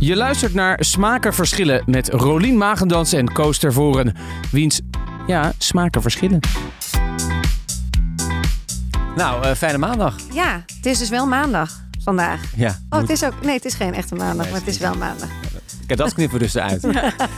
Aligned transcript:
Je 0.00 0.16
luistert 0.16 0.54
naar 0.54 0.84
Smaken 0.84 1.34
Verschillen 1.34 1.82
met 1.86 2.08
Rolien 2.08 2.56
Magendans 2.56 3.12
en 3.12 3.32
Koos 3.32 3.58
Tervoren. 3.58 4.14
Wiens, 4.50 4.80
ja, 5.26 5.52
smaken 5.58 6.02
verschillen. 6.02 6.40
Nou, 9.16 9.44
eh, 9.44 9.54
fijne 9.54 9.78
maandag. 9.78 10.16
Ja, 10.32 10.64
het 10.76 10.86
is 10.86 10.98
dus 10.98 11.08
wel 11.08 11.26
maandag 11.26 11.80
vandaag. 12.02 12.40
Ja, 12.56 12.78
Oh, 12.90 13.00
het 13.00 13.10
is 13.10 13.24
ook. 13.24 13.44
Nee, 13.44 13.54
het 13.54 13.64
is 13.64 13.74
geen 13.74 13.94
echte 13.94 14.14
maandag, 14.14 14.50
maar 14.50 14.58
het 14.58 14.68
is 14.68 14.78
wel 14.78 14.94
maandag. 14.94 15.28
Kijk, 15.86 15.98
dat 15.98 16.14
knippen 16.14 16.38
we 16.38 16.44
dus 16.44 16.54
eruit. 16.54 16.82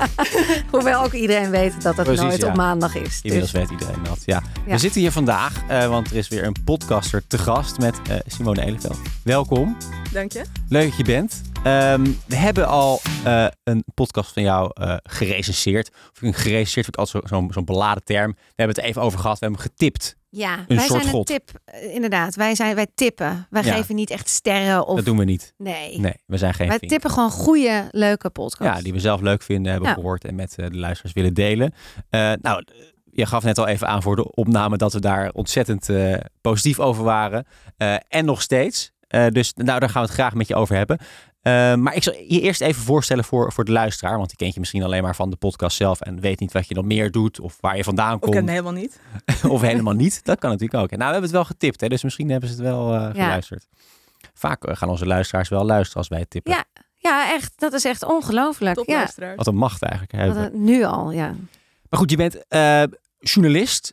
Hoewel 0.71 1.05
ook 1.05 1.13
iedereen 1.13 1.51
weet 1.51 1.83
dat 1.83 1.97
het 1.97 2.05
Precies, 2.07 2.23
nooit 2.23 2.41
ja. 2.41 2.49
op 2.49 2.57
maandag 2.57 2.95
is. 2.95 3.21
Inmiddels 3.23 3.53
Dus, 3.53 3.61
weet 3.61 3.71
iedereen 3.71 4.03
dat. 4.03 4.23
Ja. 4.25 4.43
Ja. 4.67 4.73
We 4.73 4.79
zitten 4.79 5.01
hier 5.01 5.13
vandaag, 5.13 5.53
eh, 5.69 5.87
want 5.89 6.11
er 6.11 6.17
is 6.17 6.29
weer 6.29 6.45
een 6.45 6.57
podcaster 6.65 7.23
te 7.27 7.39
gast 7.39 7.79
met 7.79 8.01
eh, 8.09 8.17
Simone 8.27 8.65
Eleveld. 8.65 8.99
Welkom. 9.23 9.77
Dank 10.13 10.33
je. 10.33 10.43
Leuk 10.69 10.89
dat 10.89 10.97
je 10.97 11.05
bent. 11.05 11.41
Ehm, 11.65 12.05
we 12.27 12.37
hebben 12.37 12.67
al 12.69 13.01
eh, 13.25 13.47
een 13.65 13.85
podcast 13.95 14.33
van 14.33 14.43
jou 14.43 14.71
eh 14.75 14.97
gerecenseerd. 15.03 15.89
Of 15.91 16.19
gerecenseerd 16.19 16.73
vind 16.73 16.89
ik 16.89 16.97
altijd 16.97 17.25
zo- 17.25 17.37
zo'n 17.37 17.53
zo'n 17.53 17.65
beladen 17.65 18.05
term. 18.05 18.33
We 18.33 18.53
hebben 18.57 18.77
het 18.77 18.85
even 18.85 19.03
over 19.03 19.19
gehad. 19.19 19.39
We 19.39 19.45
hebben 19.47 19.65
hem 19.65 19.71
getipt. 19.73 20.17
ja, 20.29 20.59
een 20.59 20.65
wij 20.77 20.77
soort 20.77 20.89
zijn 20.89 21.03
een 21.05 21.11
god. 21.11 21.27
tip. 21.27 21.51
eh, 21.65 21.95
Inderdaad, 21.95 22.35
wij, 22.35 22.55
zijn, 22.55 22.75
wij 22.75 22.87
tippen. 22.95 23.47
Wij 23.51 23.63
Ja. 23.65 23.75
geven 23.75 23.95
niet 23.95 24.11
echt 24.11 24.29
sterren 24.29 24.87
of. 24.87 24.97
Dat 24.97 25.05
doen 25.05 25.17
we 25.19 25.25
niet. 25.25 25.55
Nee. 25.59 25.99
Nee, 26.01 26.15
we 26.27 26.37
zijn 26.37 26.55
geen 26.55 26.69
Wij 26.69 26.79
vink. 26.79 26.91
tippen 26.93 27.11
gewoon 27.11 27.31
goede, 27.31 27.89
leuke 27.91 28.31
podcasts. 28.31 28.77
Ja, 28.77 28.83
die 28.83 28.93
we 28.93 29.01
zelf 29.01 29.21
leuk 29.21 29.43
vinden, 29.43 29.73
hebben 29.73 29.91
gehoord 29.91 30.25
en 30.25 30.35
met 30.35 30.53
de 30.57 30.71
luisteraars 30.77 31.15
willen 31.15 31.35
delen. 31.35 31.73
Nou, 32.41 32.65
je 33.11 33.27
gaf 33.27 33.43
net 33.43 33.59
al 33.59 33.67
even 33.67 33.89
aan 33.89 34.03
voor 34.03 34.17
de 34.17 34.31
opname 34.35 34.77
dat 34.77 34.93
we 34.93 35.01
daar 35.01 35.31
ontzettend 35.33 35.89
positief 36.41 36.81
over 36.81 37.05
waren. 37.05 37.47
En 38.09 38.25
nog 38.25 38.43
steeds. 38.43 38.91
Dus 39.29 39.53
nou, 39.55 39.81
daar 39.81 39.91
gaan 39.91 40.03
we 40.03 40.09
het 40.09 40.17
graag 40.19 40.35
met 40.35 40.49
je 40.49 40.55
over 40.55 40.77
hebben. 40.77 40.99
Eh, 41.43 41.75
maar 41.75 41.95
ik 41.95 42.03
zal 42.03 42.13
je 42.15 42.41
eerst 42.41 42.61
even 42.61 42.83
voorstellen 42.83 43.25
voor, 43.25 43.53
voor 43.53 43.65
de 43.65 43.73
luisteraar. 43.73 44.17
Want 44.17 44.29
die 44.29 44.37
kent 44.37 44.55
je 44.55 44.61
misschien 44.61 44.83
alleen 44.83 45.03
maar 45.03 45.17
van 45.17 45.31
de 45.31 45.37
podcast 45.37 45.77
zelf. 45.77 46.01
En 46.01 46.21
weet 46.21 46.41
niet 46.41 46.53
wat 46.53 46.69
je 46.69 46.75
nog 46.75 46.85
meer 46.85 47.11
doet. 47.11 47.41
Of 47.41 47.57
waar 47.61 47.77
je 47.77 47.85
vandaan 47.85 48.19
komt. 48.19 48.35
ken 48.35 48.45
me 48.45 48.51
helemaal 48.51 48.73
niet. 48.73 49.01
of 49.49 49.61
helemaal 49.61 49.95
niet. 49.95 50.25
Dat 50.25 50.39
kan 50.39 50.51
natuurlijk 50.51 50.83
ook. 50.83 50.89
Nou, 50.91 50.99
we 50.99 51.05
hebben 51.05 51.23
het 51.23 51.31
wel 51.33 51.45
getipt. 51.45 51.81
Hè, 51.81 51.89
dus 51.89 52.03
misschien 52.03 52.31
hebben 52.31 52.49
ze 52.49 52.55
het 52.55 52.65
wel 52.65 52.95
eh, 52.95 53.11
geluisterd. 53.11 53.67
Vaak 54.35 54.65
eh, 54.65 54.77
gaan 54.77 54.89
onze 54.89 55.07
luisteraars 55.07 55.49
wel 55.49 55.65
luisteren 55.65 55.99
als 55.99 56.09
wij 56.09 56.19
het 56.19 56.31
tippen. 56.31 56.53
Ja, 56.53 56.65
Ja, 56.97 57.33
echt. 57.33 57.53
Dat 57.57 57.73
is 57.73 57.85
echt 57.85 58.05
ongelooflijk. 58.05 58.83
Ja. 58.87 59.09
Wat 59.37 59.47
een 59.47 59.57
macht 59.57 59.83
eigenlijk. 59.83 60.13
hè. 60.13 60.27
Wat 60.35 60.37
een- 60.53 60.65
nu 60.65 60.85
al, 60.85 61.11
ja. 61.11 61.35
Maar 61.89 62.01
goed, 62.01 62.11
je 62.11 62.17
bent 62.17 62.49
eh, 62.49 62.83
journalist, 63.19 63.93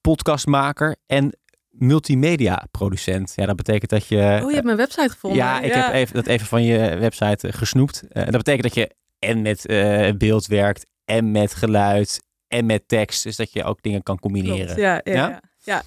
podcastmaker 0.00 0.96
en 1.06 1.36
multimedia 1.80 2.66
producent. 2.70 3.32
Ja, 3.36 3.46
dat 3.46 3.56
betekent 3.56 3.90
dat 3.90 4.06
je... 4.06 4.40
Oh, 4.42 4.48
je 4.48 4.54
hebt 4.54 4.64
mijn 4.64 4.76
website 4.76 5.08
gevonden. 5.08 5.38
ja, 5.38 5.60
ik 5.60 5.72
heb 5.72 5.92
even, 5.92 6.14
dat 6.14 6.26
even 6.26 6.46
van 6.46 6.62
je 6.62 6.78
website 6.98 7.48
eh, 7.48 7.54
gesnoept. 7.54 8.02
Eh, 8.08 8.24
dat 8.24 8.36
betekent 8.36 8.62
dat 8.62 8.74
je 8.74 8.94
en 9.18 9.42
met 9.42 9.66
eh, 9.66 10.12
beeld 10.16 10.46
werkt, 10.46 10.86
en 11.04 11.30
met 11.30 11.54
geluid, 11.54 12.22
en 12.48 12.66
met 12.66 12.88
tekst. 12.88 13.22
Dus 13.22 13.36
dat 13.36 13.52
je 13.52 13.64
ook 13.64 13.82
dingen 13.82 14.02
kan 14.02 14.18
combineren. 14.18 14.64
Klopt, 14.64 14.80
Ja, 14.80 15.00
ja, 15.04 15.40
Ja? 15.58 15.82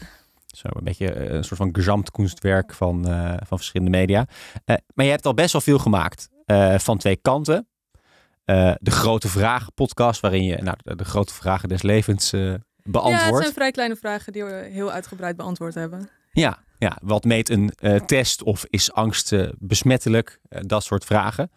Zo 0.48 0.68
een 0.72 0.84
beetje 0.84 1.16
een 1.16 1.44
soort 1.44 1.60
van 1.60 1.76
gezamtkunstwerk 1.76 2.74
van, 2.74 3.04
van 3.46 3.58
verschillende 3.58 3.98
media. 3.98 4.28
Maar 4.66 5.06
je 5.06 5.12
hebt 5.12 5.26
al 5.26 5.34
best 5.34 5.52
wel 5.52 5.62
veel 5.62 5.80
gemaakt 5.80 6.30
van 6.78 6.98
twee 6.98 7.16
kanten. 7.16 7.68
De 8.46 8.92
Grote 8.92 9.28
Vragen 9.28 9.74
podcast, 9.74 10.22
waarin 10.22 10.44
je 10.44 10.58
nou, 10.62 10.78
de, 10.82 10.96
de 10.96 11.06
grote 11.06 11.34
vragen 11.34 11.70
des 11.70 11.82
levens 11.82 12.34
eh, 12.92 13.10
Ja, 13.10 13.26
het 13.26 13.38
zijn 13.38 13.54
vrij 13.54 13.72
kleine 13.72 13.96
vragen 13.96 14.34
die 14.34 14.44
we 14.44 14.68
heel 14.72 14.92
uitgebreid 14.92 15.36
beantwoord 15.36 15.74
hebben. 15.74 16.10
Ja, 16.32 16.58
ja, 16.78 16.98
wat 17.02 17.24
meet 17.24 17.50
een 17.50 17.72
eh, 17.76 17.96
test 17.96 18.44
of 18.44 18.66
is 18.70 18.92
angst 18.94 19.32
eh, 19.34 19.50
besmettelijk? 19.60 20.40
Eh, 20.50 20.62
dat 20.66 20.84
soort 20.84 21.06
vragen. 21.06 21.52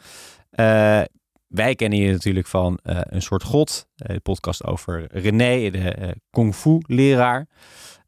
Wij 1.46 1.74
kennen 1.74 1.98
je 1.98 2.12
natuurlijk 2.12 2.46
van 2.46 2.78
Een 2.82 3.22
soort 3.22 3.42
God, 3.42 3.86
de 3.94 4.20
podcast 4.20 4.64
over 4.64 5.06
René, 5.10 5.70
de 5.70 5.78
eh, 5.94 6.08
kung 6.30 6.54
fu 6.54 6.78
leraar. 6.86 7.46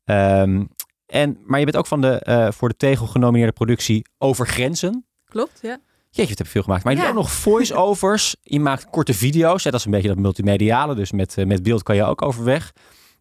Ehm, 0.05 0.65
en, 1.07 1.39
maar 1.45 1.59
je 1.59 1.65
bent 1.65 1.77
ook 1.77 1.87
van 1.87 2.01
de 2.01 2.49
voor 2.55 2.69
de 2.69 2.77
Tegel 2.77 3.07
genomineerde 3.07 3.53
productie 3.53 4.07
Over 4.19 4.47
Grenzen. 4.47 5.07
Klopt, 5.25 5.59
ja. 5.63 5.79
Jeetje, 6.11 6.29
wat 6.29 6.39
heb 6.39 6.47
je 6.47 6.53
veel 6.53 6.63
gemaakt. 6.63 6.85
Maar 6.85 6.93
je 6.93 6.99
Ja. 6.99 7.05
doet 7.07 7.15
ook 7.17 7.23
nog 7.23 7.33
voice-overs. 7.33 8.37
Je 8.43 8.61
maakt 8.61 8.91
korte 8.91 9.15
video's. 9.15 9.65
Hè, 9.65 9.71
dat 9.71 9.79
is 9.81 9.87
een 9.87 9.93
beetje 9.93 10.09
dat 10.09 10.17
multimediale. 10.19 10.95
Dus 10.95 11.13
met, 11.13 11.37
met 11.47 11.63
beeld 11.63 11.83
kan 11.83 11.97
je 11.97 12.05
ook 12.05 12.23
overweg. 12.23 12.73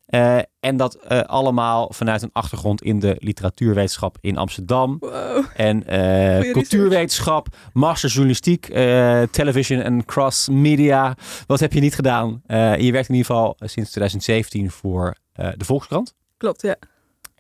Eh, 0.07 0.37
en 0.59 0.77
dat 0.77 0.95
eh, 0.95 1.21
allemaal 1.21 1.91
vanuit 1.93 2.21
een 2.21 2.29
achtergrond 2.33 2.81
in 2.81 2.99
de 2.99 3.15
literatuurwetenschap 3.19 4.17
in 4.21 4.37
Amsterdam. 4.37 4.97
Wow. 4.99 5.45
En 5.55 5.87
eh, 5.87 6.51
cultuurwetenschap, 6.51 7.47
master 7.73 8.09
journalistiek, 8.09 8.69
eh, 8.69 9.21
television 9.21 9.81
en 9.81 10.05
cross 10.05 10.49
media. 10.49 11.15
Wat 11.47 11.59
heb 11.59 11.73
je 11.73 11.79
niet 11.79 11.95
gedaan? 11.95 12.41
Je 12.47 12.91
werkt 12.91 13.09
in 13.09 13.15
ieder 13.15 13.25
geval 13.25 13.55
sinds 13.59 13.89
2017 13.89 14.71
voor 14.71 15.15
de 15.33 15.65
Volkskrant. 15.65 16.13
Klopt, 16.37 16.61
ja. 16.61 16.75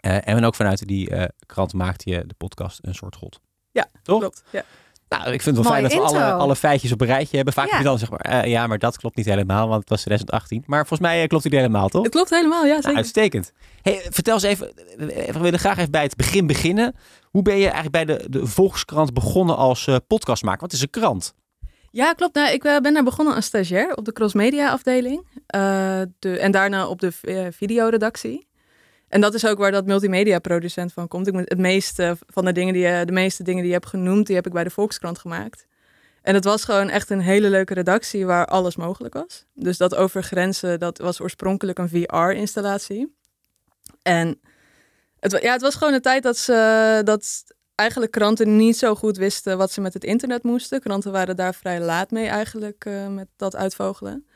En 0.01 0.45
ook 0.45 0.55
vanuit 0.55 0.87
die 0.87 1.09
krant 1.45 1.73
maakte 1.73 2.09
je 2.09 2.23
de 2.27 2.33
podcast 2.37 2.79
Een 2.81 2.95
soort 2.95 3.15
God. 3.15 3.39
Ja, 3.71 3.87
Toch? 4.03 4.19
Klopt, 4.19 4.43
ja. 4.51 4.63
Nou, 5.09 5.23
ik 5.31 5.41
vind 5.41 5.55
het 5.57 5.65
wel 5.65 5.73
fijn 5.73 5.83
dat 5.83 5.93
we 5.93 5.99
alle, 5.99 6.31
alle 6.33 6.55
feitjes 6.55 6.91
op 6.91 7.01
een 7.01 7.07
rijtje 7.07 7.35
hebben. 7.35 7.53
Vaak 7.53 7.65
Ja. 7.65 7.71
heb 7.71 7.79
je 7.81 7.87
dan 7.87 7.99
zeg 7.99 8.09
maar, 8.09 8.19
eh, 8.19 8.49
ja, 8.49 8.67
maar 8.67 8.77
dat 8.77 8.97
klopt 8.97 9.15
niet 9.15 9.25
helemaal, 9.25 9.67
want 9.67 9.79
het 9.79 9.89
was 9.89 9.99
2018. 10.01 10.63
Maar 10.65 10.79
volgens 10.87 11.09
mij 11.09 11.21
eh, 11.21 11.27
klopt 11.27 11.43
die 11.43 11.55
helemaal, 11.59 11.89
toch? 11.89 12.03
Het 12.03 12.11
klopt 12.11 12.29
helemaal, 12.29 12.61
ja, 12.63 12.69
Nou, 12.69 12.81
zeker. 12.81 12.97
uitstekend. 12.97 13.51
Hey, 13.81 14.01
vertel 14.09 14.33
eens 14.33 14.43
even, 14.43 14.73
eh, 14.97 15.33
we 15.33 15.39
willen 15.39 15.59
graag 15.59 15.77
even 15.77 15.91
bij 15.91 16.03
het 16.03 16.15
begin 16.15 16.47
beginnen. 16.47 16.95
Hoe 17.23 17.41
ben 17.41 17.55
je 17.57 17.69
eigenlijk 17.69 17.91
bij 17.91 18.05
de, 18.05 18.29
de 18.29 18.45
Volkskrant 18.47 19.13
begonnen 19.13 19.57
als 19.57 19.87
eh, 19.87 19.95
podcastmaker? 20.07 20.61
Wat 20.61 20.73
is 20.73 20.81
een 20.81 20.89
krant? 20.89 21.33
Ja, 21.91 22.13
klopt. 22.13 22.35
Nou, 22.35 22.51
ik 22.51 22.61
ben 22.61 22.93
daar 22.93 23.03
begonnen 23.03 23.35
als 23.35 23.45
stagiair 23.45 23.95
op 23.95 24.05
de 24.05 24.13
crossmedia 24.13 24.69
afdeling. 24.71 25.27
De, 26.19 26.37
en 26.39 26.51
daarna 26.51 26.87
op 26.87 26.99
de 26.99 27.11
videoredactie. 27.51 28.46
En 29.09 29.21
dat 29.21 29.33
is 29.33 29.45
ook 29.45 29.57
waar 29.57 29.71
dat 29.71 29.85
multimedia 29.85 30.39
producent 30.39 30.93
van 30.93 31.07
komt. 31.07 31.27
Ik 31.27 31.33
moet 31.33 31.49
het 31.49 31.57
meeste 31.57 32.17
van 32.27 32.45
de 32.45 32.51
dingen 32.51 32.73
die 32.73 32.87
je, 32.87 33.05
de 33.05 33.11
meeste 33.11 33.43
dingen 33.43 33.61
die 33.61 33.71
je 33.71 33.77
hebt 33.77 33.89
genoemd, 33.89 34.27
die 34.27 34.35
heb 34.35 34.45
ik 34.45 34.53
bij 34.53 34.63
de 34.63 34.69
Volkskrant 34.69 35.19
gemaakt. 35.19 35.67
En 36.21 36.33
het 36.33 36.43
was 36.43 36.63
gewoon 36.63 36.89
echt 36.89 37.09
een 37.09 37.19
hele 37.19 37.49
leuke 37.49 37.73
redactie 37.73 38.25
waar 38.25 38.45
alles 38.45 38.75
mogelijk 38.75 39.13
was. 39.13 39.45
Dus 39.53 39.77
dat 39.77 39.95
over 39.95 40.23
grenzen, 40.23 40.79
dat 40.79 40.97
was 40.97 41.21
oorspronkelijk 41.21 41.77
een 41.77 41.89
VR-installatie. 41.89 43.15
En 44.01 44.39
het, 45.19 45.41
ja, 45.41 45.51
het 45.51 45.61
was 45.61 45.75
gewoon 45.75 45.93
een 45.93 46.01
tijd 46.01 46.23
dat 46.23 46.37
ze 46.37 47.01
dat 47.03 47.43
eigenlijk 47.75 48.11
kranten 48.11 48.55
niet 48.55 48.77
zo 48.77 48.95
goed 48.95 49.17
wisten 49.17 49.57
wat 49.57 49.71
ze 49.71 49.81
met 49.81 49.93
het 49.93 50.03
internet 50.03 50.43
moesten. 50.43 50.81
Kranten 50.81 51.11
waren 51.11 51.35
daar 51.35 51.55
vrij 51.55 51.79
laat 51.81 52.11
mee 52.11 52.27
eigenlijk 52.27 52.85
eh, 52.85 53.07
met 53.07 53.27
dat 53.35 53.55
uitvogelen. 53.55 54.27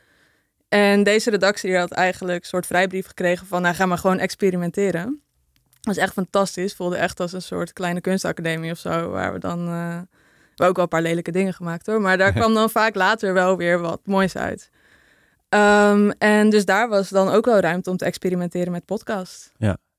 En 0.72 1.02
deze 1.02 1.30
redactie 1.30 1.70
die 1.70 1.78
had 1.78 1.90
eigenlijk 1.90 2.42
een 2.42 2.48
soort 2.48 2.66
vrijbrief 2.66 3.06
gekregen 3.06 3.46
van, 3.46 3.62
nou 3.62 3.74
ga 3.74 3.86
maar 3.86 3.98
gewoon 3.98 4.18
experimenteren. 4.18 5.20
Dat 5.64 5.94
was 5.94 5.96
echt 5.96 6.12
fantastisch. 6.12 6.74
Voelde 6.74 6.96
echt 6.96 7.20
als 7.20 7.32
een 7.32 7.42
soort 7.42 7.72
kleine 7.72 8.00
kunstacademie 8.00 8.70
of 8.70 8.78
zo, 8.78 9.10
waar 9.10 9.32
we 9.32 9.38
dan... 9.38 9.68
eh, 9.68 9.98
we 10.56 10.64
ook 10.64 10.74
wel 10.74 10.84
een 10.84 10.90
paar 10.90 11.02
lelijke 11.02 11.30
dingen 11.30 11.54
gemaakt 11.54 11.86
hoor, 11.86 12.00
maar 12.00 12.18
daar 12.18 12.32
kwam 12.38 12.54
dan 12.54 12.70
vaak 12.70 12.94
later 12.94 13.32
wel 13.32 13.56
weer 13.56 13.78
wat 13.80 14.00
moois 14.04 14.36
uit. 14.36 14.70
Ehm, 15.48 16.10
en 16.18 16.50
dus 16.50 16.64
daar 16.64 16.88
was 16.88 17.08
dan 17.08 17.28
ook 17.28 17.44
wel 17.44 17.60
ruimte 17.60 17.90
om 17.90 17.96
te 17.96 18.04
experimenteren 18.04 18.72
met 18.72 18.84
podcast. 18.84 19.52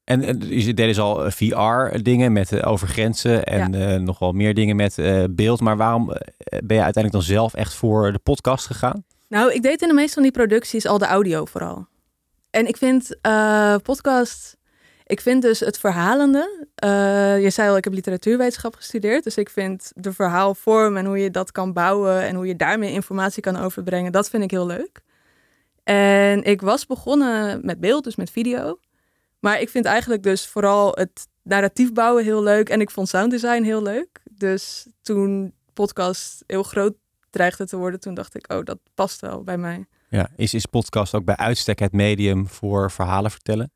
En, 0.04 0.24
en 0.24 0.40
je 0.50 0.74
deed 0.74 0.88
dus 0.88 1.00
al 1.00 1.32
VR-dingen 1.32 2.32
met 2.32 2.52
eh, 2.52 2.72
over 2.72 2.88
grenzen 2.88 3.44
en 3.44 3.74
eh, 3.74 4.00
nog 4.00 4.20
wel 4.20 4.32
meer 4.32 4.54
dingen 4.54 4.76
met 4.76 4.98
eh, 4.98 5.24
beeld. 5.30 5.62
Maar 5.62 5.78
waarom 5.78 6.12
eh, 6.12 6.20
ben 6.64 6.78
je 6.78 6.84
uiteindelijk 6.84 7.12
dan 7.12 7.36
zelf 7.36 7.54
echt 7.54 7.74
voor 7.74 8.12
de 8.12 8.20
podcast 8.20 8.66
gegaan? 8.66 9.04
Nou, 9.28 9.54
ik 9.54 9.62
deed 9.62 9.82
in 9.82 9.88
de 9.88 9.94
meeste 9.94 10.14
van 10.14 10.24
die 10.24 10.32
producties 10.32 10.86
al 10.86 10.98
de 10.98 11.06
audio 11.06 11.46
vooral. 11.46 11.88
En 12.50 12.68
ik 12.68 12.78
vind 12.78 13.18
eh, 13.22 13.76
podcast, 13.84 14.58
ik 15.06 15.22
vind 15.22 15.42
dus 15.42 15.60
het 15.60 15.78
verhalende. 15.78 16.68
eh, 16.76 17.42
je 17.44 17.50
zei 17.50 17.70
al, 17.70 17.78
ik 17.78 17.84
heb 17.84 17.94
literatuurwetenschap 17.94 18.76
gestudeerd. 18.76 19.24
Dus 19.24 19.38
ik 19.38 19.50
vind 19.50 19.92
de 19.96 20.14
verhaalvorm 20.14 20.98
en 20.98 21.06
hoe 21.06 21.18
je 21.18 21.32
dat 21.32 21.52
kan 21.52 21.74
bouwen 21.74 22.22
en 22.22 22.36
hoe 22.36 22.48
je 22.48 22.56
daarmee 22.56 22.92
informatie 22.92 23.42
kan 23.42 23.56
overbrengen, 23.56 24.12
dat 24.12 24.30
vind 24.30 24.44
ik 24.44 24.52
heel 24.52 24.66
leuk. 24.66 25.02
En 25.84 26.44
ik 26.44 26.62
was 26.62 26.86
begonnen 26.86 27.66
met 27.66 27.80
beeld, 27.80 28.04
dus 28.04 28.16
met 28.16 28.30
video. 28.32 28.80
Maar 29.40 29.62
ik 29.62 29.70
vind 29.70 29.86
eigenlijk 29.86 30.24
dus 30.24 30.48
vooral 30.48 30.92
het 30.92 31.28
narratief 31.42 31.94
bouwen 31.94 32.24
heel 32.24 32.44
leuk. 32.44 32.70
En 32.70 32.82
ik 32.82 32.92
vond 32.92 33.10
sounddesign 33.10 33.64
heel 33.64 33.82
leuk. 33.82 34.22
Dus 34.32 34.88
toen 35.02 35.54
podcast 35.74 36.44
heel 36.48 36.64
groot 36.64 36.94
dreigde 37.34 37.66
te 37.66 37.78
worden, 37.78 38.00
toen 38.00 38.14
dacht 38.14 38.36
ik, 38.36 38.54
oh, 38.54 38.64
dat 38.64 38.80
past 38.94 39.22
wel 39.22 39.44
bij 39.44 39.58
mij. 39.58 39.86
Ja, 40.10 40.30
is, 40.36 40.54
is 40.54 40.66
podcast 40.66 41.14
ook 41.14 41.26
bij 41.26 41.38
uitstek 41.38 41.80
het 41.80 41.92
medium 41.92 42.48
voor 42.48 42.92
verhalen 42.92 43.32
vertellen? 43.32 43.72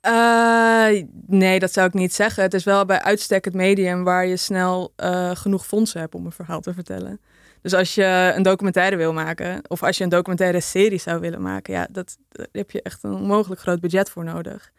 Eh, 0.00 1.04
nee, 1.26 1.58
dat 1.58 1.72
zou 1.72 1.86
ik 1.86 1.94
niet 1.94 2.14
zeggen. 2.14 2.42
Het 2.42 2.54
is 2.54 2.64
wel 2.64 2.84
bij 2.84 3.02
uitstek 3.02 3.44
het 3.44 3.54
medium 3.54 4.04
waar 4.04 4.26
je 4.26 4.36
snel 4.36 4.92
eh, 4.96 5.30
genoeg 5.34 5.66
fondsen 5.66 6.00
hebt 6.00 6.14
om 6.14 6.26
een 6.26 6.32
verhaal 6.32 6.60
te 6.60 6.74
vertellen. 6.74 7.20
Dus 7.62 7.74
als 7.74 7.94
je 7.94 8.32
een 8.36 8.42
documentaire 8.42 8.96
wil 8.96 9.12
maken, 9.12 9.60
of 9.68 9.82
als 9.82 9.98
je 9.98 10.04
een 10.04 10.10
documentaire 10.10 10.60
serie 10.60 10.98
zou 10.98 11.20
willen 11.20 11.42
maken, 11.42 11.74
ja, 11.74 11.86
dat, 11.90 12.16
daar 12.28 12.46
heb 12.52 12.70
je 12.70 12.82
echt 12.82 13.02
een 13.02 13.12
onmogelijk 13.12 13.60
groot 13.60 13.80
budget 13.80 14.10
voor 14.10 14.24
nodig. 14.24 14.72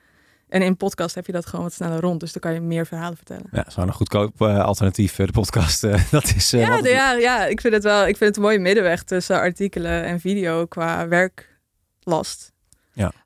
En 0.49 0.61
in 0.61 0.77
podcast 0.77 1.15
heb 1.15 1.25
je 1.25 1.31
dat 1.31 1.45
gewoon 1.45 1.65
wat 1.65 1.73
sneller 1.73 1.99
rond. 1.99 2.19
Dus 2.19 2.31
dan 2.31 2.41
kan 2.41 2.53
je 2.53 2.59
meer 2.59 2.85
verhalen 2.85 3.15
vertellen. 3.17 3.47
Ja, 3.51 3.57
dat 3.57 3.67
is 3.67 3.75
wel 3.75 3.87
een 3.87 3.93
goedkoop 3.93 4.41
eh, 4.41 4.63
alternatief, 4.63 5.15
de 5.15 5.31
podcast. 5.31 5.83
eh, 5.83 6.01
dat 6.11 6.33
is, 6.35 6.53
eh, 6.53 6.59
ja, 6.61 6.81
de- 6.81 6.89
ja, 6.89 7.11
ja, 7.11 7.45
ik 7.45 7.61
vind 7.61 7.73
het 7.73 7.83
wel. 7.83 7.99
Ik 8.01 8.17
vind 8.17 8.19
het 8.29 8.35
een 8.35 8.41
mooie 8.41 8.59
middenweg 8.59 9.03
tussen 9.03 9.35
artikelen 9.39 10.03
en 10.03 10.19
video 10.19 10.65
qua 10.65 11.07
werklast. 11.07 12.51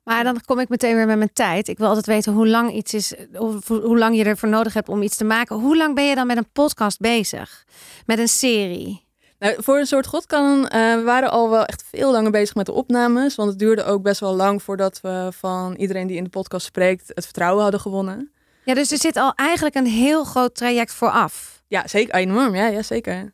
Maar 0.04 0.24
dan 0.24 0.40
kom 0.44 0.58
ik 0.58 0.68
meteen 0.68 0.94
weer 0.96 1.06
met 1.06 1.16
mijn 1.16 1.32
tijd. 1.32 1.68
Ik 1.68 1.78
wil 1.78 1.86
altijd 1.86 2.06
weten 2.06 2.32
hoe 2.32 2.48
lang 2.48 2.72
iets 2.72 2.94
is, 2.94 3.14
of 3.32 3.68
hoe 3.68 3.80
hoe 3.80 3.98
lang 3.98 4.16
je 4.16 4.24
ervoor 4.24 4.48
nodig 4.48 4.72
hebt 4.74 4.88
om 4.88 5.02
iets 5.02 5.16
te 5.16 5.24
maken. 5.24 5.56
Hoe 5.56 5.76
lang 5.76 5.94
ben 5.94 6.04
je 6.08 6.14
dan 6.14 6.26
met 6.26 6.36
een 6.36 6.50
podcast 6.52 6.98
bezig? 7.00 7.64
Met 8.06 8.18
een 8.18 8.28
serie? 8.28 9.04
Nou, 9.42 9.62
voor 9.62 9.78
een 9.78 9.86
soort 9.86 10.06
godkan 10.06 10.68
eh, 10.68 10.94
we 10.94 11.02
waren 11.02 11.30
al 11.30 11.50
wel 11.50 11.64
echt 11.64 11.84
veel 11.90 12.12
langer 12.12 12.30
bezig 12.30 12.54
met 12.54 12.66
de 12.66 12.72
opnames. 12.72 13.34
Want 13.34 13.50
het 13.50 13.58
duurde 13.58 13.84
ook 13.84 14.02
best 14.02 14.20
wel 14.20 14.34
lang 14.34 14.62
voordat 14.62 15.00
we 15.00 15.28
van 15.30 15.74
iedereen 15.74 16.06
die 16.06 16.16
in 16.16 16.24
de 16.24 16.30
podcast 16.30 16.66
spreekt 16.66 17.10
het 17.14 17.24
vertrouwen 17.24 17.62
hadden 17.62 17.80
gewonnen. 17.80 18.30
Ja, 18.64 18.74
dus 18.74 18.90
er 18.90 18.98
zit 18.98 19.16
al 19.16 19.32
eigenlijk 19.34 19.74
een 19.74 19.86
heel 19.86 20.24
groot 20.24 20.54
traject 20.54 20.92
vooraf. 20.92 21.62
Ja, 21.68 21.86
zeker. 21.86 22.14
Enorm. 22.14 22.54
Ja, 22.54 22.66
ja 22.66 22.82
zeker. 22.82 23.32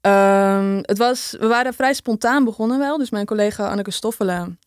Ehm, 0.00 0.78
het 0.82 0.98
was, 0.98 1.36
we 1.40 1.46
waren 1.46 1.74
vrij 1.74 1.94
spontaan 1.94 2.44
begonnen 2.44 2.78
wel. 2.78 2.98
Dus 2.98 3.10
mijn 3.10 3.26
collega 3.26 3.68
Anneke 3.68 3.90
Stoffelen, 3.90 4.58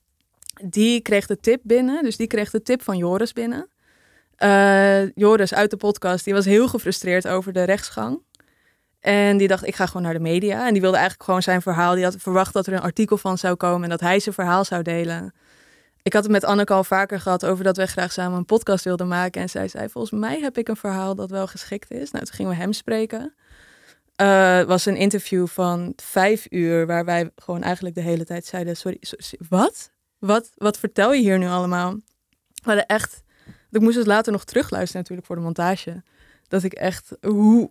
die 0.64 1.02
kreeg 1.02 1.28
de 1.28 1.40
tip 1.40 1.60
binnen. 1.64 2.04
Dus 2.04 2.18
die 2.18 2.28
kreeg 2.28 2.50
de 2.50 2.62
tip 2.62 2.82
van 2.84 2.98
Joris 2.98 3.34
binnen. 3.34 3.68
Eh, 4.36 5.10
Joris 5.16 5.54
uit 5.54 5.70
de 5.70 5.78
podcast, 5.78 6.26
die 6.26 6.34
was 6.34 6.46
heel 6.46 6.68
gefrustreerd 6.68 7.28
over 7.28 7.54
de 7.54 7.64
rechtsgang. 7.64 8.20
En 9.04 9.38
die 9.38 9.48
dacht, 9.48 9.68
ik 9.68 9.76
ga 9.76 9.86
gewoon 9.86 10.02
naar 10.02 10.14
de 10.14 10.20
media. 10.20 10.68
En 10.68 10.72
die 10.72 10.82
wilde 10.82 10.98
eigenlijk 10.98 11.26
gewoon 11.26 11.42
zijn 11.42 11.62
verhaal. 11.62 11.96
Die 11.96 12.04
had 12.04 12.16
verwacht 12.18 12.54
dat 12.54 12.68
er 12.68 12.74
een 12.74 12.82
artikel 12.82 13.18
van 13.18 13.38
zou 13.38 13.56
komen 13.56 13.84
en 13.84 13.90
dat 13.90 14.00
hij 14.00 14.20
zijn 14.20 14.36
verhaal 14.36 14.66
zou 14.66 14.82
delen. 14.82 15.34
Ik 16.04 16.14
had 16.14 16.24
het 16.24 16.32
met 16.32 16.44
Anneke 16.44 16.74
al 16.74 16.84
vaker 16.84 17.20
gehad 17.20 17.46
over 17.46 17.64
dat 17.64 17.78
wij 17.78 17.88
graag 17.88 18.12
samen 18.12 18.38
een 18.38 18.46
podcast 18.46 18.84
wilden 18.84 19.08
maken. 19.08 19.42
En 19.42 19.50
zij 19.50 19.68
zei, 19.68 19.90
volgens 19.90 20.20
mij 20.22 20.40
heb 20.40 20.58
ik 20.58 20.68
een 20.68 20.76
verhaal 20.76 21.16
dat 21.16 21.30
wel 21.30 21.48
geschikt 21.48 21.92
is. 21.92 22.12
Nou, 22.12 22.26
toen 22.26 22.36
gingen 22.36 22.52
we 22.52 22.58
hem 22.58 22.74
spreken. 22.74 23.34
Het 24.16 24.68
was 24.68 24.86
een 24.86 24.96
interview 24.96 25.48
van 25.48 25.94
vijf 25.96 26.48
uur, 26.50 26.88
waar 26.88 27.06
wij 27.06 27.32
gewoon 27.36 27.62
eigenlijk 27.62 27.96
de 27.96 28.02
hele 28.02 28.26
tijd 28.26 28.46
zeiden, 28.46 28.78
sorry, 28.78 28.98
so- 29.00 29.16
so- 29.18 29.38
wat? 29.50 29.92
Wat, 30.20 30.52
wat 30.56 30.78
vertel 30.78 31.14
je 31.14 31.22
hier 31.22 31.38
nu 31.38 31.48
allemaal? 31.48 31.92
We 31.92 32.62
hadden 32.62 32.86
echt, 32.86 33.24
ik 33.72 33.82
moest 33.82 33.98
het 33.98 34.08
later 34.08 34.32
nog 34.32 34.44
terugluisteren 34.44 35.02
natuurlijk 35.02 35.28
voor 35.28 35.36
de 35.36 35.42
montage. 35.42 36.04
Dat 36.48 36.64
ik 36.64 36.74
echt, 36.74 37.12
hoe 37.22 37.70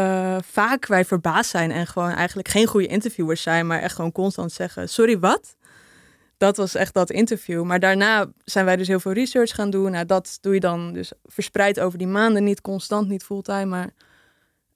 eh, 0.00 0.36
vaak 0.42 0.86
wij 0.86 1.04
verbaasd 1.04 1.50
zijn 1.50 1.70
en 1.70 1.86
gewoon 1.86 2.10
eigenlijk 2.10 2.48
geen 2.48 2.66
goede 2.66 2.86
interviewers 2.86 3.42
zijn, 3.42 3.66
maar 3.66 3.80
echt 3.80 3.94
gewoon 3.94 4.12
constant 4.12 4.52
zeggen, 4.52 4.88
sorry, 4.88 5.18
wat? 5.18 5.56
Dat 6.36 6.56
was 6.56 6.74
echt 6.74 6.94
dat 6.94 7.10
interview. 7.10 7.64
Maar 7.64 7.80
daarna 7.80 8.26
zijn 8.44 8.64
wij 8.64 8.76
dus 8.76 8.88
heel 8.88 9.00
veel 9.00 9.12
research 9.12 9.54
gaan 9.54 9.70
doen. 9.70 9.90
Nou, 9.90 10.06
dat 10.06 10.38
doe 10.40 10.54
je 10.54 10.60
dan 10.60 10.92
dus 10.92 11.12
verspreid 11.24 11.80
over 11.80 11.98
die 11.98 12.06
maanden. 12.06 12.44
Niet 12.44 12.60
constant, 12.60 13.08
niet 13.08 13.24
fulltime, 13.24 13.64
maar 13.64 13.90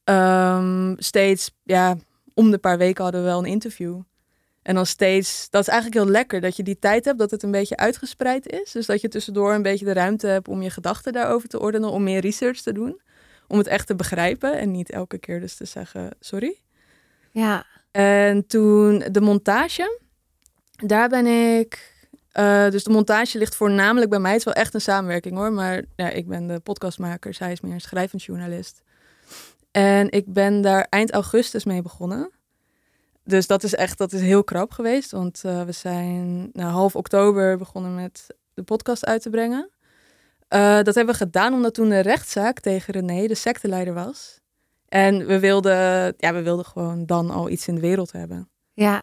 ehm, 0.04 0.94
steeds, 0.98 1.50
ja, 1.62 1.96
om 2.34 2.50
de 2.50 2.58
paar 2.58 2.78
weken 2.78 3.02
hadden 3.02 3.22
we 3.22 3.26
wel 3.26 3.38
een 3.38 3.44
interview. 3.50 4.00
En 4.62 4.74
dan 4.74 4.86
steeds, 4.86 5.50
dat 5.50 5.62
is 5.62 5.68
eigenlijk 5.68 6.02
heel 6.02 6.12
lekker 6.12 6.40
dat 6.40 6.56
je 6.56 6.62
die 6.62 6.78
tijd 6.78 7.04
hebt, 7.04 7.18
dat 7.18 7.30
het 7.30 7.42
een 7.42 7.50
beetje 7.50 7.76
uitgespreid 7.76 8.46
is. 8.46 8.72
Dus 8.72 8.86
dat 8.86 9.00
je 9.00 9.08
tussendoor 9.08 9.54
een 9.54 9.62
beetje 9.62 9.84
de 9.84 9.92
ruimte 9.92 10.26
hebt 10.26 10.48
om 10.48 10.62
je 10.62 10.70
gedachten 10.70 11.12
daarover 11.12 11.48
te 11.48 11.60
ordenen, 11.60 11.90
om 11.90 12.02
meer 12.02 12.20
research 12.20 12.60
te 12.60 12.72
doen. 12.72 13.00
Om 13.48 13.58
het 13.58 13.66
echt 13.66 13.86
te 13.86 13.94
begrijpen 13.94 14.58
en 14.58 14.70
niet 14.70 14.90
elke 14.90 15.18
keer 15.18 15.40
dus 15.40 15.54
te 15.56 15.64
zeggen 15.64 16.10
sorry. 16.20 16.60
Ja, 17.30 17.66
En 17.90 18.46
toen 18.46 18.98
de 19.10 19.20
montage, 19.20 20.00
daar 20.70 21.08
ben 21.08 21.26
ik. 21.58 21.92
eh, 22.32 22.70
dus 22.70 22.84
de 22.84 22.90
montage 22.90 23.38
ligt 23.38 23.54
voornamelijk 23.56 24.10
bij 24.10 24.18
mij. 24.18 24.30
Het 24.30 24.38
is 24.38 24.44
wel 24.44 24.54
echt 24.54 24.74
een 24.74 24.80
samenwerking 24.80 25.36
hoor. 25.36 25.52
Maar 25.52 25.82
ja, 25.96 26.08
ik 26.08 26.28
ben 26.28 26.46
de 26.46 26.60
podcastmaker, 26.60 27.34
zij 27.34 27.52
is 27.52 27.60
meer 27.60 27.72
een 27.72 27.80
schrijvend 27.80 28.22
journalist. 28.22 28.82
En 29.70 30.10
ik 30.10 30.32
ben 30.32 30.60
daar 30.60 30.86
eind 30.90 31.12
augustus 31.12 31.64
mee 31.64 31.82
begonnen. 31.82 32.30
Dus 33.24 33.46
dat 33.46 33.62
is 33.62 33.74
echt 33.74 33.98
dat 33.98 34.12
is 34.12 34.20
heel 34.20 34.44
krap 34.44 34.70
geweest. 34.72 35.10
Want 35.10 35.44
eh, 35.44 35.62
we 35.62 35.72
zijn 35.72 36.50
nou, 36.52 36.70
half 36.70 36.96
oktober 36.96 37.56
begonnen 37.58 37.94
met 37.94 38.26
de 38.54 38.62
podcast 38.62 39.04
uit 39.04 39.22
te 39.22 39.30
brengen. 39.30 39.70
Eh, 40.54 40.82
dat 40.82 40.94
hebben 40.94 41.14
we 41.14 41.20
gedaan 41.20 41.52
omdat 41.52 41.74
toen 41.74 41.88
de 41.88 42.00
rechtszaak 42.00 42.60
tegen 42.60 42.92
René, 42.92 43.26
de 43.26 43.34
secteleider, 43.34 43.94
was. 43.94 44.40
En 44.88 45.26
we 45.26 45.38
wilden, 45.38 46.14
ja, 46.16 46.32
we 46.34 46.42
wilden 46.42 46.64
gewoon 46.64 47.06
dan 47.06 47.30
al 47.30 47.48
iets 47.50 47.68
in 47.68 47.74
de 47.74 47.80
wereld 47.80 48.12
hebben. 48.12 48.48
ja, 48.72 49.02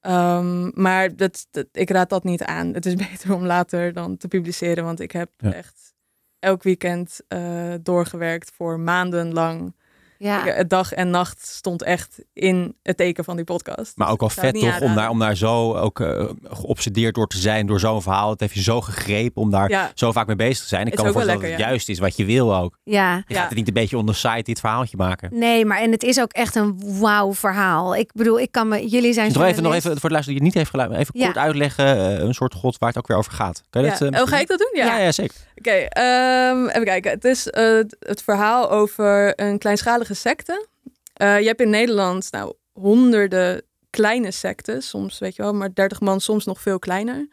Ehm, 0.00 0.70
maar 0.82 1.16
dat, 1.16 1.46
dat, 1.50 1.66
ik 1.72 1.90
raad 1.90 2.08
dat 2.10 2.24
niet 2.24 2.42
aan. 2.42 2.74
Het 2.74 2.86
is 2.86 2.94
beter 3.10 3.34
om 3.34 3.44
later 3.46 3.92
dan 3.92 4.16
te 4.16 4.28
publiceren. 4.28 4.84
Want 4.84 5.00
ik 5.00 5.12
heb 5.12 5.30
Ja. 5.36 5.52
echt 5.52 5.94
elk 6.38 6.62
weekend 6.62 7.20
eh, 7.28 7.74
doorgewerkt 7.82 8.50
voor 8.54 8.80
maanden 8.80 9.32
lang. 9.32 9.74
Ja. 10.18 10.44
Ik- 10.46 10.54
het 10.56 10.70
dag 10.70 10.92
en 10.92 11.10
nacht 11.10 11.46
stond 11.46 11.82
echt 11.82 12.18
in 12.32 12.74
het 12.82 12.96
teken 12.96 13.24
van 13.24 13.36
die 13.36 13.44
podcast. 13.44 13.92
Maar 13.96 14.10
ook 14.10 14.20
al 14.20 14.28
het 14.28 14.38
vet 14.40 14.54
toch, 14.54 14.80
om 14.80 14.94
daar, 14.94 15.08
om 15.10 15.18
daar 15.18 15.36
zo 15.36 15.74
ook 15.74 16.00
eh, 16.00 16.24
geobsedeerd 16.44 17.14
door 17.14 17.26
te 17.26 17.38
zijn, 17.38 17.66
door 17.66 17.80
zo'n 17.80 18.02
verhaal. 18.02 18.30
Het 18.30 18.40
heeft 18.40 18.54
je 18.54 18.62
zo 18.62 18.80
gegrepen 18.80 19.42
om 19.42 19.50
daar 19.50 19.70
Ja, 19.70 19.90
zo 19.94 20.12
vaak 20.12 20.26
mee 20.26 20.36
bezig 20.36 20.62
te 20.62 20.68
zijn. 20.68 20.86
Ik 20.86 20.92
Is 20.92 20.94
kan 20.98 21.06
me 21.06 21.12
voorstellen 21.12 21.40
dat 21.40 21.50
het 21.50 21.60
juist 21.60 21.88
is 21.88 21.98
wat 21.98 22.16
je 22.16 22.24
wil 22.24 22.56
ook. 22.56 22.78
ja. 22.84 23.14
Je 23.16 23.34
Ja. 23.34 23.40
gaat 23.40 23.48
het 23.48 23.58
niet 23.58 23.68
een 23.68 23.74
beetje 23.74 23.96
on 23.98 24.06
the 24.06 24.12
side 24.12 24.42
dit 24.42 24.60
verhaaltje 24.60 24.96
maken. 24.96 25.30
Nee, 25.38 25.64
maar 25.64 25.78
en 25.80 25.90
het 25.90 26.02
is 26.02 26.20
ook 26.20 26.32
echt 26.32 26.54
een 26.54 26.98
wauw 27.00 27.34
verhaal. 27.34 27.94
Ik 27.96 28.10
bedoel, 28.12 28.40
ik 28.40 28.52
kan 28.52 28.68
me, 28.68 28.88
jullie 28.88 29.12
zijn 29.12 29.26
Dus 29.28 29.36
nog 29.36 29.46
even, 29.46 29.62
nog 29.62 29.74
even 29.74 29.90
voor 29.90 30.08
de 30.08 30.14
luisteraar 30.14 30.24
die 30.24 30.34
het 30.34 30.42
niet 30.42 30.54
heeft 30.54 30.70
geluid, 30.70 30.90
even 30.92 31.18
Ja. 31.18 31.24
kort 31.24 31.36
uitleggen. 31.38 31.86
eh, 31.86 32.18
een 32.18 32.34
soort 32.34 32.54
god 32.54 32.78
waar 32.78 32.88
het 32.88 32.98
ook 32.98 33.06
weer 33.06 33.16
over 33.16 33.32
gaat. 33.32 33.62
Kan 33.70 33.82
je 33.82 33.88
ja. 33.88 33.98
dat, 33.98 34.12
eh, 34.14 34.20
oh, 34.22 34.26
ga 34.28 34.38
ik 34.38 34.46
dat 34.48 34.58
doen? 34.58 34.70
Ja. 34.72 34.86
Ja, 34.86 34.98
ja, 34.98 35.12
zeker. 35.12 35.34
Oké, 35.56 35.70
ehm, 35.70 36.66
even 36.68 36.84
kijken. 36.84 37.10
Het 37.10 37.24
is 37.24 37.50
eh, 37.50 37.78
het 38.00 38.22
verhaal 38.22 38.70
over 38.70 39.40
een 39.40 39.58
kleinschalige 39.58 40.07
secte. 40.14 40.66
Eh, 41.12 41.40
je 41.40 41.46
hebt 41.46 41.60
in 41.60 41.70
Nederland 41.70 42.28
nou, 42.30 42.54
honderden 42.72 43.62
kleine 43.90 44.30
sectes, 44.30 44.88
soms 44.88 45.18
weet 45.18 45.36
je 45.36 45.42
wel, 45.42 45.54
maar 45.54 45.74
30 45.74 46.00
man, 46.00 46.20
soms 46.20 46.44
nog 46.44 46.60
veel 46.60 46.78
kleiner. 46.78 47.28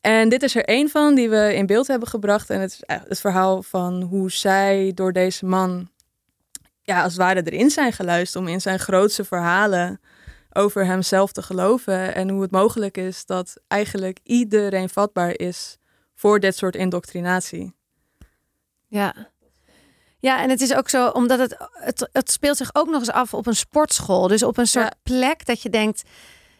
En 0.00 0.28
dit 0.28 0.42
is 0.42 0.56
er 0.56 0.64
één 0.64 0.88
van 0.88 1.14
die 1.14 1.28
we 1.28 1.54
in 1.54 1.66
beeld 1.66 1.86
hebben 1.86 2.08
gebracht. 2.08 2.50
En 2.50 2.60
het 2.60 2.70
is 2.70 2.82
het 2.86 3.20
verhaal 3.20 3.62
van 3.62 4.02
hoe 4.02 4.30
zij 4.30 4.92
door 4.94 5.12
deze 5.12 5.46
man, 5.46 5.90
ja, 6.82 7.02
als 7.02 7.12
het 7.12 7.22
ware 7.22 7.42
erin 7.44 7.70
zijn 7.70 7.92
geluisterd 7.92 8.44
om 8.44 8.50
in 8.50 8.60
zijn 8.60 8.78
grootste 8.78 9.24
verhalen 9.24 10.00
over 10.52 10.86
hemzelf 10.86 11.32
te 11.32 11.42
geloven. 11.42 12.14
En 12.14 12.28
hoe 12.28 12.42
het 12.42 12.50
mogelijk 12.50 12.96
is 12.96 13.26
dat 13.26 13.60
eigenlijk 13.68 14.18
iedereen 14.22 14.88
vatbaar 14.88 15.38
is 15.38 15.78
voor 16.14 16.40
dit 16.40 16.56
soort 16.56 16.76
indoctrinatie. 16.76 17.74
Ja. 18.86 19.30
Ja, 20.20 20.42
en 20.42 20.50
het 20.50 20.60
is 20.60 20.74
ook 20.74 20.88
zo, 20.88 21.08
omdat 21.08 21.38
het, 21.38 21.56
het, 21.72 22.08
het 22.12 22.30
speelt 22.30 22.56
zich 22.56 22.70
ook 22.72 22.88
nog 22.88 22.98
eens 23.00 23.10
af 23.10 23.34
op 23.34 23.46
een 23.46 23.56
sportschool. 23.56 24.28
Dus 24.28 24.42
op 24.42 24.58
een 24.58 24.66
soort 24.66 24.84
Ja. 24.84 25.16
plek 25.18 25.46
dat 25.46 25.62
je 25.62 25.70
denkt, 25.70 26.02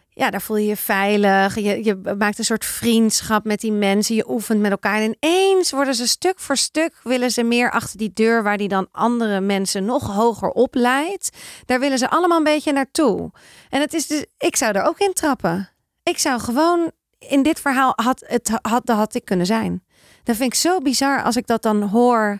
ja, 0.09 0.29
daar 0.29 0.41
voel 0.41 0.57
je 0.57 0.67
je 0.67 0.75
veilig. 0.75 1.55
Je, 1.55 1.83
je 1.83 2.15
maakt 2.17 2.37
een 2.37 2.45
soort 2.45 2.65
vriendschap 2.65 3.43
met 3.43 3.59
die 3.59 3.71
mensen. 3.71 4.15
Je 4.15 4.29
oefent 4.29 4.59
met 4.61 4.71
elkaar. 4.71 5.01
En 5.01 5.17
ineens 5.19 5.71
worden 5.71 5.95
ze 5.95 6.07
stuk 6.07 6.39
voor 6.39 6.57
stuk, 6.57 6.93
willen 7.03 7.31
ze 7.31 7.43
meer 7.43 7.71
achter 7.71 7.97
die 7.97 8.11
deur 8.13 8.43
waar 8.43 8.57
die 8.57 8.67
dan 8.67 8.87
andere 8.91 9.39
mensen 9.41 9.85
nog 9.85 10.15
hoger 10.15 10.49
opleidt. 10.49 11.29
Daar 11.65 11.79
willen 11.79 11.97
ze 11.97 12.09
allemaal 12.09 12.37
een 12.37 12.43
beetje 12.43 12.71
naartoe. 12.71 13.31
En 13.69 13.81
het 13.81 13.93
is 13.93 14.07
dus, 14.07 14.25
ik 14.37 14.55
zou 14.55 14.75
er 14.75 14.83
ook 14.83 14.99
in 14.99 15.13
trappen. 15.13 15.69
Ik 16.03 16.17
zou 16.17 16.39
gewoon, 16.39 16.91
in 17.19 17.43
dit 17.43 17.59
verhaal 17.59 17.93
had 17.95 18.23
het 18.27 18.51
had, 18.61 18.85
dat 18.85 18.97
had 18.97 19.15
ik 19.15 19.25
kunnen 19.25 19.45
zijn. 19.45 19.83
Dat 20.23 20.35
vind 20.35 20.53
ik 20.53 20.59
zo 20.59 20.79
bizar 20.79 21.23
als 21.23 21.35
ik 21.35 21.47
dat 21.47 21.61
dan 21.61 21.81
hoor. 21.81 22.39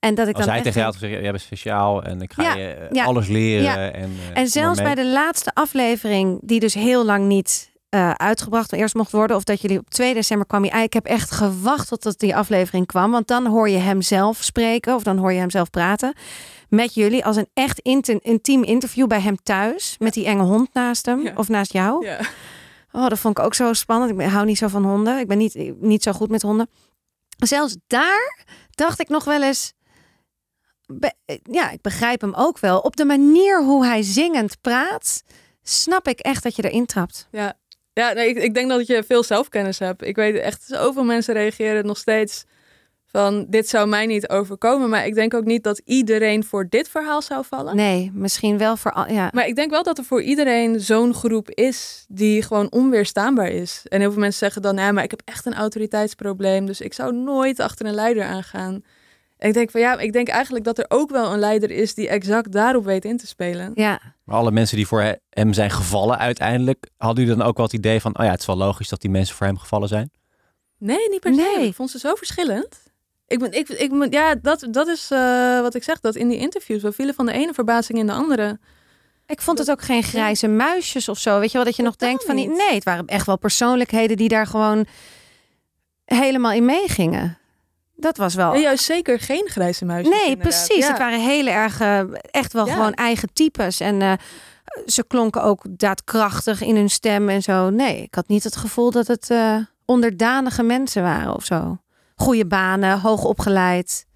En 0.00 0.14
dat 0.14 0.28
ik 0.28 0.34
Als 0.36 0.44
dan 0.44 0.54
hij 0.54 0.62
tegen 0.62 0.80
jou 0.80 0.92
had 0.92 1.00
gezegd, 1.00 1.20
jij 1.22 1.30
bent 1.30 1.42
speciaal 1.42 2.02
en 2.02 2.20
ik 2.22 2.32
ga 2.32 2.42
Ja, 2.42 2.54
je 2.54 2.66
eh, 2.72 2.86
ja, 2.92 3.04
alles 3.04 3.28
leren. 3.28 3.62
ja. 3.64 3.90
En, 3.90 4.10
eh, 4.32 4.40
En 4.40 4.48
zelfs 4.48 4.82
bij 4.82 4.94
de 4.94 5.06
laatste 5.06 5.50
aflevering, 5.54 6.38
die 6.42 6.60
dus 6.60 6.74
heel 6.74 7.04
lang 7.04 7.26
niet 7.26 7.68
eh, 7.88 8.10
uitgebracht 8.10 8.72
eerst 8.72 8.94
mocht 8.94 9.12
worden, 9.12 9.36
of 9.36 9.44
dat 9.44 9.60
jullie 9.60 9.78
op 9.78 9.90
2 9.90 10.14
december 10.14 10.46
kwam 10.46 10.64
je. 10.64 10.70
Ik 10.70 10.92
heb 10.92 11.06
echt 11.06 11.30
gewacht 11.30 12.00
tot 12.00 12.18
die 12.18 12.36
aflevering 12.36 12.86
kwam, 12.86 13.10
want 13.10 13.26
dan 13.26 13.46
hoor 13.46 13.68
je 13.68 13.78
hem 13.78 14.02
zelf 14.02 14.42
spreken 14.42 14.94
of 14.94 15.02
dan 15.02 15.16
hoor 15.18 15.32
je 15.32 15.38
hem 15.38 15.50
zelf 15.50 15.70
praten 15.70 16.12
met 16.68 16.94
jullie 16.94 17.24
als 17.24 17.36
een 17.36 17.48
echt 17.54 17.78
inti- 17.78 18.18
intiem 18.22 18.62
interview 18.64 19.06
bij 19.06 19.20
hem 19.20 19.36
thuis 19.42 19.96
met 19.98 20.14
die 20.14 20.26
enge 20.26 20.42
hond 20.42 20.68
naast 20.74 21.06
hem 21.06 21.22
Ja. 21.22 21.32
of 21.36 21.48
naast 21.48 21.72
jou. 21.72 22.06
Ja. 22.06 22.18
Oh, 22.92 23.08
dat 23.08 23.18
vond 23.18 23.38
ik 23.38 23.44
ook 23.44 23.54
zo 23.54 23.72
spannend. 23.72 24.10
Ik 24.10 24.16
ben- 24.16 24.28
hou 24.30 24.46
niet 24.46 24.58
zo 24.58 24.68
van 24.68 24.84
honden. 24.84 25.18
Ik 25.18 25.26
ben 25.28 25.38
niet, 25.38 25.72
niet 25.80 26.02
zo 26.02 26.12
goed 26.12 26.30
met 26.30 26.42
honden. 26.42 26.68
Zelfs 27.36 27.76
daar 27.86 28.44
dacht 28.70 29.00
ik 29.00 29.08
nog 29.08 29.24
wel 29.24 29.42
eens. 29.42 29.72
Ja, 31.50 31.70
ik 31.70 31.80
begrijp 31.82 32.20
hem 32.20 32.34
ook 32.34 32.58
wel. 32.58 32.78
Op 32.78 32.96
de 32.96 33.04
manier 33.04 33.64
hoe 33.64 33.84
hij 33.86 34.02
zingend 34.02 34.60
praat, 34.60 35.22
snap 35.62 36.08
ik 36.08 36.20
echt 36.20 36.42
dat 36.42 36.56
je 36.56 36.64
erin 36.70 36.86
trapt. 36.86 37.28
Ja, 37.30 37.54
ja 37.92 38.12
nee, 38.12 38.28
ik, 38.28 38.36
ik 38.36 38.54
denk 38.54 38.68
dat 38.68 38.86
je 38.86 39.04
veel 39.06 39.22
zelfkennis 39.22 39.78
hebt. 39.78 40.02
Ik 40.04 40.16
weet 40.16 40.36
echt, 40.36 40.62
zoveel 40.66 41.04
mensen 41.04 41.34
reageren 41.34 41.86
nog 41.86 41.98
steeds 41.98 42.44
Van 43.12 43.46
dit 43.48 43.68
zou 43.68 43.88
mij 43.88 44.06
niet 44.06 44.28
overkomen. 44.28 44.88
Maar 44.88 45.06
ik 45.06 45.14
denk 45.14 45.34
ook 45.34 45.44
niet 45.44 45.64
dat 45.64 45.80
iedereen 45.84 46.44
voor 46.44 46.66
dit 46.68 46.88
verhaal 46.88 47.22
zou 47.22 47.44
vallen. 47.44 47.76
Nee, 47.76 48.10
misschien 48.14 48.58
wel 48.58 48.76
voor... 48.76 48.92
al- 48.92 49.08
Ja. 49.08 49.30
Maar 49.34 49.46
ik 49.46 49.56
denk 49.56 49.70
wel 49.70 49.82
dat 49.82 49.98
er 49.98 50.04
voor 50.04 50.22
iedereen 50.22 50.80
zo'n 50.80 51.14
groep 51.14 51.50
is 51.50 52.04
die 52.08 52.42
gewoon 52.42 52.70
onweerstaanbaar 52.70 53.48
is. 53.48 53.82
En 53.88 54.00
heel 54.00 54.10
veel 54.10 54.20
mensen 54.20 54.38
zeggen 54.38 54.62
dan, 54.62 54.76
ja, 54.76 54.92
maar 54.92 55.04
ik 55.04 55.10
heb 55.10 55.22
echt 55.24 55.46
een 55.46 55.54
autoriteitsprobleem, 55.54 56.66
dus 56.66 56.80
ik 56.80 56.94
zou 56.94 57.12
nooit 57.14 57.60
achter 57.60 57.86
een 57.86 57.94
leider 57.94 58.24
aangaan. 58.24 58.82
En 59.40 59.48
ik 59.48 59.54
denk 59.54 59.70
van 59.70 59.80
ja, 59.80 59.98
ik 59.98 60.12
denk 60.12 60.28
eigenlijk 60.28 60.64
dat 60.64 60.78
er 60.78 60.84
ook 60.88 61.10
wel 61.10 61.32
een 61.32 61.38
leider 61.38 61.70
is 61.70 61.94
die 61.94 62.08
exact 62.08 62.52
daarop 62.52 62.84
weet 62.84 63.04
in 63.04 63.16
te 63.16 63.26
spelen. 63.26 63.70
ja. 63.74 64.00
Maar 64.24 64.36
alle 64.38 64.50
mensen 64.50 64.76
die 64.76 64.86
voor 64.86 65.00
he- 65.02 65.14
hem 65.30 65.52
zijn 65.52 65.70
gevallen 65.70 66.18
uiteindelijk, 66.18 66.88
hadden 66.96 67.24
jullie 67.24 67.38
dan 67.38 67.48
ook 67.48 67.56
wel 67.56 67.66
het 67.66 67.74
idee 67.74 68.00
van, 68.00 68.18
oh 68.18 68.24
ja, 68.24 68.30
het 68.30 68.40
is 68.40 68.46
wel 68.46 68.56
logisch 68.56 68.88
dat 68.88 69.00
die 69.00 69.10
mensen 69.10 69.36
voor 69.36 69.46
hem 69.46 69.58
gevallen 69.58 69.88
zijn? 69.88 70.10
Nee, 70.78 71.08
niet 71.10 71.20
per 71.20 71.34
se. 71.34 71.52
Nee. 71.56 71.66
Ik 71.66 71.74
vond 71.74 71.90
ze 71.90 71.98
zo 71.98 72.14
verschillend. 72.14 72.76
Ik 73.26 73.38
ben, 73.38 73.52
ik, 73.52 73.68
ik, 73.68 73.90
ben- 73.98 74.10
ja, 74.10 74.34
dat, 74.34 74.66
dat 74.70 74.86
is 74.88 75.10
eh, 75.10 75.60
wat 75.60 75.74
ik 75.74 75.82
zeg, 75.82 76.00
dat 76.00 76.14
in 76.16 76.28
die 76.28 76.38
interviews, 76.38 76.82
we 76.82 76.92
vielen 76.92 77.14
van 77.14 77.26
de 77.26 77.32
ene 77.32 77.54
verbazing 77.54 77.98
in 77.98 78.06
de 78.06 78.12
andere. 78.12 78.58
Ik 79.26 79.40
vond 79.40 79.58
het 79.58 79.70
ook 79.70 79.82
geen 79.82 80.02
grijze 80.02 80.48
muisjes 80.48 81.08
of 81.08 81.18
zo. 81.18 81.38
Weet 81.38 81.50
je 81.50 81.56
wel, 81.56 81.66
dat 81.66 81.76
je 81.76 81.82
nog 81.82 81.96
denkt 81.96 82.24
van... 82.24 82.36
die-. 82.36 82.48
Nee, 82.48 82.74
het 82.74 82.84
waren 82.84 83.06
echt 83.06 83.26
wel 83.26 83.38
persoonlijkheden 83.38 84.16
die 84.16 84.28
daar 84.28 84.46
gewoon 84.46 84.86
helemaal 86.04 86.52
in 86.52 86.64
meegingen. 86.64 87.38
Dat 88.00 88.16
was 88.16 88.34
wel... 88.34 88.52
En 88.54 88.60
juist 88.60 88.84
zeker 88.84 89.18
geen 89.20 89.48
grijze 89.48 89.84
muisjes. 89.84 90.14
Nee, 90.14 90.28
inderdaad. 90.28 90.48
precies. 90.66 90.84
Ja. 90.84 90.88
Het 90.88 90.98
waren 90.98 91.20
hele 91.20 91.50
erg, 91.50 91.80
eh, 91.80 92.00
echt 92.30 92.52
wel 92.52 92.66
Ja. 92.66 92.72
gewoon 92.72 92.94
eigen 92.94 93.32
types. 93.32 93.80
En 93.80 94.02
eh, 94.02 94.12
ze 94.86 95.04
klonken 95.06 95.42
ook 95.42 95.62
daadkrachtig 95.70 96.62
in 96.62 96.76
hun 96.76 96.90
stem 96.90 97.28
en 97.28 97.42
zo. 97.42 97.70
Nee, 97.70 98.02
ik 98.02 98.14
had 98.14 98.28
niet 98.28 98.44
het 98.44 98.56
gevoel 98.56 98.90
dat 98.90 99.06
het 99.06 99.30
eh, 99.30 99.56
onderdanige 99.84 100.62
mensen 100.62 101.02
waren 101.02 101.34
of 101.34 101.44
zo. 101.44 101.78
Goede 102.14 102.46
banen, 102.46 103.00
hoog 103.00 103.24
opgeleid. 103.24 104.06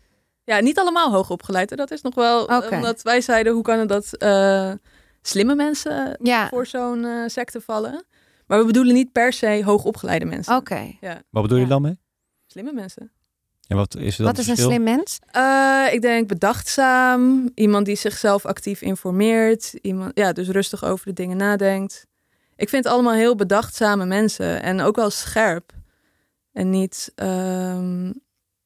Ja, 0.45 0.61
niet 0.61 0.79
allemaal 0.79 1.13
hoog 1.13 1.31
opgeleid. 1.31 1.77
Dat 1.77 1.91
is 1.91 2.03
nog 2.03 2.15
wel, 2.15 2.43
Oké. 2.45 2.69
omdat 2.75 3.03
wij 3.03 3.21
zeiden, 3.21 3.53
hoe 3.53 3.63
kan 3.63 3.79
het 3.79 3.89
dat 3.89 4.17
eh, 4.17 4.73
slimme 5.23 5.55
mensen 5.55 6.19
Ja, 6.23 6.49
voor 6.49 6.67
zo'n 6.67 7.05
eh, 7.05 7.23
secte 7.27 7.61
vallen? 7.61 8.05
Maar 8.47 8.59
we 8.59 8.65
bedoelen 8.65 8.95
niet 8.95 9.13
per 9.13 9.33
se 9.33 9.63
hoogopgeleide 9.65 10.25
mensen. 10.25 10.57
oké. 10.57 10.97
Wat 11.31 11.43
bedoel 11.43 11.57
je 11.59 11.63
Ja. 11.65 11.69
dan 11.69 11.83
mee? 11.83 11.99
Slimme 12.47 12.73
mensen. 12.73 13.13
En 13.67 13.77
wat 13.77 13.97
is 13.97 14.17
dan 14.17 14.27
Wat 14.27 14.39
is 14.39 14.47
een 14.47 14.57
slim 14.57 14.83
mens? 14.83 15.19
Eh, 15.31 15.87
ik 15.93 16.03
denk 16.03 16.29
bedachtzaam. 16.29 17.51
Iemand 17.55 17.87
die 17.87 17.97
zichzelf 17.97 18.47
actief 18.47 18.83
informeert. 18.83 19.75
Iemand, 19.83 20.11
ja, 20.15 20.33
dus 20.33 20.49
rustig 20.49 20.85
over 20.85 21.07
de 21.07 21.13
dingen 21.13 21.37
nadenkt. 21.37 22.07
Ik 22.57 22.69
vind 22.69 22.87
allemaal 22.87 23.13
heel 23.15 23.35
bedachtzame 23.35 24.05
mensen. 24.07 24.63
En 24.63 24.81
ook 24.81 24.97
wel 24.97 25.11
scherp. 25.11 25.73
En 26.53 26.71
niet... 26.71 27.13
ehm, 27.15 28.13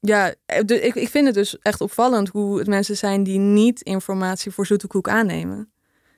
ja, 0.00 0.34
eh, 0.46 0.58
ik, 0.66 0.94
ik 0.94 1.08
vind 1.08 1.26
het 1.26 1.34
dus 1.34 1.58
echt 1.58 1.80
opvallend 1.80 2.28
hoe 2.28 2.58
het 2.58 2.66
mensen 2.66 2.96
zijn 2.96 3.22
die 3.22 3.38
niet 3.38 3.82
informatie 3.82 4.50
voor 4.50 4.66
zoete 4.66 4.86
koek 4.86 5.08
aannemen. 5.08 5.56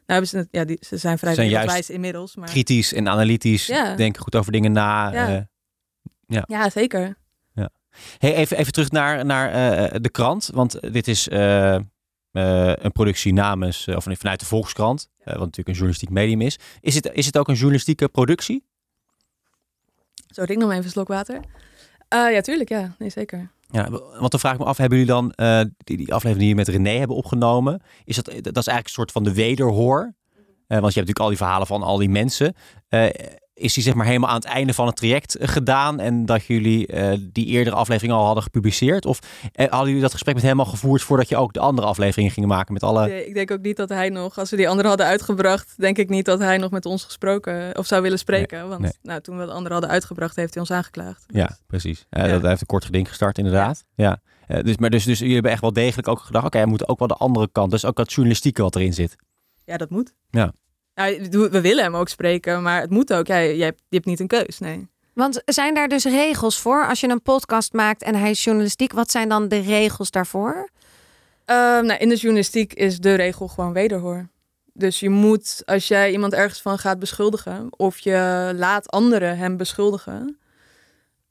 Nou 0.07 0.23
hebben 0.23 0.29
ze 0.29 0.37
het, 0.37 0.49
ja, 0.51 0.65
die, 0.65 0.79
ze 0.81 0.97
zijn 0.97 1.19
vrij 1.19 1.35
wereldwijs 1.35 1.91
inmiddels. 1.91 2.37
Maar 2.37 2.49
Kritisch 2.49 2.93
en 2.93 3.09
analytisch, 3.09 3.67
Ja. 3.67 3.95
denken 3.95 4.23
goed 4.23 4.37
over 4.37 4.53
dingen 4.53 4.73
na. 4.73 5.13
Ja. 5.13 5.47
eh. 6.29 6.43
ja, 6.47 6.71
zeker. 6.71 7.17
Hey, 8.19 8.35
even, 8.35 8.57
even 8.57 8.73
terug 8.73 8.91
naar, 8.91 9.25
naar 9.25 9.51
eh, 9.51 10.01
de 10.01 10.11
krant. 10.11 10.51
Want 10.55 10.93
dit 10.93 11.09
is 11.09 11.29
eh, 11.29 11.75
eh, 11.75 11.83
een 12.75 12.93
productie 12.93 13.33
namens, 13.33 13.89
of 13.89 14.05
vanuit 14.05 14.41
de 14.41 14.47
Volkskrant. 14.47 15.09
wat 15.25 15.39
natuurlijk 15.39 15.69
een 15.69 15.75
journalistiek 15.75 16.11
medium 16.11 16.41
is. 16.41 16.59
Is 16.81 16.95
het, 16.95 17.11
is 17.13 17.27
het 17.27 17.39
ook 17.39 17.49
een 17.49 17.55
journalistieke 17.55 18.09
productie? 18.09 18.65
Zo, 20.27 20.43
ik 20.43 20.49
nog 20.49 20.59
maar 20.59 20.71
even 20.71 20.85
een 20.85 20.91
slok 20.91 21.09
water. 21.09 21.41
Eh, 22.09 22.33
ja, 22.33 22.41
tuurlijk. 22.41 22.69
Ja, 22.69 22.95
nee, 22.99 23.11
zeker. 23.11 23.51
Ja, 23.67 23.91
want 23.91 24.31
dan 24.31 24.41
vraag 24.41 24.53
ik 24.53 24.59
me 24.59 24.65
af, 24.65 24.77
hebben 24.77 24.99
jullie 24.99 25.13
dan 25.13 25.33
die, 25.85 25.97
die 25.97 26.15
aflevering 26.15 26.39
die 26.39 26.49
jullie 26.49 26.55
met 26.55 26.69
René 26.69 26.99
hebben 26.99 27.17
opgenomen? 27.17 27.83
Is 28.05 28.17
dat, 28.17 28.25
dat 28.25 28.37
is 28.37 28.43
eigenlijk 28.45 28.87
een 28.87 28.93
soort 28.93 29.13
van 29.13 29.25
de 29.25 29.35
wederhoor? 29.35 30.15
Eh, 30.71 30.79
want 30.79 30.95
je 30.95 31.01
hebt 31.01 31.09
natuurlijk 31.09 31.19
al 31.19 31.29
die 31.29 31.37
verhalen 31.37 31.67
van 31.67 31.83
al 31.83 31.97
die 31.97 32.09
mensen. 32.09 32.55
Eh, 32.89 33.09
is 33.55 33.75
die 33.75 33.83
zeg 33.83 33.95
maar 33.95 34.07
helemaal 34.07 34.29
aan 34.29 34.37
het 34.37 34.45
einde 34.45 34.75
van 34.75 34.87
het 34.87 34.97
traject 34.97 35.35
eh, 35.35 35.49
gedaan 35.49 36.01
en 36.01 36.27
dat 36.27 36.45
jullie 36.45 36.89
die 37.33 37.47
eerdere 37.47 37.77
aflevering 37.77 38.13
al 38.13 38.25
hadden 38.25 38.43
gepubliceerd? 38.43 39.07
Of 39.07 39.19
hadden 39.55 39.87
jullie 39.87 40.01
dat 40.01 40.13
gesprek 40.13 40.35
met 40.35 40.45
hem 40.45 40.59
al 40.59 40.67
gevoerd 40.67 41.03
voordat 41.03 41.29
je 41.29 41.37
ook 41.37 41.53
de 41.53 41.61
andere 41.61 41.87
afleveringen 41.87 42.31
ging 42.31 42.47
maken 42.47 42.73
met 42.73 42.83
alle... 42.83 43.07
Nee, 43.07 43.27
ik 43.27 43.35
denk 43.35 43.51
ook 43.51 43.61
niet 43.61 43.77
dat 43.77 43.89
hij 43.89 44.09
nog, 44.09 44.39
als 44.39 44.51
we 44.51 44.57
die 44.57 44.69
andere 44.69 44.89
hadden 44.89 45.07
uitgebracht, 45.07 45.75
denk 45.77 45.99
ik 45.99 46.09
niet 46.09 46.25
dat 46.25 46.39
hij 46.39 46.59
nog 46.59 46.71
met 46.71 46.87
ons 46.87 47.05
gesproken 47.05 47.79
of 47.79 47.87
zou 47.87 48.03
willen 48.03 48.19
spreken. 48.19 48.69
want 48.69 48.81
nee. 48.81 48.93
Nou, 49.03 49.21
toen 49.21 49.39
we 49.39 49.45
de 49.45 49.53
andere 49.53 49.73
hadden 49.73 49.91
uitgebracht, 49.91 50.37
heeft 50.37 50.55
hij 50.55 50.63
ons 50.63 50.73
aangeklaagd. 50.73 51.25
Ja, 51.27 51.59
precies. 51.67 52.07
Ja. 52.11 52.27
Dat 52.27 52.43
heeft 52.43 52.61
een 52.61 52.67
kort 52.67 52.85
geding 52.85 53.09
gestart, 53.09 53.39
inderdaad. 53.39 53.85
Ja. 53.95 54.21
Dus, 54.63 54.77
maar 54.77 54.91
dus, 54.91 55.05
dus 55.05 55.19
jullie 55.19 55.35
hebben 55.35 55.53
echt 55.53 55.61
wel 55.61 55.73
degelijk 55.73 56.09
ook 56.09 56.21
gedacht, 56.21 56.47
oké, 56.47 56.61
we 56.61 56.67
moeten 56.67 56.89
ook 56.89 56.99
wel 56.99 57.09
de 57.09 57.15
andere 57.15 57.49
kant, 57.53 57.71
dus 57.71 57.85
ook 57.85 57.97
dat 57.97 58.13
journalistieke 58.13 58.63
wat 58.63 58.77
erin 58.77 58.93
zit. 58.93 59.17
Ja, 59.71 59.77
dat 59.77 59.91
moet. 59.91 60.15
Ja. 60.31 60.53
Bedoel, 61.07 61.49
we 61.49 61.61
willen 61.61 61.85
hem 61.85 61.97
ook 61.97 62.09
spreken, 62.09 62.63
maar 62.63 62.81
het 62.81 62.91
moet 62.91 63.13
ook. 63.13 63.27
Ja, 63.27 63.37
je, 63.37 63.63
hebt, 63.63 63.83
je 63.89 63.95
hebt 63.95 64.07
niet 64.07 64.21
een 64.21 64.27
keus, 64.27 64.59
nee. 64.59 64.89
Want 65.13 65.43
zijn 65.45 65.75
daar 65.75 65.89
dus 65.89 66.05
regels 66.05 66.59
voor? 66.59 66.87
Als 66.87 67.01
je 67.01 67.09
een 67.09 67.23
podcast 67.23 67.73
maakt 67.73 68.03
en 68.03 68.15
hij 68.15 68.31
is 68.31 68.45
journalistiek, 68.45 68.93
wat 68.93 69.11
zijn 69.11 69.29
dan 69.29 69.49
de 69.49 69.59
regels 69.59 70.11
daarvoor? 70.11 70.71
Ehm, 71.45 71.87
nou, 71.87 71.99
in 71.99 72.09
de 72.09 72.17
journalistiek 72.17 72.75
is 72.75 72.99
de 72.99 73.15
regel 73.15 73.49
gewoon 73.49 73.73
wederhoor. 73.73 74.29
Dus 74.73 75.01
je 75.01 75.09
moet, 75.09 75.63
als 75.65 75.89
jij 75.89 76.13
iemand 76.13 76.33
ergens 76.33 76.63
van 76.63 76.79
gaat 76.79 76.99
beschuldigen, 76.99 77.69
of 77.77 77.99
je 77.99 78.53
laat 78.57 78.91
anderen 78.91 79.37
hem 79.37 79.57
beschuldigen, 79.57 80.39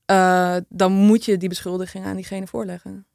eh, 0.05 0.55
dan 0.69 0.91
moet 0.91 1.25
je 1.25 1.37
die 1.37 1.49
beschuldiging 1.49 2.05
aan 2.05 2.15
diegene 2.15 2.47
voorleggen. 2.47 3.05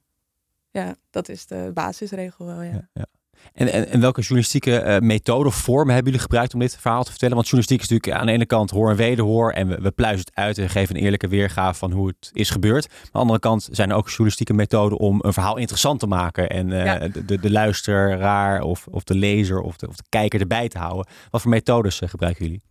Ja, 0.70 0.96
dat 1.10 1.28
is 1.28 1.46
de 1.46 1.70
basisregel 1.74 2.46
wel, 2.46 2.62
ja. 2.62 2.72
Ja, 2.72 2.88
ja. 2.92 3.06
En, 3.52 3.72
en, 3.72 3.88
en 3.88 4.00
welke 4.00 4.20
journalistieke 4.20 4.78
eh, 4.78 5.00
methode 5.00 5.48
of 5.48 5.54
vormen 5.54 5.94
hebben 5.94 6.12
jullie 6.12 6.26
gebruikt 6.26 6.54
om 6.54 6.60
dit 6.60 6.76
verhaal 6.80 7.04
te 7.04 7.10
vertellen? 7.10 7.34
Want 7.34 7.48
journalistiek 7.48 7.82
is 7.82 7.88
natuurlijk 7.88 8.20
aan 8.20 8.26
de 8.26 8.32
ene 8.32 8.46
kant 8.46 8.70
hoor 8.70 8.90
en 8.90 8.96
wederhoor 8.96 9.50
en 9.52 9.68
we, 9.68 9.78
we 9.80 9.90
pluizen 9.90 10.24
het 10.26 10.34
uit 10.34 10.58
en 10.58 10.68
geven 10.70 10.96
een 10.96 11.02
eerlijke 11.02 11.28
weergave 11.28 11.78
van 11.78 11.92
hoe 11.92 12.06
het 12.06 12.30
is 12.32 12.50
gebeurd. 12.50 12.88
Maar 12.88 12.98
aan 13.02 13.10
de 13.12 13.18
andere 13.18 13.38
kant 13.38 13.68
zijn 13.70 13.90
er 13.90 13.96
ook 13.96 14.08
journalistieke 14.08 14.52
methoden 14.54 14.98
om 14.98 15.18
een 15.22 15.32
verhaal 15.32 15.56
interessant 15.56 16.00
te 16.00 16.06
maken 16.06 16.48
en 16.48 16.72
eh, 16.72 16.84
Ja. 16.84 16.98
de, 17.08 17.24
de, 17.24 17.38
de 17.38 17.50
luisteraar 17.50 18.62
of, 18.62 18.86
of 18.90 19.04
de 19.04 19.14
lezer 19.14 19.60
of 19.60 19.76
de, 19.76 19.88
of 19.88 19.96
de 19.96 20.04
kijker 20.08 20.40
erbij 20.40 20.68
te 20.68 20.78
houden. 20.78 21.06
Wat 21.30 21.40
voor 21.40 21.50
methodes 21.50 22.00
eh, 22.00 22.08
gebruiken 22.08 22.44
jullie? 22.44 22.62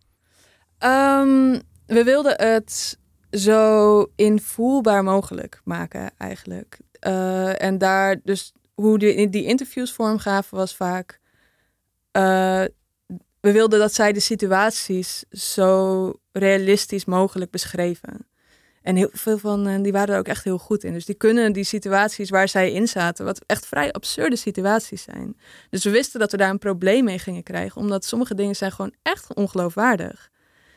Ehm, 0.78 1.58
we 1.86 2.04
wilden 2.04 2.34
het 2.36 2.98
zo 3.30 4.02
invoelbaar 4.16 5.04
mogelijk 5.04 5.60
maken, 5.64 6.10
eigenlijk. 6.18 6.78
En 7.58 7.78
daar 7.78 8.20
dus 8.24 8.52
hoe 8.74 8.98
die, 8.98 9.30
die 9.30 9.44
interviews 9.44 9.92
vormgaven 9.92 10.56
was 10.56 10.76
vaak. 10.76 11.20
eh, 12.10 12.64
we 13.40 13.52
wilden 13.52 13.78
dat 13.78 13.94
zij 13.94 14.12
de 14.12 14.20
situaties 14.20 15.24
zo 15.30 16.12
realistisch 16.32 17.04
mogelijk 17.04 17.50
beschreven. 17.50 18.26
En 18.82 18.96
heel 18.96 19.08
veel 19.12 19.38
van 19.38 19.66
hen 19.66 19.82
die 19.82 19.92
waren 19.92 20.14
er 20.14 20.20
ook 20.20 20.28
echt 20.28 20.44
heel 20.44 20.58
goed 20.58 20.84
in. 20.84 20.92
Dus 20.92 21.04
die 21.04 21.14
kunnen 21.14 21.52
die 21.52 21.64
situaties 21.64 22.30
waar 22.30 22.48
zij 22.48 22.72
in 22.72 22.88
zaten, 22.88 23.24
wat 23.24 23.40
echt 23.46 23.66
vrij 23.66 23.92
absurde 23.92 24.36
situaties 24.36 25.02
zijn. 25.02 25.36
Dus 25.70 25.84
we 25.84 25.90
wisten 25.90 26.20
dat 26.20 26.30
we 26.30 26.36
daar 26.36 26.50
een 26.50 26.58
probleem 26.58 27.04
mee 27.04 27.18
gingen 27.18 27.42
krijgen, 27.42 27.80
omdat 27.80 28.04
sommige 28.04 28.34
dingen 28.34 28.56
zijn 28.56 28.72
gewoon 28.72 28.94
echt 29.02 29.34
ongeloofwaardig. 29.34 30.30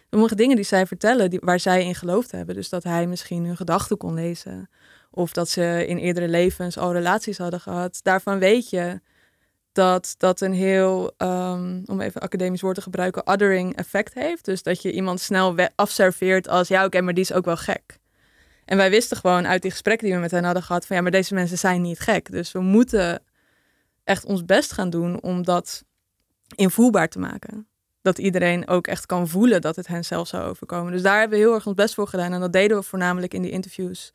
Sommige 0.10 0.36
dingen 0.36 0.56
die 0.56 0.66
zij 0.66 0.86
vertellen, 0.86 1.30
die, 1.30 1.40
waar 1.44 1.60
zij 1.60 1.86
in 1.86 1.96
geloofd 1.96 2.32
hebben. 2.32 2.56
Dus 2.56 2.70
dat 2.70 2.84
hij 2.84 3.08
misschien 3.08 3.46
hun 3.46 3.58
gedachten 3.58 3.98
kon 3.98 4.14
lezen. 4.14 4.70
Of 5.12 5.32
dat 5.32 5.50
ze 5.50 5.86
in 5.88 5.98
eerdere 5.98 6.28
levens 6.28 6.78
al 6.78 6.94
relaties 6.94 7.38
hadden 7.38 7.60
gehad. 7.60 8.00
Daarvan 8.04 8.40
weet 8.40 8.70
je 8.70 9.02
dat 9.72 10.16
dat 10.18 10.42
een 10.42 10.54
heel, 10.54 11.14
ehm, 11.18 11.82
om 11.86 12.02
even 12.02 12.22
academisch 12.22 12.62
woord 12.62 12.76
te 12.76 12.82
gebruiken, 12.82 13.28
othering 13.28 13.76
effect 13.76 14.14
heeft. 14.14 14.46
Dus 14.46 14.64
dat 14.64 14.82
je 14.82 14.92
iemand 14.92 15.20
snel 15.20 15.56
afserveert 15.76 16.48
als, 16.48 16.68
ja 16.68 16.86
oké, 16.86 17.02
maar 17.02 17.14
die 17.14 17.24
is 17.24 17.34
ook 17.34 17.46
wel 17.46 17.58
gek. 17.58 18.00
En 18.66 18.78
wij 18.78 18.90
wisten 18.90 19.18
gewoon 19.18 19.48
uit 19.48 19.62
die 19.62 19.72
gesprekken 19.72 20.06
die 20.08 20.16
we 20.16 20.22
met 20.22 20.32
hen 20.32 20.44
hadden 20.44 20.64
gehad, 20.64 20.86
van 20.86 20.96
ja, 20.96 21.02
maar 21.02 21.12
deze 21.12 21.34
mensen 21.34 21.58
zijn 21.58 21.82
niet 21.82 22.00
gek. 22.00 22.32
Dus 22.32 22.52
we 22.52 22.60
moeten 22.60 23.24
echt 24.04 24.26
ons 24.26 24.46
best 24.46 24.72
gaan 24.72 24.90
doen 24.90 25.22
om 25.22 25.44
dat 25.44 25.84
invoelbaar 26.56 27.08
te 27.10 27.20
maken 27.20 27.68
dat 28.08 28.18
iedereen 28.18 28.68
ook 28.68 28.88
echt 28.88 29.06
kan 29.06 29.28
voelen 29.28 29.62
dat 29.62 29.76
het 29.76 29.88
hen 29.88 30.06
zelf 30.06 30.28
zou 30.28 30.50
overkomen. 30.50 30.92
Dus 30.92 31.02
daar 31.02 31.20
hebben 31.20 31.38
we 31.38 31.44
heel 31.44 31.54
erg 31.54 31.66
ons 31.66 31.76
best 31.76 31.94
voor 31.94 32.08
gedaan. 32.08 32.34
En 32.34 32.40
dat 32.40 32.54
deden 32.54 32.78
we 32.78 32.84
voornamelijk 32.84 33.34
in 33.34 33.42
die 33.42 33.52
interviews. 33.52 34.14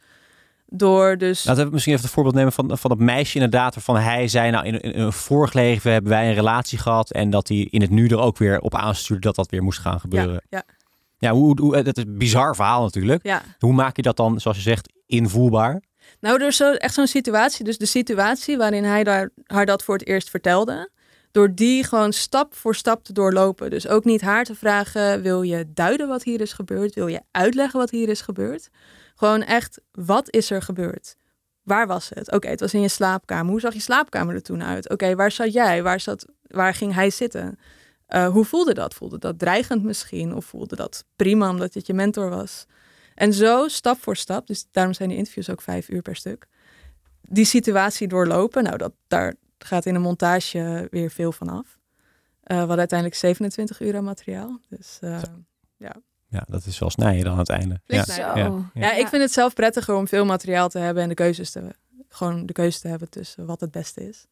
Door 0.74 1.18
dus... 1.18 1.44
Laten 1.44 1.64
we 1.64 1.70
misschien 1.70 1.92
even 1.92 2.04
het 2.04 2.14
voorbeeld 2.14 2.34
nemen 2.34 2.52
van, 2.52 2.78
van 2.78 2.90
dat 2.90 2.98
meisje 2.98 3.34
inderdaad, 3.34 3.74
waarvan 3.74 3.96
hij 3.96 4.28
zei, 4.28 4.50
nou 4.50 4.66
in, 4.66 4.80
in 4.80 5.00
een 5.00 5.12
vorig 5.12 5.52
leven 5.52 5.92
hebben 5.92 6.10
wij 6.10 6.28
een 6.28 6.34
relatie 6.34 6.78
gehad 6.78 7.10
en 7.10 7.30
dat 7.30 7.48
hij 7.48 7.56
in 7.70 7.80
het 7.80 7.90
nu 7.90 8.06
er 8.06 8.18
ook 8.18 8.38
weer 8.38 8.60
op 8.60 8.74
aanstuurde 8.74 9.22
dat 9.26 9.34
dat 9.34 9.50
weer 9.50 9.62
moest 9.62 9.78
gaan 9.78 10.00
gebeuren. 10.00 10.42
ja, 10.48 10.62
ja, 10.68 10.74
Ja, 11.18 11.32
hoe, 11.32 11.60
hoe, 11.60 11.82
dat 11.82 11.96
is 11.96 12.04
een 12.04 12.18
bizar 12.18 12.54
verhaal 12.54 12.82
natuurlijk. 12.82 13.26
ja. 13.26 13.42
Hoe 13.58 13.72
maak 13.72 13.96
je 13.96 14.02
dat 14.02 14.16
dan, 14.16 14.40
zoals 14.40 14.56
je 14.56 14.62
zegt, 14.62 14.92
invoelbaar? 15.06 15.82
Nou, 16.20 16.38
door 16.38 16.52
zo, 16.52 16.72
echt 16.72 16.94
zo'n 16.94 17.06
situatie, 17.06 17.64
dus 17.64 17.78
de 17.78 17.86
situatie 17.86 18.56
waarin 18.56 18.84
hij 18.84 19.04
daar, 19.04 19.30
haar 19.46 19.66
dat 19.66 19.84
voor 19.84 19.94
het 19.94 20.06
eerst 20.06 20.30
vertelde, 20.30 20.90
door 21.32 21.54
die 21.54 21.84
gewoon 21.84 22.12
stap 22.12 22.54
voor 22.54 22.74
stap 22.74 23.04
te 23.04 23.12
doorlopen. 23.12 23.70
Dus 23.70 23.88
ook 23.88 24.04
niet 24.04 24.20
haar 24.20 24.44
te 24.44 24.54
vragen, 24.54 25.22
wil 25.22 25.42
je 25.42 25.72
duiden 25.74 26.08
wat 26.08 26.22
hier 26.22 26.40
is 26.40 26.52
gebeurd? 26.52 26.94
Wil 26.94 27.06
je 27.06 27.20
uitleggen 27.30 27.80
wat 27.80 27.90
hier 27.90 28.08
is 28.08 28.20
gebeurd? 28.20 28.68
Gewoon 29.14 29.42
echt, 29.42 29.80
wat 29.92 30.30
is 30.30 30.50
er 30.50 30.62
gebeurd? 30.62 31.16
waar 31.62 31.86
was 31.86 32.10
het? 32.14 32.32
Oké, 32.32 32.48
het 32.48 32.60
was 32.60 32.74
in 32.74 32.80
je 32.80 32.88
slaapkamer. 32.88 33.50
Hoe 33.50 33.60
zag 33.60 33.74
je 33.74 33.80
slaapkamer 33.80 34.34
er 34.34 34.42
toen 34.42 34.64
uit? 34.64 34.90
Oké, 34.90 35.14
waar 35.14 35.30
zat 35.30 35.52
jij? 35.52 35.82
Waar, 35.82 36.00
zat, 36.00 36.26
waar 36.42 36.74
ging 36.74 36.94
hij 36.94 37.10
zitten? 37.10 37.58
Uh, 38.08 38.28
hoe 38.28 38.44
voelde 38.44 38.74
dat? 38.74 38.94
Voelde 38.94 39.18
dat 39.18 39.38
dreigend 39.38 39.82
misschien? 39.82 40.34
Of 40.34 40.44
voelde 40.44 40.76
dat 40.76 41.04
prima 41.16 41.50
omdat 41.50 41.74
het 41.74 41.86
je 41.86 41.94
mentor 41.94 42.28
was? 42.30 42.66
En 43.14 43.32
zo, 43.32 43.68
stap 43.68 44.02
voor 44.02 44.16
stap, 44.16 44.46
dus 44.46 44.66
daarom 44.70 44.94
zijn 44.94 45.08
die 45.08 45.18
interviews 45.18 45.50
ook 45.50 45.62
vijf 45.62 45.88
uur 45.88 46.02
per 46.02 46.16
stuk, 46.16 46.46
die 47.20 47.44
situatie 47.44 48.08
doorlopen. 48.08 48.62
Nou, 48.62 48.76
dat, 48.76 48.92
daar 49.06 49.34
gaat 49.64 49.86
in 49.86 49.94
een 49.94 50.00
montage 50.00 50.88
weer 50.90 51.10
veel 51.10 51.32
van 51.32 51.48
af. 51.48 51.66
Uh, 51.66 51.68
we 52.46 52.54
hadden 52.54 52.78
uiteindelijk 52.78 53.18
27 53.18 53.80
uur 53.80 53.96
aan 53.96 54.04
materiaal. 54.04 54.60
Dus 54.68 54.98
uh, 55.00 55.22
ja. 55.76 55.94
Ja, 56.28 56.44
dat 56.48 56.66
is 56.66 56.78
wel 56.78 56.90
snijden 56.90 57.24
dan 57.24 57.32
aan 57.32 57.38
het 57.38 57.48
einde. 57.48 57.80
Ja. 57.84 58.04
Ja, 58.06 58.36
ja. 58.36 58.70
ja, 58.74 58.92
ik 58.92 59.06
vind 59.06 59.22
het 59.22 59.32
zelf 59.32 59.54
prettiger 59.54 59.94
om 59.94 60.08
veel 60.08 60.24
materiaal 60.24 60.68
te 60.68 60.78
hebben 60.78 61.02
en 61.02 61.08
de 61.08 61.14
keuzes 61.14 61.50
te 61.50 61.74
gewoon 62.08 62.46
de 62.46 62.52
keuze 62.52 62.80
te 62.80 62.88
hebben 62.88 63.10
tussen 63.10 63.46
wat 63.46 63.60
het 63.60 63.70
beste 63.70 64.08
is. 64.08 64.26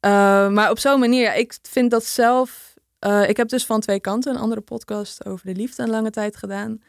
Uh, 0.00 0.48
maar 0.48 0.70
op 0.70 0.78
zo'n 0.78 1.00
manier, 1.00 1.34
ik 1.34 1.58
vind 1.62 1.90
dat 1.90 2.04
zelf. 2.04 2.74
Uh, 3.00 3.28
ik 3.28 3.36
heb 3.36 3.48
dus 3.48 3.66
van 3.66 3.80
twee 3.80 4.00
kanten 4.00 4.34
een 4.34 4.40
andere 4.40 4.60
podcast 4.60 5.26
over 5.26 5.46
de 5.46 5.54
liefde 5.54 5.82
een 5.82 5.90
lange 5.90 6.10
tijd 6.10 6.36
gedaan. 6.36 6.82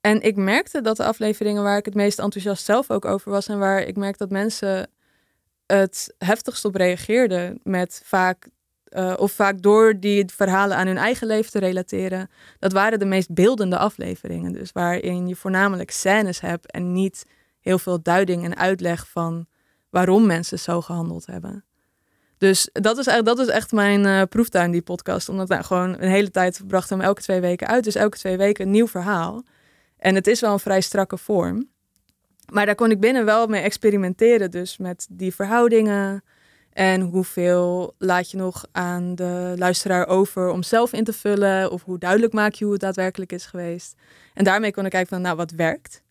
En 0.00 0.22
ik 0.22 0.36
merkte 0.36 0.80
dat 0.80 0.96
de 0.96 1.04
afleveringen 1.04 1.62
waar 1.62 1.78
ik 1.78 1.84
het 1.84 1.94
meest 1.94 2.18
enthousiast 2.18 2.64
zelf 2.64 2.90
ook 2.90 3.04
over 3.04 3.30
was 3.30 3.48
en 3.48 3.58
waar 3.58 3.82
ik 3.82 3.96
merk 3.96 4.18
dat 4.18 4.30
mensen 4.30 4.90
het 5.72 6.14
heftigst 6.18 6.64
op 6.64 6.74
reageerden 6.74 7.60
met 7.62 8.00
vaak 8.04 8.48
uh, 8.90 9.14
of 9.16 9.32
vaak 9.32 9.62
door 9.62 10.00
die 10.00 10.24
verhalen 10.26 10.76
aan 10.76 10.86
hun 10.86 10.96
eigen 10.96 11.26
leven 11.26 11.50
te 11.50 11.58
relateren, 11.58 12.30
dat 12.58 12.72
waren 12.72 12.98
de 12.98 13.04
meest 13.04 13.34
beeldende 13.34 13.78
afleveringen. 13.78 14.52
Dus 14.52 14.72
waarin 14.72 15.28
je 15.28 15.36
voornamelijk 15.36 15.90
scènes 15.90 16.40
hebt 16.40 16.70
en 16.70 16.92
niet 16.92 17.24
heel 17.60 17.78
veel 17.78 18.02
duiding 18.02 18.44
en 18.44 18.56
uitleg 18.56 19.08
van 19.08 19.46
waarom 19.90 20.26
mensen 20.26 20.58
zo 20.58 20.80
gehandeld 20.80 21.26
hebben. 21.26 21.64
Dus 22.38 22.68
dat 22.72 22.98
is, 22.98 23.06
eigenlijk, 23.06 23.38
dat 23.38 23.48
is 23.48 23.54
echt 23.54 23.72
mijn 23.72 24.04
uh, 24.04 24.22
proeftuin, 24.22 24.70
die 24.70 24.82
podcast. 24.82 25.28
Omdat 25.28 25.48
nou, 25.48 25.64
gewoon 25.64 26.02
een 26.02 26.10
hele 26.10 26.30
tijd 26.30 26.60
brachten 26.66 26.96
hem 26.96 27.06
elke 27.06 27.22
twee 27.22 27.40
weken 27.40 27.66
uit. 27.66 27.84
Dus 27.84 27.94
elke 27.94 28.16
twee 28.16 28.36
weken 28.36 28.64
een 28.64 28.70
nieuw 28.70 28.88
verhaal. 28.88 29.44
En 29.96 30.14
het 30.14 30.26
is 30.26 30.40
wel 30.40 30.52
een 30.52 30.58
vrij 30.58 30.80
strakke 30.80 31.16
vorm. 31.16 31.68
Maar 32.52 32.66
daar 32.66 32.74
kon 32.74 32.90
ik 32.90 33.00
binnen 33.00 33.24
wel 33.24 33.46
mee 33.46 33.62
experimenteren. 33.62 34.50
Dus 34.50 34.76
met 34.76 35.06
die 35.10 35.34
verhoudingen. 35.34 36.24
En 36.72 37.00
hoeveel 37.00 37.94
laat 37.98 38.30
je 38.30 38.36
nog 38.36 38.66
aan 38.72 39.14
de 39.14 39.54
luisteraar 39.56 40.06
over 40.06 40.50
om 40.50 40.62
zelf 40.62 40.92
in 40.92 41.04
te 41.04 41.12
vullen? 41.12 41.70
Of 41.70 41.82
hoe 41.82 41.98
duidelijk 41.98 42.32
maak 42.32 42.52
je 42.52 42.64
hoe 42.64 42.72
het 42.72 42.82
daadwerkelijk 42.82 43.32
is 43.32 43.46
geweest? 43.46 43.94
En 44.34 44.44
daarmee 44.44 44.72
kon 44.72 44.84
ik 44.84 44.90
kijken 44.90 45.08
van, 45.08 45.20
nou, 45.22 45.36
wat 45.36 45.50
werkt? 45.50 46.02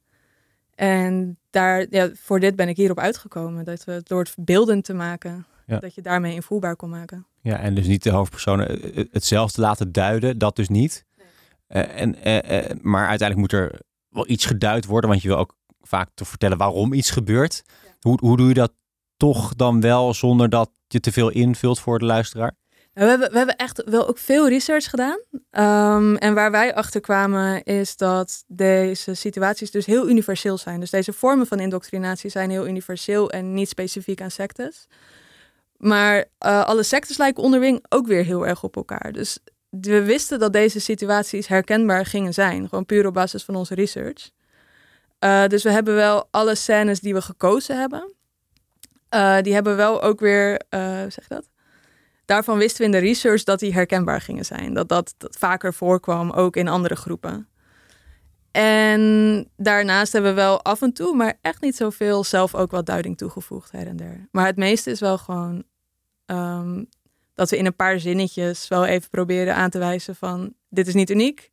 En 0.76 1.38
daar, 1.50 1.86
ja, 1.90 2.10
voor 2.14 2.40
dit 2.40 2.56
ben 2.56 2.68
ik 2.68 2.78
hierop 2.78 3.00
uitgekomen. 3.00 3.66
Dat 3.66 3.84
we 3.84 4.02
door 4.04 4.20
het 4.20 4.34
beeldend 4.40 4.84
te 4.84 4.94
maken, 4.94 5.46
dat 5.66 5.96
je 5.96 6.02
daarmee 6.02 6.34
invoelbaar 6.34 6.76
kon 6.76 6.90
maken. 6.90 7.26
Ja, 7.42 7.60
en 7.60 7.76
dus 7.76 7.88
niet 7.88 8.04
de 8.04 8.12
hoofdpersonen 8.12 8.80
hetzelfde 9.12 9.62
laten 9.62 9.92
duiden, 9.92 10.38
dat 10.38 10.56
dus 10.56 10.70
niet. 10.70 11.06
Nee. 11.18 11.84
Uh, 11.84 12.02
en, 12.02 12.16
uh, 12.28 12.36
uh, 12.36 12.70
maar 12.82 13.08
uiteindelijk 13.08 13.52
moet 13.52 13.62
er 13.62 13.80
wel 14.10 14.30
iets 14.30 14.46
geduid 14.46 14.86
worden, 14.86 15.10
want 15.10 15.22
je 15.22 15.28
wil 15.28 15.38
ook 15.38 15.56
vaak 15.88 16.10
te 16.14 16.26
vertellen 16.26 16.58
waarom 16.58 16.94
iets 16.94 17.12
gebeurt. 17.12 17.64
Ja. 17.66 17.90
Hoe, 18.02 18.18
hoe 18.22 18.38
doe 18.38 18.48
je 18.48 18.54
dat 18.54 18.74
toch 19.18 19.56
dan 19.56 19.82
wel 19.82 20.14
zonder 20.14 20.50
dat 20.50 20.70
je 20.88 21.00
te 21.00 21.12
veel 21.12 21.30
invult 21.30 21.80
voor 21.80 22.00
de 22.00 22.06
luisteraar? 22.06 22.56
Nou, 22.94 23.10
we, 23.10 23.16
hebben, 23.16 23.32
we 23.32 23.38
hebben 23.38 23.56
echt 23.56 23.84
wel 23.86 24.08
ook 24.08 24.18
veel 24.18 24.50
research 24.50 24.90
gedaan. 24.90 25.20
Um, 25.32 26.16
en 26.16 26.34
waar 26.34 26.52
wij 26.52 26.76
achter 26.76 27.02
kwamen 27.02 27.64
is 27.64 27.98
dat 27.98 28.44
deze 28.48 29.14
situaties 29.14 29.72
dus 29.72 29.86
heel 29.86 30.10
universeel 30.10 30.58
zijn. 30.58 30.80
Dus 30.80 30.90
deze 30.90 31.14
vormen 31.14 31.48
van 31.48 31.60
indoctrinatie 31.60 32.30
zijn 32.30 32.50
heel 32.50 32.68
universeel 32.68 33.32
en 33.32 33.54
niet 33.54 33.70
specifiek 33.70 34.22
aan 34.22 34.32
sectes. 34.32 34.88
Maar 35.78 36.18
uh, 36.18 36.66
alle 36.66 36.84
sectes 36.84 37.18
lijken 37.18 37.44
onderling 37.44 37.86
ook 37.90 38.08
weer 38.08 38.24
heel 38.24 38.48
erg 38.48 38.64
op 38.64 38.76
elkaar. 38.76 39.12
Dus 39.12 39.40
we 39.70 40.04
wisten 40.04 40.40
dat 40.40 40.54
deze 40.54 40.80
situaties 40.80 41.48
herkenbaar 41.48 42.06
gingen 42.06 42.34
zijn. 42.34 42.70
Gewoon 42.70 42.86
puur 42.86 43.08
op 43.08 43.14
basis 43.14 43.44
van 43.44 43.56
onze 43.56 43.76
research. 43.76 44.30
Uh, 45.20 45.48
dus 45.48 45.64
we 45.64 45.72
hebben 45.72 45.96
wel 45.96 46.28
alle 46.32 46.56
scènes 46.56 47.00
die 47.00 47.14
we 47.14 47.22
gekozen 47.22 47.80
hebben. 47.80 48.14
Uh, 49.16 49.42
die 49.42 49.54
hebben 49.54 49.76
wel 49.76 50.02
ook 50.02 50.20
weer, 50.20 50.62
zeg 51.10 51.28
dat? 51.28 51.50
daarvan 52.28 52.58
wisten 52.58 52.78
we 52.78 52.86
in 52.86 52.92
de 52.92 53.08
research 53.08 53.44
dat 53.44 53.60
die 53.60 53.74
herkenbaar 53.74 54.22
gingen 54.22 54.46
zijn. 54.46 54.74
Dat, 54.74 54.90
dat 54.90 55.16
vaker 55.18 55.74
voorkwam, 55.74 56.32
ook 56.32 56.56
in 56.56 56.68
andere 56.68 56.96
groepen. 56.96 57.48
En 58.52 59.48
daarnaast 59.58 60.14
hebben 60.14 60.32
we 60.32 60.42
wel 60.42 60.62
af 60.64 60.82
en 60.82 60.94
toe, 60.94 61.16
maar 61.16 61.38
echt 61.42 61.62
niet 61.62 61.76
zoveel, 61.76 62.24
zelf 62.24 62.56
ook 62.56 62.72
wat 62.72 62.86
duiding 62.86 63.18
toegevoegd 63.18 63.72
her 63.72 63.88
en 63.88 63.98
der. 63.98 64.28
Maar 64.32 64.46
het 64.46 64.58
meeste 64.58 64.92
is 64.92 65.00
wel 65.00 65.18
gewoon 65.18 65.64
um, 66.26 66.90
dat 67.34 67.50
we 67.50 67.58
in 67.58 67.66
een 67.66 67.76
paar 67.76 68.00
zinnetjes 68.00 68.68
wel 68.68 68.86
even 68.86 69.10
proberen 69.10 69.56
aan 69.56 69.70
te 69.70 69.80
wijzen 69.80 70.16
van 70.16 70.54
dit 70.70 70.88
is 70.88 70.94
niet 70.94 71.10
uniek. 71.10 71.50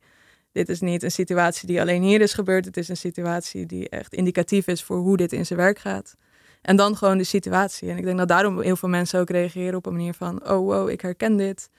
Dit 0.55 0.69
is 0.69 0.79
niet 0.79 1.03
een 1.03 1.11
situatie 1.11 1.67
die 1.67 1.81
alleen 1.81 2.01
hier 2.01 2.21
is 2.21 2.33
gebeurd. 2.33 2.65
Het 2.65 2.77
is 2.77 2.87
een 2.87 2.97
situatie 2.97 3.65
die 3.65 3.89
echt 3.89 4.13
indicatief 4.13 4.67
is 4.67 4.83
voor 4.83 4.97
hoe 4.97 5.17
dit 5.17 5.33
in 5.33 5.45
zijn 5.45 5.59
werk 5.59 5.79
gaat. 5.79 6.15
En 6.61 6.75
dan 6.75 6.97
gewoon 6.97 7.17
de 7.17 7.23
situatie. 7.23 7.89
En 7.89 7.97
ik 7.97 8.03
denk 8.03 8.17
dat 8.17 8.27
daarom 8.27 8.61
heel 8.61 8.75
veel 8.75 8.89
mensen 8.89 9.19
ook 9.19 9.29
reageren 9.29 9.75
op 9.75 9.85
een 9.85 9.93
manier 9.93 10.13
van: 10.13 10.49
oh 10.49 10.65
wow, 10.65 10.89
ik 10.89 11.01
herken 11.01 11.37
dit. 11.37 11.69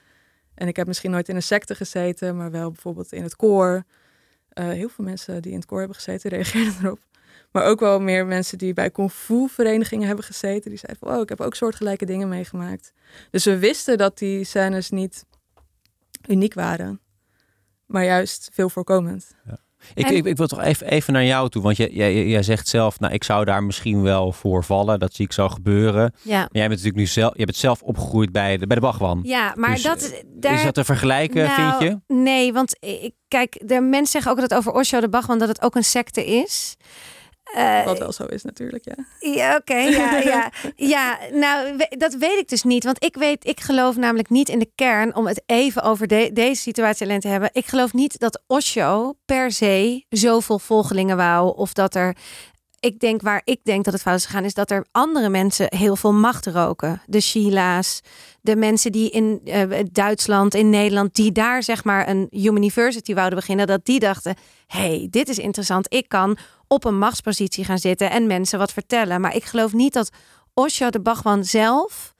En 0.55 0.69
ik 0.69 0.77
heb 0.77 0.87
misschien 0.87 1.11
nooit 1.11 1.29
in 1.29 1.37
een 1.37 1.43
secte 1.43 1.75
gezeten, 1.75 2.37
maar 2.37 2.51
wel 2.51 2.71
bijvoorbeeld 2.71 3.12
in 3.12 3.23
het 3.23 3.37
koor. 3.37 3.85
Uh, 4.55 4.69
heel 4.69 4.89
veel 4.89 5.05
mensen 5.05 5.43
die 5.43 5.53
in 5.53 5.59
het 5.59 5.67
koor 5.67 5.79
hebben 5.79 5.97
gezeten 5.97 6.31
reageren 6.37 6.75
erop. 6.83 6.99
Maar 7.51 7.65
ook 7.65 7.81
wel 7.81 8.01
meer 8.01 8.27
mensen 8.27 8.59
die 8.59 8.73
bij 8.73 8.91
kung 8.91 9.12
fu 9.12 9.49
verenigingen 9.49 10.07
hebben 10.07 10.25
gezeten. 10.25 10.71
Die 10.71 10.79
zeiden 10.79 11.07
van, 11.07 11.17
oh, 11.17 11.23
ik 11.23 11.29
heb 11.29 11.41
ook 11.41 11.55
soortgelijke 11.55 12.05
dingen 12.05 12.29
meegemaakt. 12.29 12.93
Dus 13.31 13.45
we 13.45 13.59
wisten 13.59 13.99
dat 13.99 14.19
die 14.19 14.45
scènes 14.45 14.91
niet 14.91 15.25
uniek 16.29 16.55
waren. 16.55 17.01
Maar 17.87 18.05
juist 18.05 18.51
veel 18.53 18.68
voorkomend. 18.68 19.35
Ja. 19.46 19.59
Ik, 19.94 20.09
ik, 20.09 20.25
ik, 20.25 20.37
wil 20.37 20.46
toch 20.46 20.62
even, 20.62 20.87
even 20.87 21.12
naar 21.12 21.25
jou 21.25 21.49
toe, 21.49 21.62
want 21.62 21.77
jij, 21.77 21.90
jij, 21.90 22.27
jij 22.27 22.42
zegt 22.42 22.68
zelf, 22.68 23.01
nou, 23.01 23.12
ik 23.12 23.25
zou 23.25 23.44
daar 23.44 23.64
misschien 23.64 24.03
wel 24.03 24.33
voor 24.33 24.64
vallen. 24.64 24.99
Dat 24.99 25.14
zie 25.14 25.25
ik 25.25 25.33
zo 25.33 25.49
gebeuren. 25.49 26.14
Ja. 26.22 26.38
Maar 26.38 26.49
jij 26.53 26.68
bent 26.68 26.70
natuurlijk 26.70 26.96
nu 26.96 27.07
zelf, 27.07 27.33
je 27.37 27.44
bent 27.44 27.57
zelf 27.57 27.83
opgegroeid 27.83 28.33
bij 28.33 28.57
de, 28.57 28.66
bij 28.66 28.77
de 28.77 28.83
Bachwan. 28.83 29.20
Ja, 29.22 29.53
maar 29.57 29.72
dus, 29.72 29.83
dat... 29.83 30.11
Eh, 30.11 30.18
daar... 30.27 30.55
Is 30.55 30.62
dat 30.62 30.75
te 30.75 30.85
vergelijken, 30.85 31.46
nou, 31.46 31.79
vind 31.79 31.92
je? 32.09 32.14
Nee, 32.14 32.53
want 32.53 32.77
ik, 32.81 33.14
kijk, 33.29 33.62
de 33.64 33.81
mensen 33.81 34.07
zeggen 34.07 34.31
ook 34.31 34.40
dat 34.40 34.55
over 34.55 34.72
Osho 34.72 35.01
de 35.01 35.09
Bachwan 35.09 35.38
dat 35.38 35.49
het 35.49 35.62
ook 35.62 35.75
een 35.75 35.85
secte 35.85 36.27
is. 36.27 36.77
Uh, 37.57 37.85
Wat 37.85 37.99
wel 37.99 38.12
zo 38.12 38.25
is 38.25 38.42
natuurlijk, 38.42 38.85
ja. 38.85 38.95
Ja, 39.35 39.57
oké. 39.57 39.77
ja, 39.77 40.19
ja. 40.33 40.51
ja, 40.77 41.19
nou, 41.33 41.77
dat 41.88 42.14
weet 42.14 42.38
ik 42.38 42.49
dus 42.49 42.62
niet. 42.62 42.85
Want 42.85 43.05
ik 43.05 43.16
weet, 43.16 43.47
ik 43.47 43.61
geloof 43.61 43.97
namelijk 43.97 44.31
niet 44.31 44.49
in 44.49 44.59
de 44.59 44.71
kern, 44.75 45.14
om 45.14 45.27
het 45.27 45.42
even 45.47 45.83
over 45.83 46.09
deze 46.35 46.62
situatie 46.62 47.07
alleen 47.07 47.21
te 47.21 47.29
hebben. 47.29 47.51
Ik 47.53 47.66
geloof 47.66 47.92
niet 47.92 48.19
dat 48.19 48.42
Osho 48.47 49.14
per 49.25 49.53
se 49.53 50.05
zoveel 50.09 50.59
volgelingen 50.59 51.16
wou. 51.16 51.57
Of 51.57 51.73
dat 51.73 51.95
er 51.95 52.16
ik 52.81 53.01
denk 53.01 53.23
waar 53.23 53.42
ik 53.45 53.61
denk 53.62 53.85
dat 53.85 53.92
het 53.92 54.03
fout 54.03 54.19
is 54.19 54.25
gegaan, 54.25 54.45
is 54.45 54.55
dat 54.55 54.71
er 54.71 54.87
andere 54.92 55.29
mensen 55.29 55.66
heel 55.77 55.97
veel 55.97 56.12
macht 56.12 56.47
roken. 56.47 57.03
De 57.07 57.21
Sheila's, 57.21 58.01
de 58.40 58.57
mensen 58.57 58.92
die 58.92 59.11
in 59.11 59.40
uh, 59.45 59.62
Duitsland, 59.92 60.55
in 60.55 60.71
Nederland, 60.71 61.14
die 61.14 61.33
daar 61.33 61.62
zeg 61.62 61.85
maar 61.85 62.09
een 62.09 62.29
university 62.31 63.14
wouden 63.14 63.38
beginnen, 63.38 63.66
dat 63.66 63.85
die 63.85 63.99
dachten: 63.99 64.35
hey, 64.66 65.07
dit 65.11 65.29
is 65.29 65.38
interessant. 65.38 65.95
Ik 65.95 66.09
kan 66.09 66.38
op 66.68 66.85
een 66.85 66.98
machtspositie 66.98 67.64
gaan 67.64 67.79
zitten 67.79 68.11
en 68.11 68.26
mensen 68.26 68.59
wat 68.59 68.72
vertellen. 68.72 69.20
Maar 69.20 69.35
ik 69.35 69.44
geloof 69.44 69.72
niet 69.72 69.92
dat 69.92 70.11
Osho 70.55 70.90
de 70.90 71.00
Bachman 71.00 71.44
zelf 71.44 72.14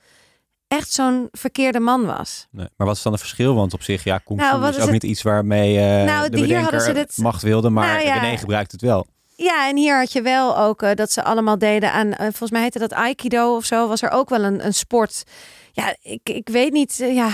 echt 0.67 0.91
zo'n 0.91 1.27
verkeerde 1.31 1.79
man 1.79 2.05
was. 2.05 2.47
Nee, 2.51 2.67
maar 2.77 2.87
wat 2.87 2.95
is 2.95 3.01
dan 3.01 3.11
het 3.11 3.21
verschil? 3.21 3.55
Want 3.55 3.73
op 3.73 3.81
zich, 3.81 4.03
ja, 4.03 4.17
kung 4.17 4.39
nou, 4.39 4.69
is 4.69 4.79
ook 4.79 4.91
niet 4.91 5.03
iets 5.03 5.21
waarmee 5.21 5.75
uh, 5.75 6.03
nou, 6.03 6.29
de 6.29 6.39
bedenker 6.41 6.81
ze 6.81 6.91
dit... 6.91 7.17
macht 7.17 7.41
wilde, 7.41 7.69
maar 7.69 7.93
nou, 7.93 8.05
ja. 8.05 8.19
René 8.19 8.37
gebruikt 8.37 8.71
het 8.71 8.81
wel. 8.81 9.05
Ja, 9.35 9.67
en 9.69 9.77
hier 9.77 9.97
had 9.97 10.11
je 10.11 10.21
wel 10.21 10.57
ook 10.57 10.81
uh, 10.81 10.93
dat 10.93 11.11
ze 11.11 11.23
allemaal 11.23 11.57
deden 11.57 11.91
aan, 11.91 12.07
uh, 12.07 12.17
volgens 12.17 12.51
mij 12.51 12.61
heette 12.61 12.79
dat 12.79 12.93
Aikido 12.93 13.55
of 13.55 13.65
zo, 13.65 13.87
was 13.87 14.01
er 14.01 14.11
ook 14.11 14.29
wel 14.29 14.43
een, 14.43 14.65
een 14.65 14.73
sport. 14.73 15.23
Ja, 15.71 15.95
ik, 16.01 16.21
ik 16.23 16.49
weet 16.49 16.71
niet, 16.71 16.95
ja... 16.97 17.29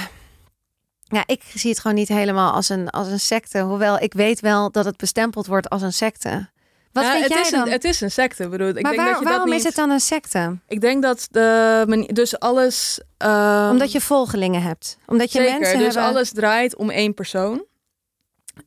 Ja, 1.04 1.24
ik 1.26 1.42
zie 1.54 1.70
het 1.70 1.80
gewoon 1.80 1.98
niet 1.98 2.08
helemaal 2.08 2.54
als 2.54 2.70
een, 2.70 2.90
als 2.90 3.08
een 3.08 3.20
secte. 3.20 3.60
Hoewel 3.60 4.00
ik 4.00 4.14
weet 4.14 4.40
wel 4.40 4.72
dat 4.72 4.86
het 4.86 4.98
bestempeld 4.98 5.48
wordt 5.48 5.70
als 5.70 5.82
een 5.82 5.94
secte. 5.94 6.50
Wat 6.94 7.06
vind 7.06 7.24
het 7.24 7.34
jij 7.34 7.42
is 7.42 7.50
dan? 7.50 7.66
Een, 7.66 7.72
het 7.72 7.84
is 7.84 8.02
een 8.02 8.12
secte, 8.12 8.48
bedoel 8.48 8.68
ik. 8.68 8.82
Maar 8.82 8.92
denk 8.92 8.96
waar, 8.96 9.12
dat 9.12 9.20
je 9.20 9.26
waarom 9.26 9.50
dat 9.50 9.58
is 9.58 9.64
het 9.64 9.76
dan 9.76 9.90
een 9.90 10.00
secte? 10.00 10.58
Ik 10.68 10.82
denk 10.82 11.02
dat 11.02 11.28
de 11.32 12.10
dus 12.14 12.40
alles. 12.40 13.02
Um, 13.18 13.70
Omdat 13.70 13.92
je 13.92 14.02
volgelingen 14.02 14.62
hebt. 14.62 14.98
Omdat 15.06 15.32
je 15.32 15.40
zeker, 15.40 15.60
mensen 15.60 15.78
dus 15.78 15.94
hebben... 15.94 16.04
alles 16.04 16.32
draait 16.32 16.76
om 16.76 16.90
één 16.90 17.14
persoon. 17.14 17.66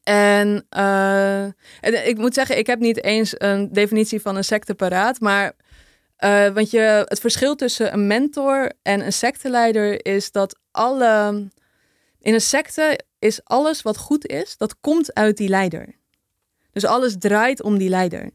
En, 0.03 0.67
uh, 0.77 1.43
en 1.43 2.09
ik 2.09 2.19
moet 2.19 2.35
zeggen, 2.35 2.59
ik 2.59 2.67
heb 2.67 2.79
niet 2.79 3.05
eens 3.05 3.35
een 3.39 3.73
definitie 3.73 4.21
van 4.21 4.37
een 4.37 4.45
secte 4.45 4.75
paraat, 4.75 5.21
maar 5.21 5.53
uh, 6.25 6.49
want 6.49 6.71
je, 6.71 7.05
het 7.09 7.21
verschil 7.21 7.55
tussen 7.55 7.93
een 7.93 8.07
mentor 8.07 8.73
en 8.83 9.05
een 9.05 9.13
secteleider 9.13 10.07
is 10.07 10.33
dat 10.33 10.59
alle 10.71 11.49
in 12.21 12.35
een 12.35 12.41
secte 12.41 13.01
is 13.19 13.41
alles 13.45 13.83
wat 13.83 13.97
goed 13.97 14.27
is, 14.27 14.57
dat 14.57 14.81
komt 14.81 15.15
uit 15.15 15.37
die 15.37 15.49
leider. 15.49 15.95
Dus 16.77 16.85
alles 16.85 17.17
draait 17.19 17.63
om 17.63 17.79
die 17.79 17.89
leider. 17.89 18.31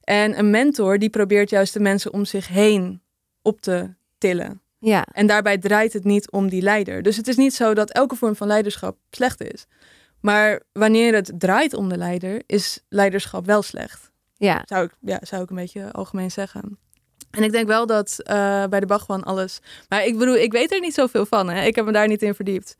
En 0.00 0.38
een 0.38 0.50
mentor 0.50 0.98
die 0.98 1.10
probeert 1.10 1.50
juist 1.50 1.72
de 1.72 1.80
mensen 1.80 2.12
om 2.12 2.24
zich 2.24 2.48
heen 2.48 3.02
op 3.42 3.60
te 3.60 3.94
tillen. 4.18 4.60
Ja, 4.78 5.06
En 5.12 5.26
daarbij 5.26 5.58
draait 5.58 5.92
het 5.92 6.04
niet 6.04 6.30
om 6.30 6.48
die 6.48 6.62
leider. 6.62 7.02
Dus 7.02 7.16
het 7.16 7.28
is 7.28 7.36
niet 7.36 7.54
zo 7.54 7.74
dat 7.74 7.90
elke 7.90 8.16
vorm 8.16 8.36
van 8.36 8.46
leiderschap 8.46 8.96
slecht 9.10 9.42
is. 9.42 9.66
Maar 10.20 10.62
wanneer 10.72 11.14
het 11.14 11.32
draait 11.38 11.74
om 11.74 11.88
de 11.88 11.96
leider, 11.96 12.42
is 12.46 12.80
leiderschap 12.88 13.46
wel 13.46 13.62
slecht. 13.62 14.10
ja, 14.36 14.62
Zou 14.64 14.84
ik, 14.84 14.92
ja, 15.00 15.18
zou 15.22 15.42
ik 15.42 15.50
een 15.50 15.56
beetje 15.56 15.92
algemeen 15.92 16.30
zeggen. 16.30 16.78
En 17.30 17.42
ik 17.42 17.52
denk 17.52 17.66
wel 17.66 17.86
dat 17.86 18.20
eh, 18.22 18.64
bij 18.66 18.80
de 18.80 18.86
Bachwan 18.86 19.24
alles. 19.24 19.60
Maar 19.88 20.04
ik 20.04 20.18
bedoel, 20.18 20.36
ik 20.36 20.52
weet 20.52 20.72
er 20.72 20.80
niet 20.80 20.94
zoveel 20.94 21.26
van. 21.26 21.48
Hè? 21.48 21.64
Ik 21.64 21.74
heb 21.74 21.84
me 21.84 21.92
daar 21.92 22.08
niet 22.08 22.22
in 22.22 22.34
verdiept. 22.34 22.76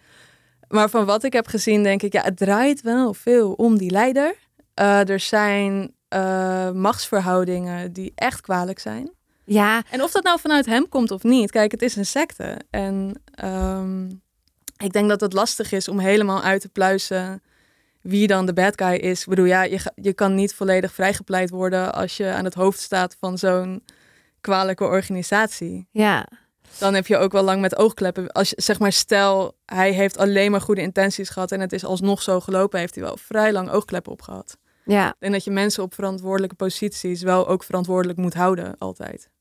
Maar 0.68 0.90
van 0.90 1.04
wat 1.04 1.24
ik 1.24 1.32
heb 1.32 1.46
gezien, 1.46 1.82
denk 1.82 2.02
ik, 2.02 2.12
ja, 2.12 2.22
het 2.22 2.36
draait 2.36 2.80
wel 2.80 3.14
veel 3.14 3.52
om 3.52 3.78
die 3.78 3.90
leider. 3.90 4.42
Eh, 4.74 5.08
er 5.08 5.20
zijn 5.20 5.94
eh, 6.08 6.70
machtsverhoudingen 6.70 7.92
die 7.92 8.12
echt 8.14 8.40
kwalijk 8.40 8.78
zijn. 8.78 9.10
ja, 9.44 9.82
En 9.90 10.02
of 10.02 10.10
dat 10.10 10.22
nou 10.22 10.40
vanuit 10.40 10.66
hem 10.66 10.88
komt 10.88 11.10
of 11.10 11.22
niet, 11.22 11.50
kijk, 11.50 11.70
het 11.70 11.82
is 11.82 11.96
een 11.96 12.06
secte. 12.06 12.58
En 12.70 13.22
ehm, 13.34 14.06
ik 14.76 14.92
denk 14.92 15.08
dat 15.08 15.20
het 15.20 15.32
lastig 15.32 15.72
is 15.72 15.88
om 15.88 15.98
helemaal 15.98 16.42
uit 16.42 16.60
te 16.60 16.68
pluizen 16.68 17.42
wie 18.00 18.26
dan 18.26 18.46
de 18.46 18.52
bad 18.52 18.72
guy 18.82 18.94
is. 18.94 19.20
Ik 19.20 19.28
bedoel, 19.28 19.44
ja, 19.44 19.62
je, 19.62 19.92
je 19.94 20.12
kan 20.12 20.34
niet 20.34 20.54
volledig 20.54 20.92
vrijgepleit 20.92 21.50
worden 21.50 21.94
als 21.94 22.16
je 22.16 22.30
aan 22.32 22.44
het 22.44 22.54
hoofd 22.54 22.80
staat 22.80 23.16
van 23.20 23.38
zo'n 23.38 23.82
kwalijke 24.40 24.84
organisatie. 24.84 25.88
ja, 25.90 26.28
Dan 26.78 26.94
heb 26.94 27.06
je 27.06 27.16
ook 27.16 27.32
wel 27.32 27.42
lang 27.42 27.60
met 27.60 27.76
oogkleppen. 27.76 28.32
Als 28.32 28.50
je, 28.50 28.56
zeg 28.58 28.78
maar, 28.78 28.92
stel, 28.92 29.56
hij 29.66 29.92
heeft 29.92 30.18
alleen 30.18 30.50
maar 30.50 30.60
goede 30.60 30.80
intenties 30.80 31.28
gehad 31.28 31.52
en 31.52 31.60
het 31.60 31.72
is 31.72 31.84
alsnog 31.84 32.22
zo 32.22 32.40
gelopen, 32.40 32.78
heeft 32.78 32.94
hij 32.94 33.04
wel 33.04 33.16
vrij 33.16 33.52
lang 33.52 33.70
oogkleppen 33.70 34.12
op 34.12 34.22
gehad. 34.22 34.56
Ja. 34.84 35.14
En 35.18 35.32
dat 35.32 35.44
je 35.44 35.50
mensen 35.50 35.82
op 35.82 35.94
verantwoordelijke 35.94 36.54
posities 36.56 37.22
wel 37.22 37.48
ook 37.48 37.64
verantwoordelijk 37.64 38.18
moet 38.18 38.34
houden, 38.34 38.74
altijd. 38.78 39.32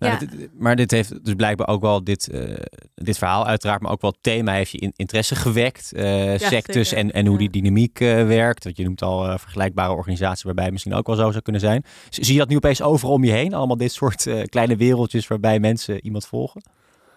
Nou, 0.00 0.12
Ja. 0.12 0.18
dit- 0.18 0.30
dit- 0.38 0.50
maar 0.58 0.76
dit 0.76 0.90
heeft 0.90 1.24
dus 1.24 1.34
blijkbaar 1.34 1.68
ook 1.68 1.80
wel 1.80 2.04
dit, 2.04 2.28
eh, 2.28 2.54
dit 2.94 3.18
verhaal 3.18 3.46
uiteraard, 3.46 3.80
maar 3.82 3.90
ook 3.92 4.00
wel 4.00 4.10
het 4.10 4.22
thema 4.22 4.52
heeft 4.52 4.70
je 4.70 4.78
in- 4.78 4.92
interesse 4.96 5.34
gewekt. 5.34 5.92
eh 5.92 6.04
sectes 6.36 6.88
zeker. 6.88 7.04
en, 7.04 7.12
en 7.12 7.24
hoe 7.26 7.32
Ja. 7.32 7.38
die 7.48 7.50
dynamiek 7.62 8.00
eh, 8.00 8.26
werkt. 8.26 8.64
Want 8.64 8.76
je 8.76 8.84
noemt 8.84 9.02
al 9.02 9.38
vergelijkbare 9.38 9.92
organisaties 9.92 10.42
waarbij 10.42 10.64
het 10.64 10.72
misschien 10.72 10.94
ook 10.94 11.06
wel 11.06 11.16
zo 11.16 11.30
zou 11.30 11.42
kunnen 11.42 11.60
zijn. 11.60 11.84
Z- 12.08 12.18
Zie 12.18 12.32
je 12.32 12.38
dat 12.38 12.48
nu 12.48 12.56
opeens 12.56 12.82
overal 12.82 13.14
om 13.14 13.24
je 13.24 13.30
heen? 13.32 13.54
Allemaal 13.54 13.76
dit 13.76 13.92
soort 13.92 14.26
eh, 14.26 14.42
kleine 14.42 14.76
wereldjes 14.76 15.26
waarbij 15.26 15.58
mensen 15.60 16.04
iemand 16.04 16.26
volgen? 16.26 16.62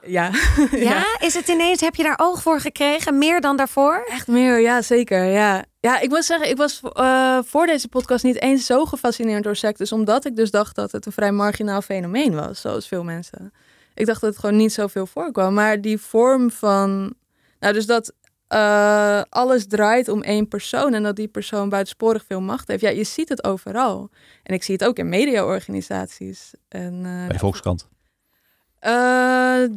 Ja. 0.06 0.30
Ja, 0.72 1.04
is 1.20 1.34
het 1.34 1.48
ineens, 1.48 1.82
heb 1.82 1.96
je 1.96 2.04
daar 2.04 2.20
oog 2.22 2.42
voor 2.42 2.60
gekregen? 2.60 3.18
Meer 3.18 3.42
dan 3.42 3.58
daarvoor? 3.58 4.04
Echt 4.10 4.28
meer, 4.28 4.60
ja, 4.62 4.82
zeker. 4.82 5.24
Ja, 5.26 5.64
ja 5.82 6.00
ik 6.00 6.10
moet 6.10 6.24
zeggen, 6.26 6.50
ik 6.50 6.58
was 6.58 6.82
eh, 6.94 7.40
voor 7.46 7.66
deze 7.66 7.88
podcast 7.88 8.24
niet 8.24 8.42
eens 8.42 8.66
zo 8.66 8.86
gefascineerd 8.86 9.44
door 9.44 9.56
sectes, 9.56 9.92
omdat 9.92 10.26
ik 10.26 10.36
dus 10.36 10.52
dacht 10.52 10.76
dat 10.76 10.92
het 10.92 11.06
een 11.06 11.12
vrij 11.12 11.32
marginaal 11.32 11.82
fenomeen 11.82 12.36
was, 12.36 12.62
zoals 12.62 12.88
veel 12.88 13.04
mensen. 13.04 13.54
Ik 13.94 14.06
dacht 14.06 14.22
dat 14.22 14.30
het 14.30 14.40
gewoon 14.40 14.56
niet 14.56 14.74
zoveel 14.74 15.06
voorkwam. 15.06 15.54
Maar 15.54 15.82
die 15.82 15.98
vorm 15.98 16.52
van, 16.52 17.14
nou, 17.60 17.74
dus 17.74 17.86
dat 17.86 18.14
eh, 18.48 19.22
alles 19.30 19.68
draait 19.68 20.08
om 20.08 20.22
één 20.22 20.48
persoon 20.48 20.94
en 20.94 21.04
dat 21.04 21.16
die 21.16 21.28
persoon 21.28 21.70
buitensporig 21.70 22.24
veel 22.28 22.42
macht 22.42 22.68
heeft. 22.68 22.82
Ja, 22.82 22.90
je 22.90 23.04
ziet 23.04 23.30
het 23.30 23.44
overal. 23.44 24.10
En 24.44 24.54
ik 24.54 24.64
zie 24.64 24.74
het 24.74 24.84
ook 24.84 24.98
in 24.98 25.10
mediaorganisaties. 25.10 26.54
En, 26.68 26.94
eh, 27.06 27.12
Bij 27.28 27.28
de 27.28 27.40
Volkskrant. 27.40 27.88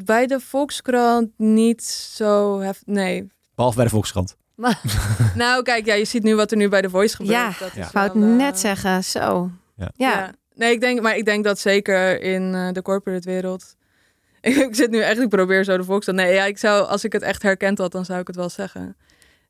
bij 0.04 0.26
de 0.26 0.40
Volkskrant 0.40 1.30
niet 1.36 1.84
zo 1.84 2.58
hef- 2.60 2.82
Nee, 2.86 3.26
Behalve 3.54 3.76
bij 3.76 3.84
de 3.86 3.90
Volkskrant. 3.90 4.36
nou, 5.34 5.62
kijk, 5.62 5.86
ja, 5.86 5.94
je 5.94 6.04
ziet 6.04 6.22
nu 6.22 6.34
wat 6.34 6.50
er 6.50 6.56
nu 6.56 6.68
bij 6.68 6.82
de 6.82 6.90
Voice 6.90 7.16
gebeurt. 7.16 7.36
Ja, 7.36 7.52
dat 7.58 7.68
is 7.68 7.74
Ja. 7.74 7.86
Ik 7.86 7.92
wou 7.92 8.06
het 8.06 8.14
wel, 8.14 8.22
eh, 8.22 8.36
net 8.36 8.58
zeggen, 8.58 9.04
zo. 9.04 9.50
Ja. 9.76 9.90
Ja, 9.96 10.10
Ja. 10.10 10.32
Nee, 10.54 10.72
ik 10.72 10.80
denk, 10.80 11.00
maar 11.00 11.16
ik 11.16 11.24
denk 11.24 11.44
dat 11.44 11.58
zeker 11.58 12.20
in 12.20 12.54
eh, 12.54 12.72
de 12.72 12.82
corporate 12.82 13.28
wereld. 13.28 13.76
ik 14.40 14.74
zit 14.74 14.90
nu 14.90 15.00
echt, 15.00 15.20
ik 15.20 15.28
probeer 15.28 15.64
zo 15.64 15.76
de 15.76 15.84
Volkskrant. 15.84 16.18
Nee, 16.18 16.34
ja, 16.34 16.44
ik 16.44 16.58
zou, 16.58 16.86
als 16.86 17.04
ik 17.04 17.12
het 17.12 17.22
echt 17.22 17.42
herkend 17.42 17.78
had, 17.78 17.92
dan 17.92 18.04
zou 18.04 18.20
ik 18.20 18.26
het 18.26 18.36
wel 18.36 18.48
zeggen. 18.48 18.96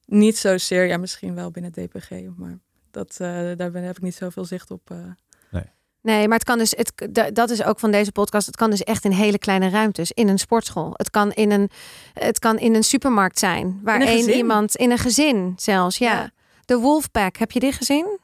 Niet 0.06 0.38
zozeer, 0.38 0.84
ja, 0.84 0.96
misschien 0.96 1.34
wel 1.34 1.50
binnen 1.50 1.72
DPG, 1.72 2.10
maar 2.36 2.58
dat, 2.90 3.16
eh, 3.18 3.28
daar 3.56 3.70
ben, 3.70 3.82
heb 3.82 3.96
ik 3.96 4.02
niet 4.02 4.14
zoveel 4.14 4.44
zicht 4.44 4.70
op. 4.70 4.90
Nee, 6.04 6.28
maar 6.28 6.38
het 6.38 6.46
kan 6.46 6.58
dus, 6.58 6.74
het, 6.76 7.08
dat 7.34 7.50
is 7.50 7.64
ook 7.64 7.78
van 7.78 7.90
deze 7.90 8.12
podcast. 8.12 8.46
Het 8.46 8.56
kan 8.56 8.70
dus 8.70 8.82
echt 8.82 9.04
in 9.04 9.10
hele 9.10 9.38
kleine 9.38 9.68
ruimtes. 9.68 10.12
In 10.12 10.28
een 10.28 10.38
sportschool. 10.38 10.90
Het 10.92 11.10
kan 11.10 11.32
in 11.32 11.50
een, 11.50 11.70
het 12.12 12.38
kan 12.38 12.58
in 12.58 12.74
een 12.74 12.84
supermarkt 12.84 13.38
zijn. 13.38 13.80
Waar 13.82 14.00
één 14.00 14.30
iemand, 14.30 14.76
in 14.76 14.90
een 14.90 14.98
gezin 14.98 15.54
zelfs, 15.56 15.98
ja. 15.98 16.12
Ja. 16.12 16.30
De 16.64 16.76
Wolfpack, 16.78 17.36
heb 17.36 17.50
je 17.50 17.60
die 17.60 17.72
gezien? 17.72 18.18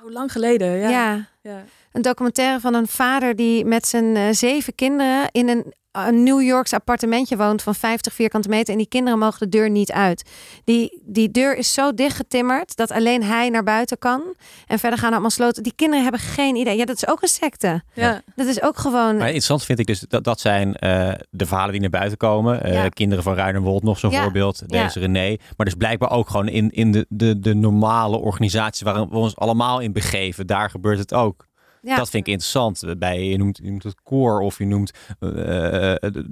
Hoe 0.00 0.12
lang 0.12 0.32
geleden? 0.32 0.78
Ja. 0.78 0.88
ja. 0.88 1.28
ja. 1.40 1.64
Een 1.92 2.02
documentaire 2.02 2.60
van 2.60 2.74
een 2.74 2.86
vader 2.86 3.36
die 3.36 3.64
met 3.64 3.86
zijn 3.86 4.16
eh, 4.16 4.28
zeven 4.30 4.74
kinderen 4.74 5.28
in 5.32 5.48
een, 5.48 5.74
een 5.98 6.22
New 6.22 6.42
Yorks 6.42 6.72
appartementje 6.72 7.36
woont 7.36 7.62
van 7.62 7.74
50 7.74 8.12
vierkante 8.12 8.48
meter. 8.48 8.72
En 8.72 8.78
die 8.78 8.88
kinderen 8.88 9.18
mogen 9.18 9.38
de 9.38 9.48
deur 9.58 9.70
niet 9.70 9.92
uit. 9.92 10.30
Die, 10.64 11.00
die 11.04 11.30
deur 11.30 11.56
is 11.56 11.72
zo 11.72 11.94
dichtgetimmerd 11.94 12.76
dat 12.76 12.90
alleen 12.90 13.22
hij 13.22 13.48
naar 13.50 13.62
buiten 13.62 13.98
kan. 13.98 14.22
En 14.66 14.78
verder 14.78 14.98
gaan 14.98 15.12
allemaal 15.12 15.30
sloten. 15.30 15.62
Die 15.62 15.72
kinderen 15.76 16.02
hebben 16.02 16.20
geen 16.20 16.56
idee. 16.56 16.76
Ja, 16.76 16.84
dat 16.84 16.96
is 16.96 17.08
ook 17.08 17.22
een 17.22 17.28
secte. 17.28 17.82
Ja. 17.94 18.22
Dat 18.34 18.46
is 18.46 18.62
ook 18.62 18.76
gewoon. 18.78 19.16
Maar 19.16 19.26
interessant 19.26 19.64
vind 19.64 19.78
ik 19.78 19.86
dus 19.86 20.00
dat 20.00 20.24
dat 20.24 20.40
zijn 20.40 20.74
eh, 20.74 21.12
de 21.30 21.46
verhalen 21.46 21.72
die 21.72 21.80
naar 21.80 21.90
buiten 21.90 22.18
komen. 22.18 22.62
Eh, 22.62 22.72
Ja. 22.74 22.88
Kinderen 22.88 23.24
van 23.24 23.34
Ruinerwold 23.34 23.82
nog 23.82 23.98
zo'n 23.98 24.10
Ja. 24.10 24.22
voorbeeld. 24.22 24.62
Ja. 24.66 24.82
Deze 24.82 24.98
René. 25.00 25.36
Maar 25.56 25.66
dus 25.66 25.74
blijkbaar 25.74 26.10
ook 26.10 26.28
gewoon 26.30 26.48
in, 26.48 26.70
in 26.70 26.92
de, 26.92 27.06
de, 27.08 27.40
de 27.40 27.54
normale 27.54 28.16
organisatie 28.16 28.84
waar 28.86 29.08
we 29.08 29.16
ons 29.16 29.36
allemaal 29.36 29.80
in 29.80 29.92
begeven. 29.92 30.46
Daar 30.46 30.70
gebeurt 30.70 30.98
het 30.98 31.14
ook. 31.14 31.45
Ja. 31.86 31.96
Dat 31.96 32.10
vind 32.10 32.26
ik 32.26 32.32
interessant. 32.32 32.98
Bij, 32.98 33.24
je, 33.24 33.36
noemt, 33.36 33.58
je 33.62 33.70
noemt 33.70 33.82
het 33.82 34.02
Core 34.02 34.44
of 34.44 34.58
je 34.58 34.66
noemt 34.66 34.90
eh, 35.18 35.28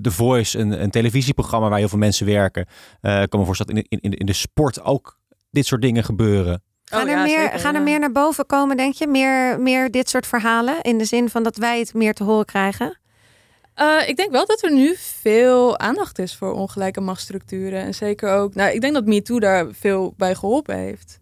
The 0.03 0.11
Voice, 0.11 0.59
een, 0.59 0.83
een 0.83 0.91
televisieprogramma 0.91 1.69
waar 1.69 1.79
heel 1.79 1.89
veel 1.89 1.99
mensen 1.99 2.27
werken. 2.27 2.67
Eh 3.01 3.23
ik 3.23 3.31
kan 3.31 3.41
me 3.41 3.47
voorstellen 3.47 3.75
dat 3.75 3.85
in, 3.89 3.99
in, 4.01 4.13
in 4.13 4.27
de 4.27 4.33
sport 4.33 4.83
ook 4.83 5.19
dit 5.51 5.67
soort 5.67 5.83
dingen 5.83 6.05
gebeuren. 6.05 6.63
Gaan, 6.85 7.03
Oh, 7.03 7.09
er, 7.11 7.17
ja, 7.17 7.23
meer, 7.23 7.41
zeker, 7.41 7.59
gaan 7.59 7.75
er 7.75 7.79
ja. 7.79 7.85
meer 7.85 7.99
naar 7.99 8.13
boven 8.13 8.47
komen, 8.47 8.77
denk 8.77 8.95
je? 8.95 9.07
Meer, 9.07 9.61
meer 9.61 9.91
dit 9.91 10.09
soort 10.09 10.27
verhalen? 10.27 10.81
In 10.83 10.99
de 10.99 11.05
zin 11.05 11.29
van 11.29 11.43
dat 11.43 11.57
wij 11.57 11.79
het 11.79 11.95
meer 11.95 12.15
te 12.15 12.25
horen 12.25 12.45
krijgen? 12.45 12.99
Eh, 13.75 14.09
ik 14.09 14.17
denk 14.17 14.31
wel 14.31 14.47
dat 14.47 14.63
er 14.63 14.73
nu 14.73 14.95
veel 14.97 15.79
aandacht 15.79 16.19
is 16.19 16.37
voor 16.37 16.53
ongelijke 16.53 17.01
machtsstructuren. 17.01 17.83
En 17.83 17.95
zeker 17.95 18.33
ook, 18.33 18.55
nou, 18.55 18.73
ik 18.73 18.81
denk 18.81 18.95
dat 18.95 19.07
MeToo 19.07 19.41
daar 19.41 19.67
veel 19.73 20.15
bij 20.17 20.35
geholpen 20.35 20.77
heeft. 20.77 21.21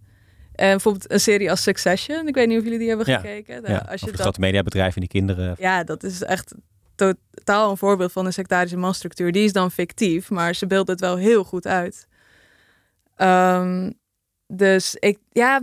En 0.54 0.70
bijvoorbeeld 0.70 1.12
een 1.12 1.20
serie 1.20 1.50
als 1.50 1.62
Succession. 1.62 2.28
Ik 2.28 2.34
weet 2.34 2.48
niet 2.48 2.58
of 2.58 2.64
jullie 2.64 2.78
die 2.78 2.88
hebben 2.88 3.06
Ja. 3.10 3.18
gekeken. 3.18 3.62
Nou, 3.62 3.74
Ja, 3.74 3.78
als 3.90 4.00
je 4.00 4.06
dat, 4.06 4.20
grote 4.20 4.40
mediabedrijven 4.40 4.94
en 4.94 5.00
die 5.00 5.10
kinderen. 5.20 5.54
ja, 5.58 5.84
dat 5.84 6.02
is 6.02 6.22
echt 6.22 6.54
totaal 6.94 7.70
een 7.70 7.76
voorbeeld 7.76 8.12
van 8.12 8.26
een 8.26 8.32
sectarische 8.32 8.76
machtsstructuur. 8.76 9.32
Die 9.32 9.44
is 9.44 9.52
dan 9.52 9.70
fictief, 9.70 10.30
maar 10.30 10.54
ze 10.54 10.66
beelden 10.66 10.92
het 10.94 11.00
wel 11.04 11.16
heel 11.16 11.44
goed 11.44 11.66
uit. 11.66 12.06
Ehm, 13.16 13.90
dus 14.46 14.94
ik, 14.98 15.18
ja, 15.30 15.62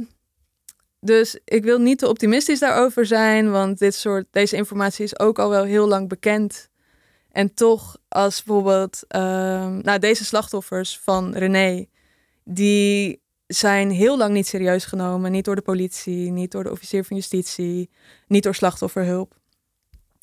dus 0.99 1.39
ik 1.45 1.63
wil 1.63 1.79
niet 1.79 1.97
te 1.99 2.07
optimistisch 2.07 2.59
daarover 2.59 3.05
zijn, 3.05 3.51
want 3.51 3.79
dit 3.79 3.95
soort, 3.95 4.25
deze 4.31 4.55
informatie 4.55 5.03
is 5.03 5.19
ook 5.19 5.39
al 5.39 5.49
wel 5.49 5.63
heel 5.63 5.87
lang 5.87 6.09
bekend. 6.09 6.69
En 7.31 7.53
toch, 7.53 7.97
als 8.07 8.43
bijvoorbeeld, 8.43 9.03
ehm, 9.07 9.77
nou, 9.81 9.99
deze 9.99 10.25
slachtoffers 10.25 10.99
van 11.03 11.33
René, 11.35 11.85
die 12.43 13.21
zijn 13.53 13.89
heel 13.89 14.17
lang 14.17 14.33
niet 14.33 14.47
serieus 14.47 14.85
genomen. 14.85 15.31
Niet 15.31 15.45
door 15.45 15.55
de 15.55 15.61
politie, 15.61 16.31
niet 16.31 16.51
door 16.51 16.63
de 16.63 16.71
officier 16.71 17.03
van 17.03 17.15
justitie, 17.15 17.89
niet 18.27 18.43
door 18.43 18.55
slachtofferhulp. 18.55 19.35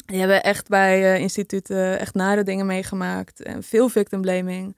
Die 0.07 0.19
hebben 0.19 0.43
echt 0.43 0.69
bij 0.69 1.15
eh, 1.15 1.21
instituten 1.21 1.99
echt 1.99 2.15
nare 2.15 2.43
dingen 2.43 2.67
meegemaakt 2.67 3.43
en 3.43 3.63
veel 3.63 3.89
victim 3.89 4.21
blaming. 4.21 4.77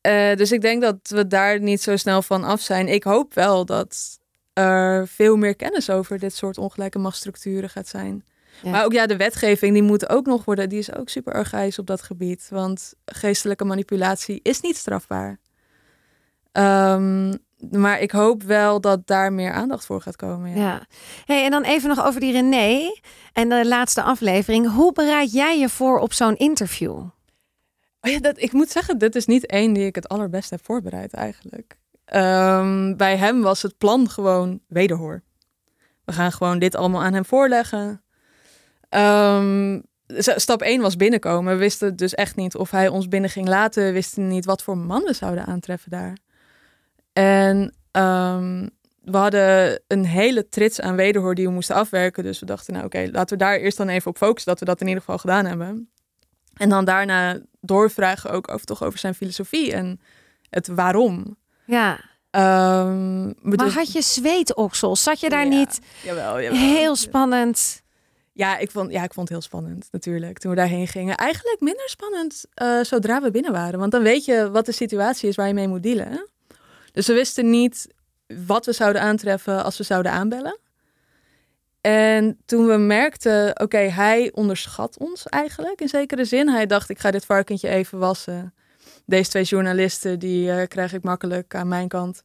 Eh, 0.00 0.34
dus 0.34 0.52
ik 0.52 0.60
denk 0.60 0.82
dat 0.82 0.96
we 1.02 1.26
daar 1.26 1.60
niet 1.60 1.82
zo 1.82 1.96
snel 1.96 2.22
van 2.22 2.44
af 2.44 2.60
zijn. 2.60 2.88
Ik 2.88 3.04
hoop 3.04 3.34
wel 3.34 3.64
dat 3.64 4.18
er 4.52 5.08
veel 5.08 5.36
meer 5.36 5.56
kennis 5.56 5.90
over 5.90 6.18
dit 6.18 6.34
soort 6.34 6.58
ongelijke 6.58 6.98
machtsstructuren 6.98 7.70
gaat 7.70 7.88
zijn. 7.88 8.24
Ja. 8.62 8.70
Maar 8.70 8.84
ook 8.84 8.92
ja, 8.92 9.06
de 9.06 9.16
wetgeving 9.16 9.72
die 9.72 9.82
moet 9.82 10.08
ook 10.08 10.26
nog 10.26 10.44
worden, 10.44 10.68
die 10.68 10.78
is 10.78 10.94
ook 10.94 11.08
super 11.08 11.32
archaïs 11.32 11.78
op 11.78 11.86
dat 11.86 12.02
gebied. 12.02 12.46
Want 12.50 12.94
geestelijke 13.04 13.64
manipulatie 13.64 14.40
is 14.42 14.60
niet 14.60 14.76
strafbaar. 14.76 15.38
Ehm, 16.52 17.34
maar 17.70 18.00
ik 18.00 18.10
hoop 18.10 18.42
wel 18.42 18.80
dat 18.80 19.06
daar 19.06 19.32
meer 19.32 19.52
aandacht 19.52 19.86
voor 19.86 20.00
gaat 20.00 20.16
komen. 20.16 20.50
Ja. 20.50 20.56
Ja. 20.56 20.86
Hey, 21.24 21.44
en 21.44 21.50
dan 21.50 21.62
even 21.62 21.88
nog 21.88 22.04
over 22.04 22.20
die 22.20 22.32
René 22.32 23.00
en 23.32 23.48
de 23.48 23.66
laatste 23.66 24.02
aflevering. 24.02 24.72
Hoe 24.72 24.92
bereid 24.92 25.32
jij 25.32 25.58
je 25.58 25.68
voor 25.68 25.98
op 25.98 26.12
zo'n 26.12 26.36
interview? 26.36 26.96
Oh 28.00 28.12
ja, 28.12 28.18
dat, 28.18 28.40
ik 28.40 28.52
moet 28.52 28.70
zeggen, 28.70 28.98
dit 28.98 29.14
is 29.14 29.26
niet 29.26 29.46
één 29.46 29.72
die 29.72 29.86
ik 29.86 29.94
het 29.94 30.08
allerbest 30.08 30.50
heb 30.50 30.64
voorbereid 30.64 31.14
eigenlijk. 31.14 31.76
Ehm, 32.04 32.96
bij 32.96 33.16
hem 33.16 33.42
was 33.42 33.62
het 33.62 33.78
plan 33.78 34.10
gewoon 34.10 34.60
wederhoor. 34.68 35.22
We 36.04 36.12
gaan 36.12 36.32
gewoon 36.32 36.58
dit 36.58 36.74
allemaal 36.74 37.02
aan 37.02 37.12
hem 37.12 37.24
voorleggen. 37.24 38.02
Ehm, 38.88 39.80
stap 40.18 40.62
1 40.62 40.80
was 40.80 40.96
binnenkomen. 40.96 41.52
We 41.52 41.58
wisten 41.58 41.96
dus 41.96 42.14
echt 42.14 42.36
niet 42.36 42.56
of 42.56 42.70
hij 42.70 42.88
ons 42.88 43.08
binnen 43.08 43.30
ging 43.30 43.48
laten. 43.48 43.84
We 43.84 43.92
wisten 43.92 44.28
niet 44.28 44.44
wat 44.44 44.62
voor 44.62 44.78
man 44.78 45.02
we 45.02 45.12
zouden 45.12 45.46
aantreffen 45.46 45.90
daar. 45.90 46.16
En 47.16 47.74
ehm, 47.90 48.68
we 49.02 49.16
hadden 49.16 49.80
een 49.86 50.04
hele 50.04 50.48
trits 50.48 50.80
aan 50.80 50.96
wederhoor 50.96 51.34
die 51.34 51.46
we 51.46 51.52
moesten 51.52 51.74
afwerken. 51.76 52.22
Dus 52.22 52.40
we 52.40 52.46
dachten, 52.46 52.72
nou 52.72 52.84
oké, 52.86 53.08
laten 53.12 53.38
we 53.38 53.44
daar 53.44 53.56
eerst 53.56 53.76
dan 53.76 53.88
even 53.88 54.10
op 54.10 54.16
focussen 54.16 54.50
dat 54.50 54.58
we 54.60 54.64
dat 54.66 54.80
in 54.80 54.86
ieder 54.86 55.02
geval 55.02 55.18
gedaan 55.18 55.44
hebben. 55.44 55.90
En 56.54 56.68
dan 56.68 56.84
daarna 56.84 57.40
doorvragen 57.60 58.30
ook 58.30 58.50
over, 58.50 58.66
toch 58.66 58.82
over 58.82 58.98
zijn 58.98 59.14
filosofie 59.14 59.72
en 59.72 60.00
het 60.50 60.66
waarom. 60.66 61.36
Ja. 61.64 62.00
Ehm, 62.30 63.24
Maar 63.24 63.56
dus- 63.56 63.74
had 63.74 63.92
je 63.92 64.02
zweetoksels? 64.02 65.02
Zat 65.02 65.20
je 65.20 65.28
daar 65.28 65.44
Ja, 65.44 65.48
niet? 65.58 65.80
Jawel, 66.02 66.40
jawel. 66.40 66.58
Heel 66.58 66.96
spannend. 66.96 67.82
Ja 68.32 68.58
ik, 68.58 68.70
vond, 68.70 68.92
ja, 68.92 69.02
ik 69.02 69.12
vond 69.14 69.28
het 69.28 69.38
heel 69.38 69.46
spannend 69.46 69.88
natuurlijk 69.90 70.38
toen 70.38 70.50
we 70.50 70.56
daarheen 70.56 70.86
gingen. 70.88 71.16
Eigenlijk 71.16 71.60
minder 71.60 71.88
spannend 71.88 72.44
eh, 72.54 72.80
zodra 72.80 73.20
we 73.22 73.30
binnen 73.30 73.52
waren. 73.52 73.78
Want 73.78 73.92
dan 73.92 74.02
weet 74.02 74.24
je 74.24 74.50
wat 74.50 74.66
de 74.66 74.72
situatie 74.72 75.28
is 75.28 75.36
waar 75.36 75.48
je 75.48 75.54
mee 75.54 75.68
moet 75.68 75.82
dealen. 75.82 76.28
Dus 76.96 77.06
we 77.06 77.12
wisten 77.12 77.50
niet 77.50 77.88
wat 78.46 78.66
we 78.66 78.72
zouden 78.72 79.02
aantreffen 79.02 79.64
als 79.64 79.78
we 79.78 79.84
zouden 79.84 80.12
aanbellen. 80.12 80.58
En 81.80 82.38
toen 82.46 82.66
we 82.66 82.76
merkten, 82.76 83.60
oké, 83.60 83.78
hij 83.78 84.32
onderschat 84.34 84.98
ons 84.98 85.26
eigenlijk 85.26 85.80
in 85.80 85.88
zekere 85.88 86.24
zin. 86.24 86.48
Hij 86.48 86.66
dacht, 86.66 86.90
ik 86.90 86.98
ga 86.98 87.10
dit 87.10 87.24
varkentje 87.24 87.68
even 87.68 87.98
wassen. 87.98 88.54
Deze 89.06 89.30
twee 89.30 89.42
journalisten, 89.42 90.18
die 90.18 90.50
eh, 90.50 90.66
krijg 90.66 90.92
ik 90.92 91.02
makkelijk 91.02 91.54
aan 91.54 91.68
mijn 91.68 91.88
kant. 91.88 92.22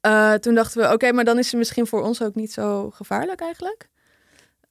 Eh, 0.00 0.32
toen 0.32 0.54
dachten 0.54 0.80
we, 0.80 0.92
oké, 0.92 1.12
maar 1.12 1.24
dan 1.24 1.38
is 1.38 1.48
ze 1.48 1.56
misschien 1.56 1.86
voor 1.86 2.02
ons 2.02 2.22
ook 2.22 2.34
niet 2.34 2.52
zo 2.52 2.90
gevaarlijk 2.90 3.40
eigenlijk. 3.40 3.88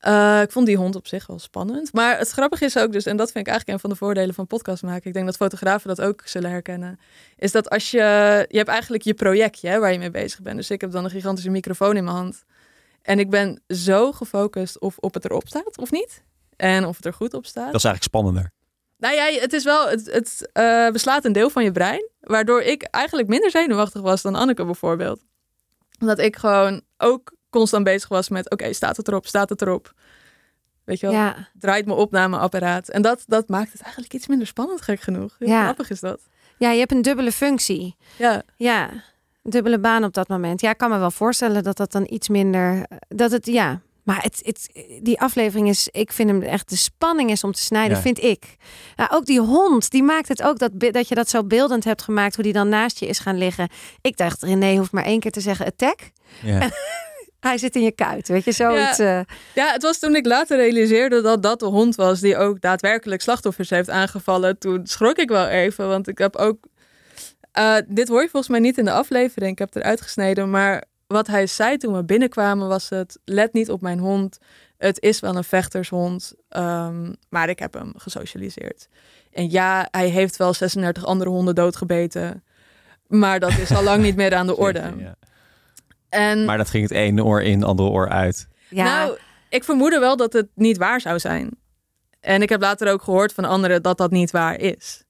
Eh, 0.04 0.42
ik 0.42 0.52
vond 0.52 0.66
die 0.66 0.78
hond 0.78 0.96
op 0.96 1.08
zich 1.08 1.28
wel 1.28 1.40
spannend. 1.40 1.94
Maar 1.94 2.18
het 2.18 2.30
grappige 2.30 2.66
is 2.66 2.78
ook 2.78 2.92
dus, 2.92 3.06
en 3.06 3.18
dat 3.18 3.32
vind 3.32 3.48
ik 3.48 3.52
eigenlijk 3.52 3.78
een 3.78 3.90
van 3.90 3.90
de 3.90 4.06
voordelen 4.06 4.36
van 4.36 4.48
podcast 4.48 4.84
maken. 4.84 5.08
Ik 5.08 5.14
denk 5.14 5.26
dat 5.26 5.36
fotografen 5.36 5.88
dat 5.88 6.02
ook 6.02 6.22
zullen 6.26 6.50
herkennen. 6.50 7.00
Is 7.38 7.52
dat 7.52 7.70
als 7.70 7.92
je, 7.92 8.46
je 8.50 8.58
hebt 8.58 8.70
eigenlijk 8.70 9.04
je 9.04 9.14
projectje 9.14 9.68
hè, 9.70 9.80
waar 9.80 9.92
je 9.92 10.00
mee 10.00 10.12
bezig 10.12 10.42
bent. 10.42 10.56
Dus 10.56 10.70
ik 10.70 10.82
heb 10.82 10.92
dan 10.92 11.04
een 11.04 11.10
gigantische 11.10 11.50
microfoon 11.50 11.98
in 11.98 12.04
mijn 12.04 12.16
hand. 12.16 12.44
En 13.02 13.20
ik 13.20 13.30
ben 13.30 13.62
zo 13.68 14.12
gefocust 14.12 14.80
of 14.80 14.98
op 14.98 15.14
het 15.14 15.26
erop 15.26 15.48
staat 15.48 15.78
of 15.78 15.92
niet. 15.92 16.24
En 16.56 16.86
of 16.86 16.96
het 16.96 17.06
er 17.06 17.14
goed 17.14 17.34
op 17.34 17.46
staat. 17.46 17.72
Dat 17.72 17.76
is 17.76 17.84
eigenlijk 17.84 18.04
spannender. 18.04 18.52
Nou 18.98 19.16
ja, 19.16 19.42
het 19.42 19.54
is 19.54 19.64
wel, 19.64 19.90
het, 19.90 20.12
het 20.12 20.50
eh, 20.54 20.90
beslaat 20.90 21.26
een 21.26 21.34
deel 21.34 21.50
van 21.50 21.64
je 21.64 21.72
brein. 21.72 22.10
Waardoor 22.20 22.62
ik 22.62 22.84
eigenlijk 22.84 23.28
minder 23.28 23.50
zenuwachtig 23.50 24.02
was 24.02 24.22
dan 24.22 24.36
Anneke 24.36 24.66
bijvoorbeeld. 24.66 25.22
Omdat 26.00 26.20
ik 26.20 26.36
gewoon 26.36 26.82
ook 26.98 27.34
constant 27.54 27.84
bezig 27.84 28.10
was 28.10 28.30
met, 28.30 28.50
oké, 28.52 28.74
staat 28.74 28.98
het 28.98 29.08
erop, 29.08 29.28
staat 29.28 29.50
het 29.50 29.62
erop. 29.62 29.94
Weet 30.84 31.00
je 31.00 31.06
wel, 31.06 31.16
Ja. 31.16 31.48
draait 31.60 31.86
mijn 31.86 31.98
opnameapparaat. 31.98 32.90
En 32.90 33.02
dat, 33.02 33.24
dat 33.28 33.48
maakt 33.50 33.72
het 33.72 33.82
eigenlijk 33.82 34.14
iets 34.14 34.28
minder 34.28 34.48
spannend, 34.48 34.82
gek 34.82 35.00
genoeg. 35.02 35.36
Heel 35.40 35.48
Ja. 35.48 35.64
grappig 35.64 35.90
is 35.90 36.00
dat. 36.00 36.22
ja, 36.58 36.72
je 36.72 36.80
hebt 36.80 36.92
een 36.92 37.02
dubbele 37.02 37.32
functie. 37.32 37.96
Ja, 38.18 38.42
Ja, 38.58 38.90
dubbele 39.44 39.80
baan 39.80 40.04
op 40.04 40.14
dat 40.14 40.28
moment. 40.28 40.62
Ja, 40.62 40.70
ik 40.70 40.78
kan 40.78 40.90
me 40.90 40.98
wel 40.98 41.12
voorstellen 41.12 41.64
dat 41.64 41.78
dat 41.78 41.92
dan 41.92 42.08
iets 42.10 42.30
minder... 42.30 42.86
Dat 43.08 43.32
het, 43.32 43.46
ja... 43.46 43.82
Maar 44.04 44.22
het, 44.22 44.40
het, 44.46 44.70
die 45.02 45.20
aflevering 45.22 45.70
is, 45.70 45.88
ik 45.92 46.12
vind 46.12 46.30
hem 46.30 46.42
echt, 46.42 46.70
de 46.70 46.76
spanning 46.76 47.32
is 47.32 47.44
om 47.44 47.52
te 47.52 47.62
snijden, 47.62 47.96
Ja. 47.98 48.02
vind 48.04 48.24
ik. 48.24 48.56
Ja, 48.96 49.10
ook 49.14 49.26
die 49.26 49.40
hond, 49.40 49.90
die 49.92 50.04
maakt 50.04 50.28
het 50.28 50.42
ook 50.42 50.60
dat, 50.60 50.72
dat 50.76 51.08
je 51.08 51.16
dat 51.16 51.30
zo 51.30 51.44
beeldend 51.44 51.84
hebt 51.84 52.02
gemaakt, 52.02 52.36
hoe 52.36 52.44
die 52.44 52.54
dan 52.54 52.70
naast 52.70 53.00
je 53.00 53.06
is 53.08 53.20
gaan 53.20 53.38
liggen. 53.38 53.70
Ik 54.02 54.18
dacht, 54.18 54.42
René 54.42 54.78
hoeft 54.78 54.92
maar 54.92 55.04
één 55.04 55.20
keer 55.20 55.32
te 55.32 55.40
zeggen 55.42 55.66
attack. 55.66 56.00
Ja. 56.42 56.60
Hij 57.44 57.58
zit 57.58 57.76
in 57.76 57.82
je 57.82 57.92
kuit, 57.92 58.28
weet 58.28 58.44
je, 58.44 58.52
zoiets. 58.52 59.00
eh. 59.00 59.20
Ja, 59.56 59.72
het 59.72 59.82
was 59.82 60.00
toen 60.00 60.16
ik 60.16 60.26
later 60.26 60.58
realiseerde 60.58 61.22
dat 61.22 61.44
dat 61.44 61.60
de 61.60 61.66
hond 61.66 61.96
was 61.96 62.20
die 62.20 62.38
ook 62.38 62.62
daadwerkelijk 62.62 63.22
slachtoffers 63.22 63.70
heeft 63.70 63.90
aangevallen. 63.90 64.58
Toen 64.58 64.88
schrok 64.88 65.18
ik 65.18 65.30
wel 65.30 65.48
even, 65.48 65.88
want 65.88 66.08
ik 66.08 66.18
heb 66.18 66.36
ook. 66.36 66.58
eh, 67.52 67.76
dit 67.88 68.08
hoor 68.08 68.22
je 68.22 68.30
volgens 68.30 68.52
mij 68.52 68.60
niet 68.60 68.78
in 68.78 68.86
de 68.86 68.92
aflevering, 68.92 69.52
ik 69.52 69.60
heb 69.60 69.74
het 69.74 69.84
eruit 69.84 70.02
gesneden. 70.02 70.50
Maar 70.50 70.84
wat 71.08 71.28
hij 71.28 71.48
zei 71.48 71.78
toen 71.78 71.94
we 71.94 72.04
binnenkwamen 72.04 72.68
was 72.68 72.90
het: 72.90 73.20
let 73.26 73.54
niet 73.54 73.70
op 73.72 73.82
mijn 73.82 74.00
hond. 74.00 74.38
Het 74.78 75.02
is 75.02 75.20
wel 75.20 75.36
een 75.36 75.44
vechtershond, 75.44 76.34
ehm, 76.50 77.14
maar 77.30 77.50
ik 77.50 77.60
heb 77.60 77.74
hem 77.74 77.92
gesocialiseerd. 77.98 78.88
En 79.32 79.50
ja, 79.50 79.88
hij 79.92 80.08
heeft 80.08 80.38
wel 80.38 80.54
36 80.54 81.06
andere 81.06 81.30
honden 81.30 81.56
doodgebeten. 81.56 82.44
Maar 83.08 83.40
dat 83.40 83.58
is 83.58 83.72
al 83.72 83.84
lang 83.84 84.02
niet 84.02 84.16
meer 84.16 84.36
aan 84.36 84.48
de 84.48 84.58
orde. 84.66 84.94
Ja. 84.98 85.16
En 86.14 86.46
Maar 86.46 86.58
dat 86.58 86.70
ging 86.70 86.84
het 86.84 86.92
ene 86.92 87.24
oor 87.24 87.42
in, 87.42 87.60
het 87.60 87.68
andere 87.68 87.90
oor 87.90 88.10
uit. 88.10 88.48
ja, 88.70 88.84
nou, 88.84 89.18
ik 89.50 89.64
vermoedde 89.64 90.00
wel 90.00 90.18
dat 90.18 90.34
het 90.34 90.48
niet 90.56 90.78
waar 90.78 91.02
zou 91.02 91.20
zijn. 91.20 91.50
En 92.20 92.42
ik 92.42 92.50
heb 92.50 92.62
later 92.62 92.92
ook 92.92 93.02
gehoord 93.02 93.34
van 93.34 93.46
anderen 93.46 93.84
dat 93.84 93.98
dat 93.98 94.12
niet 94.12 94.32
waar 94.32 94.60
is. 94.60 95.04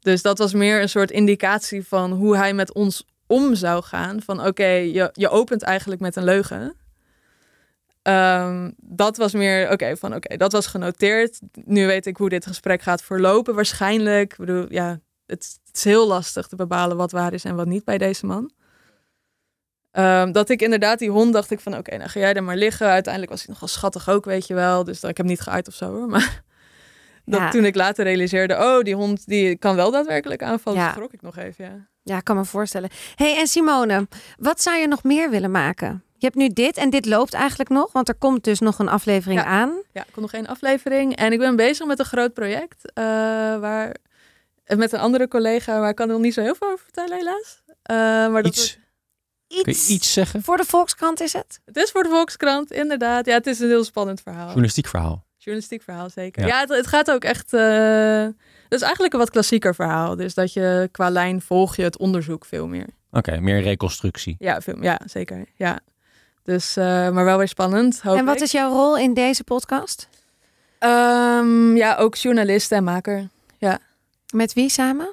Dus 0.00 0.22
dat 0.22 0.38
was 0.38 0.52
meer 0.52 0.80
een 0.80 0.88
soort 0.88 1.10
indicatie 1.10 1.86
van 1.86 2.12
hoe 2.12 2.36
hij 2.36 2.54
met 2.54 2.72
ons 2.72 3.06
om 3.26 3.54
zou 3.54 3.82
gaan. 3.82 4.22
Van 4.22 4.46
oké, 4.46 4.66
je, 4.66 5.10
je 5.12 5.28
opent 5.28 5.62
eigenlijk 5.62 6.00
met 6.00 6.16
een 6.16 6.24
leugen. 6.24 6.74
Ehm, 8.02 8.70
dat 8.76 9.16
was 9.16 9.32
meer, 9.32 9.70
oké, 9.70 9.96
van 9.96 10.14
oké, 10.14 10.36
dat 10.36 10.52
was 10.52 10.66
genoteerd. 10.66 11.40
Nu 11.64 11.86
weet 11.86 12.06
ik 12.06 12.16
hoe 12.16 12.28
dit 12.28 12.46
gesprek 12.46 12.82
gaat 12.82 13.02
verlopen 13.02 13.54
waarschijnlijk. 13.54 14.32
Ik 14.32 14.38
bedoel, 14.38 14.66
ja, 14.68 15.00
het, 15.26 15.58
het 15.66 15.76
is 15.76 15.84
heel 15.84 16.06
lastig 16.06 16.46
te 16.46 16.56
bepalen 16.56 16.96
wat 16.96 17.12
waar 17.12 17.32
is 17.32 17.44
en 17.44 17.56
wat 17.56 17.66
niet 17.66 17.84
bij 17.84 17.98
deze 17.98 18.26
man. 18.26 18.50
Ehm, 19.98 20.32
dat 20.32 20.48
ik 20.48 20.62
inderdaad 20.62 20.98
die 20.98 21.10
hond 21.10 21.32
dacht 21.32 21.50
ik 21.50 21.60
van 21.60 21.76
oké, 21.76 21.96
nou 21.96 22.08
ga 22.10 22.20
jij 22.20 22.34
er 22.34 22.42
maar 22.42 22.56
liggen. 22.56 22.86
Uiteindelijk 22.88 23.32
was 23.32 23.42
hij 23.44 23.52
nogal 23.52 23.68
schattig 23.68 24.08
ook, 24.08 24.24
weet 24.24 24.46
je 24.46 24.54
wel. 24.54 24.84
Dus 24.84 25.00
dat, 25.00 25.10
ik 25.10 25.16
heb 25.16 25.26
hem 25.26 25.34
niet 25.34 25.44
geuit 25.44 25.68
of 25.68 25.74
zo 25.74 25.90
hoor. 25.94 26.06
Maar 26.14 26.42
dat 27.24 27.40
Ja. 27.40 27.50
toen 27.50 27.64
ik 27.64 27.74
later 27.74 28.04
realiseerde, 28.04 28.54
oh 28.56 28.80
die 28.82 28.94
hond 28.94 29.26
die 29.26 29.56
kan 29.56 29.76
wel 29.76 29.90
daadwerkelijk 29.90 30.42
aanvallen. 30.42 30.78
Ja. 30.80 30.86
Ja. 30.86 30.92
schrok 30.92 31.12
ik 31.12 31.22
nog 31.22 31.36
even, 31.36 31.64
ja. 31.64 31.86
ja, 32.02 32.16
ik 32.16 32.24
kan 32.24 32.36
me 32.36 32.44
voorstellen. 32.44 32.90
hey, 33.14 33.36
en 33.38 33.46
Simone, 33.46 34.08
wat 34.36 34.62
zou 34.62 34.76
je 34.76 34.86
nog 34.86 35.02
meer 35.02 35.30
willen 35.30 35.50
maken? 35.50 36.02
Je 36.16 36.26
hebt 36.26 36.38
nu 36.38 36.48
dit 36.48 36.76
en 36.76 36.90
dit 36.90 37.06
loopt 37.06 37.34
eigenlijk 37.34 37.70
nog, 37.70 37.92
want 37.92 38.08
er 38.08 38.14
komt 38.14 38.44
dus 38.44 38.58
nog 38.60 38.78
een 38.78 38.88
aflevering 38.88 39.40
Ja. 39.40 39.46
aan. 39.46 39.72
Ja, 39.92 40.00
ik 40.02 40.12
kon 40.12 40.22
nog 40.22 40.32
één 40.32 40.46
aflevering. 40.46 41.16
En 41.16 41.32
ik 41.32 41.38
ben 41.38 41.56
bezig 41.56 41.86
met 41.86 41.98
een 41.98 42.04
groot 42.04 42.32
project. 42.34 42.92
eh, 42.92 43.04
waar, 43.58 43.94
met 44.76 44.92
een 44.92 45.00
andere 45.00 45.28
collega, 45.28 45.80
waar 45.80 45.88
ik 45.90 45.96
kan 45.96 46.06
er 46.08 46.12
nog 46.14 46.22
niet 46.22 46.34
zo 46.34 46.40
heel 46.42 46.54
veel 46.54 46.68
over 46.68 46.84
vertellen 46.84 47.16
helaas. 47.16 47.62
Eh, 47.82 47.96
maar 48.32 48.42
dat 48.42 48.52
Iets, 48.56 48.78
Iets, 49.48 49.62
kun 49.62 49.72
je 49.72 49.92
iets 49.92 50.12
zeggen? 50.12 50.42
voor 50.42 50.56
de 50.56 50.64
Volkskrant 50.64 51.20
is 51.20 51.32
het? 51.32 51.60
Het 51.64 51.76
is 51.76 51.90
voor 51.90 52.02
de 52.02 52.08
Volkskrant, 52.08 52.72
inderdaad. 52.72 53.26
Ja, 53.26 53.34
het 53.34 53.46
is 53.46 53.60
een 53.60 53.68
heel 53.68 53.84
spannend 53.84 54.20
verhaal. 54.20 54.44
Journalistiek 54.46 54.86
verhaal. 54.86 55.24
Journalistiek 55.36 55.82
verhaal, 55.82 56.10
zeker. 56.10 56.42
Ja. 56.42 56.48
Ja, 56.48 56.60
het, 56.60 56.68
het 56.68 56.86
gaat 56.86 57.10
ook 57.10 57.24
echt... 57.24 57.52
eh, 57.52 58.22
het 58.64 58.72
is 58.72 58.80
eigenlijk 58.82 59.12
een 59.12 59.18
wat 59.18 59.30
klassieker 59.30 59.74
verhaal. 59.74 60.16
Dus 60.16 60.34
dat 60.34 60.52
je 60.52 60.88
qua 60.92 61.10
lijn 61.10 61.40
volg 61.42 61.76
je 61.76 61.82
het 61.82 61.98
onderzoek 61.98 62.44
veel 62.44 62.66
meer. 62.66 62.86
Oké, 63.10 63.40
meer 63.40 63.60
reconstructie. 63.62 64.36
Ja, 64.38 64.60
veel, 64.60 64.82
ja 64.82 65.00
zeker. 65.06 65.44
Ja. 65.54 65.80
Dus, 66.42 66.76
eh, 66.76 66.84
maar 66.84 67.24
wel 67.24 67.38
weer 67.38 67.48
spannend, 67.48 68.00
hoop 68.00 68.16
en 68.16 68.24
wat 68.24 68.36
ik. 68.36 68.42
is 68.42 68.52
jouw 68.52 68.70
rol 68.70 68.98
in 68.98 69.14
deze 69.14 69.44
podcast? 69.44 70.08
Ehm, 70.78 71.76
ja, 71.76 71.96
ook 71.96 72.14
journalist 72.14 72.72
en 72.72 72.84
maker. 72.84 73.28
Met 74.34 74.52
wie 74.52 74.68
samen? 74.68 75.12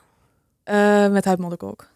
Eh, 0.63 1.07
met 1.07 1.25
Huid 1.25 1.39
Modderkolk. 1.39 1.87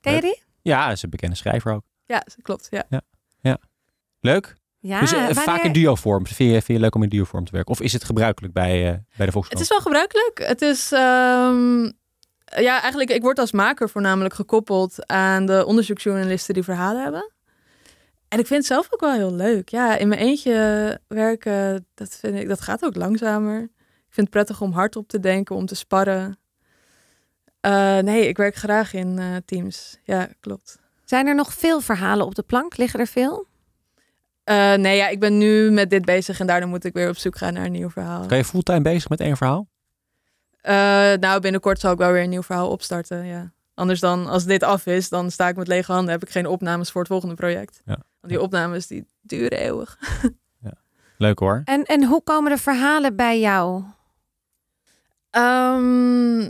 Ken 0.00 0.14
je 0.14 0.20
die? 0.20 0.42
Ja, 0.66 0.90
is 0.90 1.02
een 1.02 1.10
bekende 1.10 1.36
schrijver 1.36 1.72
ook. 1.72 1.82
Ja, 2.06 2.22
klopt. 2.42 2.68
Ja. 2.70 3.58
Leuk. 4.20 4.54
Ja, 4.80 5.00
dus 5.00 5.10
wanneer- 5.10 5.34
vaak 5.34 5.62
in 5.62 5.72
duo-vorm. 5.72 6.26
Vind 6.26 6.38
je, 6.50 6.62
vind 6.62 6.66
je 6.66 6.78
leuk 6.78 6.94
om 6.94 7.02
in 7.02 7.08
duo-vorm 7.08 7.44
te 7.44 7.52
werken? 7.52 7.70
Of 7.72 7.80
is 7.80 7.92
het 7.92 8.04
gebruikelijk 8.04 8.54
bij, 8.54 8.88
eh, 8.92 8.98
bij 9.16 9.26
de 9.26 9.32
Volkskrant? 9.32 9.48
Het 9.50 9.60
is 9.60 9.68
wel 9.68 9.80
gebruikelijk. 9.80 10.38
Het 10.48 10.62
is... 10.62 10.92
ehm, 10.92 11.82
ja, 12.62 12.80
eigenlijk, 12.80 13.10
ik 13.10 13.22
word 13.22 13.38
als 13.38 13.52
maker 13.52 13.88
voornamelijk 13.88 14.34
gekoppeld 14.34 15.06
aan 15.06 15.46
de 15.46 15.64
onderzoeksjournalisten 15.66 16.54
die 16.54 16.62
verhalen 16.62 17.02
hebben. 17.02 17.32
En 18.28 18.38
ik 18.38 18.46
vind 18.46 18.58
het 18.58 18.66
zelf 18.66 18.86
ook 18.90 19.00
wel 19.00 19.12
heel 19.12 19.32
leuk. 19.34 19.68
Ja, 19.68 19.96
in 19.96 20.08
mijn 20.08 20.20
eentje 20.20 21.00
werken, 21.08 21.86
dat, 21.94 22.16
vind 22.20 22.34
ik, 22.36 22.48
dat 22.48 22.60
gaat 22.60 22.84
ook 22.84 22.96
langzamer. 22.96 23.62
Ik 24.06 24.12
vind 24.22 24.26
het 24.26 24.30
prettig 24.30 24.60
om 24.60 24.72
hardop 24.72 25.08
te 25.08 25.20
denken, 25.20 25.56
om 25.56 25.66
te 25.66 25.74
sparren. 25.74 26.38
Eh, 27.66 27.98
nee, 27.98 28.28
ik 28.28 28.36
werk 28.36 28.54
graag 28.54 28.92
in 28.92 29.18
eh, 29.18 29.36
teams. 29.44 29.98
Ja, 30.04 30.28
klopt. 30.40 30.78
Zijn 31.04 31.26
er 31.26 31.34
nog 31.34 31.52
veel 31.52 31.80
verhalen 31.80 32.26
op 32.26 32.34
de 32.34 32.42
plank? 32.42 32.76
Liggen 32.76 33.00
er 33.00 33.06
veel? 33.06 33.46
Eh, 34.44 34.74
nee, 34.74 34.96
ja, 34.96 35.08
ik 35.08 35.20
ben 35.20 35.38
nu 35.38 35.70
met 35.70 35.90
dit 35.90 36.04
bezig 36.04 36.40
en 36.40 36.46
daardoor 36.46 36.68
moet 36.68 36.84
ik 36.84 36.92
weer 36.92 37.08
op 37.08 37.16
zoek 37.16 37.36
gaan 37.36 37.52
naar 37.52 37.64
een 37.64 37.72
nieuw 37.72 37.90
verhaal. 37.90 38.26
Kan 38.26 38.36
je 38.36 38.44
fulltime 38.44 38.80
bezig 38.80 39.08
met 39.08 39.20
één 39.20 39.36
verhaal? 39.36 39.68
Eh, 40.60 40.74
nou, 41.20 41.40
binnenkort 41.40 41.80
zal 41.80 41.92
ik 41.92 41.98
wel 41.98 42.12
weer 42.12 42.22
een 42.22 42.28
nieuw 42.28 42.42
verhaal 42.42 42.70
opstarten, 42.70 43.24
ja. 43.24 43.52
Anders 43.74 44.00
dan, 44.00 44.26
als 44.26 44.44
dit 44.44 44.62
af 44.62 44.86
is, 44.86 45.08
dan 45.08 45.30
sta 45.30 45.48
ik 45.48 45.56
met 45.56 45.68
lege 45.68 45.92
handen. 45.92 46.10
Heb 46.10 46.22
ik 46.22 46.30
geen 46.30 46.46
opnames 46.46 46.90
voor 46.90 47.00
het 47.00 47.10
volgende 47.10 47.34
project. 47.34 47.82
Ja. 47.84 47.98
Want 48.20 48.32
die 48.32 48.40
opnames, 48.40 48.86
die 48.86 49.06
duren 49.20 49.58
eeuwig. 49.58 49.98
Leuk 51.18 51.38
hoor. 51.38 51.62
En, 51.64 51.84
en 51.84 52.04
hoe 52.04 52.22
komen 52.22 52.50
de 52.50 52.58
verhalen 52.58 53.16
bij 53.16 53.40
jou? 53.40 53.82
Ehm, 55.30 56.48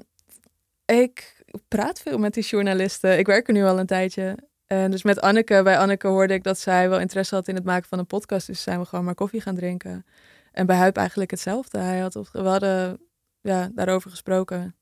ik 0.87 1.42
praat 1.68 2.01
veel 2.01 2.18
met 2.18 2.35
die 2.35 2.44
journalisten. 2.44 3.18
Ik 3.18 3.27
werk 3.27 3.46
er 3.46 3.53
nu 3.53 3.64
al 3.64 3.79
een 3.79 3.87
tijdje. 3.87 4.37
En 4.66 4.90
dus 4.90 5.03
met 5.03 5.20
Anneke, 5.20 5.61
bij 5.62 5.79
Anneke 5.79 6.07
hoorde 6.07 6.35
ik 6.35 6.42
dat 6.42 6.59
zij 6.59 6.88
wel 6.88 7.01
interesse 7.01 7.35
had 7.35 7.49
in 7.49 7.55
het 7.55 7.64
maken 7.64 7.88
van 7.88 7.99
een 7.99 8.07
podcast. 8.07 8.46
Dus 8.46 8.62
zijn 8.62 8.81
we 8.81 8.87
gewoon 8.87 9.05
maar 9.05 9.14
koffie 9.14 9.40
gaan 9.40 9.55
drinken. 9.55 10.07
En 10.53 10.66
bij 10.66 10.77
Huip 10.77 10.96
eigenlijk 10.96 11.31
hetzelfde. 11.31 11.79
Hij 11.79 11.99
had, 11.99 12.18
we 12.33 12.49
hadden 12.49 12.99
ja, 13.40 13.70
daarover 13.75 14.11
gesproken. 14.11 14.75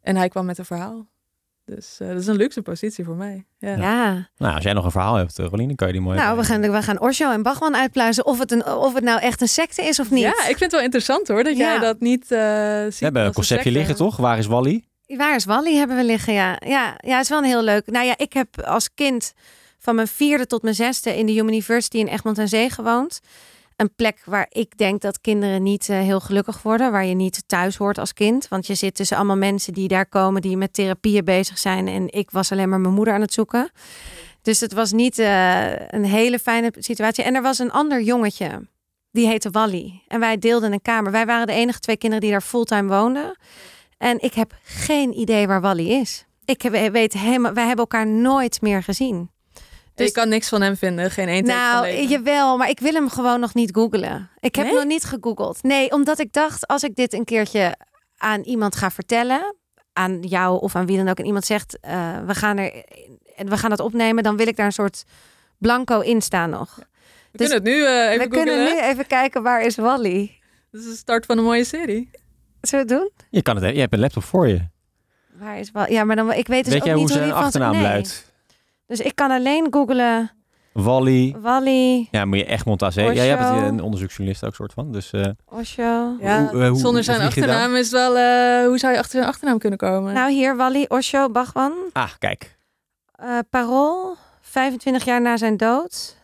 En 0.00 0.16
hij 0.16 0.28
kwam 0.28 0.46
met 0.46 0.58
een 0.58 0.64
verhaal. 0.64 1.08
Dus 1.64 2.00
eh, 2.00 2.08
dat 2.08 2.18
is 2.18 2.26
een 2.26 2.36
luxe 2.36 2.62
positie 2.62 3.04
voor 3.04 3.16
mij. 3.16 3.44
Ja. 3.58 3.76
Ja. 3.76 4.28
Nou, 4.36 4.54
als 4.54 4.64
jij 4.64 4.72
nog 4.72 4.84
een 4.84 4.90
verhaal 4.90 5.14
hebt, 5.14 5.38
uh, 5.38 5.46
Rolien, 5.46 5.66
dan 5.66 5.76
kan 5.76 5.86
je 5.86 5.92
die 5.92 6.02
mooi... 6.02 6.18
Nou, 6.18 6.36
we 6.36 6.44
gaan, 6.44 6.60
we 6.60 6.82
gaan 6.82 7.00
Osho 7.00 7.30
en 7.32 7.42
Bachman 7.42 7.76
uitpluizen 7.76 8.26
of 8.26 8.38
het, 8.38 8.52
een, 8.52 8.66
of 8.66 8.94
het 8.94 9.04
nou 9.04 9.20
echt 9.20 9.40
een 9.40 9.48
secte 9.48 9.82
is 9.82 10.00
of 10.00 10.10
niet. 10.10 10.22
Ja, 10.22 10.30
ik 10.30 10.44
vind 10.44 10.60
het 10.60 10.72
wel 10.72 10.80
interessant 10.80 11.28
hoor, 11.28 11.44
dat 11.44 11.56
Ja. 11.56 11.72
jij 11.72 11.78
dat 11.78 12.00
niet 12.00 12.22
eh 12.22 12.82
ziet 12.84 12.98
we 12.98 13.04
hebben 13.04 13.24
een 13.24 13.32
conceptje 13.32 13.70
liggen, 13.70 13.96
toch? 13.96 14.16
Waar 14.16 14.38
is 14.38 14.46
Wally? 14.46 14.84
Waar 15.16 15.34
is 15.34 15.44
Wally 15.44 15.76
hebben 15.76 15.96
we 15.96 16.04
liggen, 16.04 16.32
ja. 16.32 16.56
Ja, 16.66 16.94
ja, 16.96 17.14
het 17.14 17.22
is 17.22 17.28
wel 17.28 17.38
een 17.38 17.44
heel 17.44 17.62
leuk. 17.62 17.86
Nou 17.86 18.06
ja, 18.06 18.14
ik 18.16 18.32
heb 18.32 18.60
als 18.60 18.94
kind 18.94 19.32
van 19.78 19.94
mijn 19.94 20.08
vierde 20.08 20.46
tot 20.46 20.62
mijn 20.62 20.74
zesde 20.74 21.16
in 21.16 21.26
de 21.26 21.32
Human 21.32 21.52
University 21.52 21.96
in 21.96 22.06
Egmond 22.06 22.38
aan 22.38 22.48
Zee 22.48 22.70
gewoond. 22.70 23.20
Een 23.76 23.94
plek 23.94 24.22
waar 24.24 24.46
ik 24.48 24.76
denk 24.76 25.00
dat 25.00 25.20
kinderen 25.20 25.62
niet 25.62 25.88
eh, 25.88 25.98
heel 25.98 26.20
gelukkig 26.20 26.62
worden. 26.62 26.92
Waar 26.92 27.04
je 27.04 27.14
niet 27.14 27.42
thuis 27.46 27.76
hoort 27.76 27.98
als 27.98 28.12
kind. 28.12 28.48
Want 28.48 28.66
je 28.66 28.74
zit 28.74 28.94
tussen 28.94 29.16
allemaal 29.16 29.36
mensen 29.36 29.72
die 29.72 29.88
daar 29.88 30.06
komen 30.06 30.42
die 30.42 30.56
met 30.56 30.72
therapieën 30.72 31.24
bezig 31.24 31.58
zijn. 31.58 31.88
En 31.88 32.12
ik 32.12 32.30
was 32.30 32.52
alleen 32.52 32.68
maar 32.68 32.80
mijn 32.80 32.94
moeder 32.94 33.14
aan 33.14 33.20
het 33.20 33.32
zoeken. 33.32 33.70
Dus 34.42 34.60
het 34.60 34.72
was 34.72 34.92
niet 34.92 35.18
eh, 35.18 35.88
een 35.88 36.04
hele 36.04 36.38
fijne 36.38 36.72
situatie. 36.78 37.24
En 37.24 37.34
er 37.34 37.42
was 37.42 37.58
een 37.58 37.72
ander 37.72 38.00
jongetje. 38.00 38.68
Die 39.10 39.26
heette 39.26 39.50
Wally. 39.50 40.02
En 40.08 40.20
wij 40.20 40.38
deelden 40.38 40.72
een 40.72 40.82
kamer. 40.82 41.12
Wij 41.12 41.26
waren 41.26 41.46
de 41.46 41.52
enige 41.52 41.78
twee 41.78 41.96
kinderen 41.96 42.24
die 42.24 42.32
daar 42.32 42.42
fulltime 42.42 42.88
woonden. 42.88 43.36
En 44.00 44.20
ik 44.20 44.34
heb 44.34 44.52
geen 44.64 45.18
idee 45.18 45.46
waar 45.46 45.60
Wally 45.60 45.86
is. 45.90 46.24
Ik 46.44 46.62
weet 46.92 47.12
helemaal, 47.12 47.52
wij 47.52 47.66
hebben 47.66 47.84
elkaar 47.84 48.06
nooit 48.06 48.60
meer 48.62 48.82
gezien. 48.82 49.30
Je 49.52 49.60
Dus- 49.94 50.12
kan 50.12 50.28
niks 50.28 50.48
van 50.48 50.62
hem 50.62 50.76
vinden, 50.76 51.10
geen 51.10 51.28
één 51.28 51.46
van 51.46 51.54
Nou, 51.54 51.84
leven. 51.84 52.08
jawel, 52.08 52.56
maar 52.56 52.68
ik 52.68 52.80
wil 52.80 52.92
hem 52.92 53.08
gewoon 53.08 53.40
nog 53.40 53.54
niet 53.54 53.70
googlen. 53.74 54.30
Ik 54.40 54.54
heb 54.54 54.64
Nee? 54.66 54.74
nog 54.74 54.84
niet 54.84 55.04
gegoogeld. 55.04 55.62
Nee, 55.62 55.90
omdat 55.90 56.18
ik 56.18 56.32
dacht, 56.32 56.66
als 56.66 56.82
ik 56.82 56.94
dit 56.94 57.12
een 57.12 57.24
keertje 57.24 57.76
aan 58.16 58.40
iemand 58.42 58.76
ga 58.76 58.90
vertellen, 58.90 59.54
aan 59.92 60.20
jou 60.20 60.60
of 60.60 60.76
aan 60.76 60.86
wie 60.86 60.96
dan 60.96 61.08
ook, 61.08 61.18
en 61.18 61.26
iemand 61.26 61.44
zegt, 61.44 61.78
eh, 61.80 62.18
we 62.26 62.34
gaan 62.34 62.58
er, 62.58 62.84
en 63.36 63.48
we 63.48 63.56
gaan 63.56 63.70
het 63.70 63.80
opnemen, 63.80 64.22
dan 64.22 64.36
wil 64.36 64.46
ik 64.46 64.56
daar 64.56 64.66
een 64.66 64.72
soort 64.72 65.04
blanco 65.58 66.00
in 66.00 66.22
staan 66.22 66.50
nog. 66.50 66.74
we 66.76 66.82
dus 67.38 67.48
kunnen 67.48 67.72
het 67.72 67.76
nu 67.76 67.86
eh, 67.86 68.10
even 68.12 68.28
we 68.30 68.36
kunnen 68.36 68.64
nu 68.64 68.80
even 68.80 69.06
kijken 69.06 69.42
waar 69.42 69.62
is 69.62 69.76
Wally. 69.76 70.38
Dit 70.70 70.80
is 70.80 70.86
de 70.86 70.96
start 70.96 71.26
van 71.26 71.38
een 71.38 71.44
mooie 71.44 71.64
serie. 71.64 72.10
Zullen 72.60 72.86
we 72.86 72.92
het 72.94 73.02
doen? 73.02 73.10
Je, 73.30 73.42
kan 73.42 73.56
het, 73.56 73.74
je 73.74 73.80
hebt 73.80 73.92
een 73.92 74.00
laptop 74.00 74.22
voor 74.24 74.48
je. 74.48 74.60
Waar 75.38 75.58
is 75.58 75.70
Wally? 75.70 75.92
Ja, 75.92 76.04
maar 76.04 76.16
dan 76.16 76.32
ik 76.32 76.46
weet 76.46 76.64
dus 76.64 76.72
Weet 76.72 76.82
ook 76.82 76.86
jij 76.88 76.96
niet 76.96 77.02
hoe 77.02 77.12
zijn 77.12 77.24
die 77.24 77.32
van 77.32 77.42
achternaam 77.42 77.72
nee. 77.72 77.82
luidt? 77.82 78.32
Dus 78.86 79.00
ik 79.00 79.14
kan 79.14 79.30
alleen 79.30 79.66
googlen 79.70 80.30
Wally. 80.72 81.36
Wally, 81.40 82.08
Ja, 82.10 82.24
moet 82.24 82.38
je 82.38 82.46
aan 82.82 82.92
Zee. 82.92 83.04
Ja, 83.04 83.24
jij 83.24 83.38
bent 83.38 83.62
een 83.62 83.80
onderzoeksjournalist 83.82 84.44
ook 84.44 84.54
soort 84.54 84.72
van. 84.72 84.92
Dus 84.92 85.10
eh, 85.12 85.24
Osho. 85.48 86.16
Ja, 86.20 86.46
Hoe- 86.50 86.62
eh, 86.62 86.68
hoe- 86.68 86.78
zonder 86.78 87.04
zijn 87.04 87.20
achternaam 87.20 87.74
is 87.76 87.90
wel... 87.90 88.16
eh, 88.16 88.66
hoe 88.66 88.78
zou 88.78 88.92
je 88.92 88.98
achter 88.98 89.18
zijn 89.18 89.24
achternaam 89.24 89.58
kunnen 89.58 89.78
komen? 89.78 90.14
Nou 90.14 90.30
hier, 90.30 90.56
Wally, 90.56 90.84
Osho, 90.88 91.30
Bachman. 91.30 91.72
ah, 91.92 92.10
kijk. 92.18 92.56
Eh 93.14 93.38
Parool, 93.50 94.16
25 94.40 95.04
jaar 95.04 95.20
na 95.22 95.36
zijn 95.36 95.56
dood. 95.56 96.16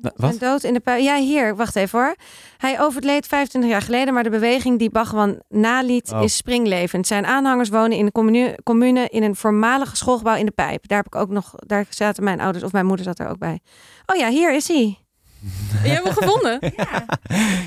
Wat? 0.00 0.12
Zijn 0.16 0.38
dood 0.38 0.64
in 0.64 0.72
de 0.72 0.80
pui. 0.80 1.02
Ja, 1.02 1.16
hier, 1.16 1.56
wacht 1.56 1.76
even 1.76 1.98
hoor. 1.98 2.16
Hij 2.56 2.80
overleed 2.80 3.26
25 3.26 3.70
jaar 3.70 3.82
geleden, 3.82 4.14
maar 4.14 4.22
de 4.22 4.30
beweging 4.30 4.78
die 4.78 4.90
Bachman 4.90 5.42
naliet 5.48 6.12
Oh. 6.12 6.22
is 6.22 6.36
springlevend. 6.36 7.06
Zijn 7.06 7.26
aanhangers 7.26 7.68
wonen 7.68 7.98
in 7.98 8.04
de 8.04 8.12
commune, 8.12 8.58
commune 8.62 9.08
in 9.08 9.22
een 9.22 9.36
voormalige 9.36 9.96
schoolgebouw 9.96 10.36
in 10.36 10.46
de 10.46 10.52
Pijp. 10.52 10.88
Daar 10.88 10.98
heb 10.98 11.06
ik 11.06 11.14
ook 11.14 11.30
nog, 11.30 11.52
daar 11.56 11.86
zaten 11.88 12.24
mijn 12.24 12.40
ouders 12.40 12.64
of 12.64 12.72
mijn 12.72 12.86
moeder 12.86 13.04
zat 13.04 13.18
er 13.18 13.28
ook 13.28 13.38
bij. 13.38 13.60
Oh 14.06 14.16
ja, 14.16 14.28
hier 14.28 14.54
is 14.54 14.68
hij. 14.68 14.98
Je 15.82 15.88
hebt 15.88 16.04
hem 16.04 16.12
gevonden? 16.12 16.58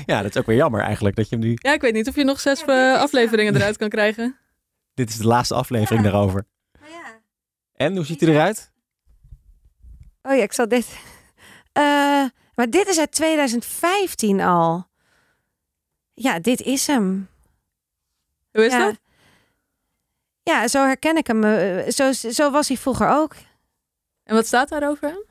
Ja, 0.06 0.22
dat 0.22 0.30
is 0.34 0.36
ook 0.36 0.46
weer 0.46 0.56
jammer 0.56 0.80
eigenlijk 0.80 1.16
dat 1.16 1.28
je 1.28 1.36
hem 1.36 1.44
nu... 1.44 1.52
Ja, 1.54 1.72
ik 1.72 1.80
weet 1.80 1.92
niet 1.92 2.08
of 2.08 2.14
je 2.16 2.24
nog 2.24 2.40
zes 2.40 2.62
Ja, 2.66 2.94
eh, 2.94 3.00
afleveringen 3.00 3.56
eruit 3.56 3.76
kan 3.76 3.88
krijgen. 3.88 4.36
Dit 4.94 5.08
is 5.08 5.16
de 5.16 5.26
laatste 5.26 5.54
aflevering 5.54 6.02
daarover. 6.04 6.46
En, 7.76 7.96
hoe 7.96 8.04
ziet 8.04 8.20
hij 8.20 8.30
eruit? 8.30 8.72
Oh 10.22 10.36
ja, 10.36 10.42
ik 10.42 10.52
zal 10.52 10.68
dit. 10.68 10.86
Eh, 11.72 12.24
maar 12.54 12.70
dit 12.70 12.88
is 12.88 12.98
uit 12.98 13.12
2015 13.12 14.40
al. 14.40 14.88
Ja, 16.14 16.38
dit 16.38 16.60
is 16.60 16.86
hem. 16.86 17.28
Hoe 18.52 18.64
is 18.64 18.72
ja. 18.72 18.78
dat? 18.86 18.98
Ja, 20.42 20.68
zo 20.68 20.84
herken 20.84 21.16
ik 21.16 21.26
hem. 21.26 21.44
Eh, 21.44 21.88
Zo, 21.90 22.12
zo 22.12 22.50
was 22.50 22.68
hij 22.68 22.76
vroeger 22.76 23.08
ook. 23.08 23.34
En 24.24 24.34
wat 24.34 24.46
staat 24.46 24.68
daar 24.68 24.88
over 24.88 25.08
hem? 25.08 25.24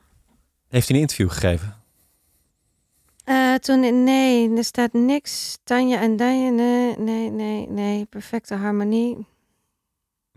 Heeft 0.68 0.86
hij 0.88 0.96
een 0.96 1.02
interview 1.02 1.30
gegeven? 1.30 1.78
Eh, 3.24 3.54
toen, 3.54 4.04
nee, 4.04 4.56
er 4.56 4.64
staat 4.64 4.92
niks. 4.92 5.58
Tanja 5.64 6.00
en 6.00 6.16
Danje, 6.16 6.50
nee, 6.50 6.98
nee, 6.98 7.30
nee, 7.30 7.68
nee. 7.68 8.04
Perfecte 8.04 8.54
harmonie. 8.54 9.26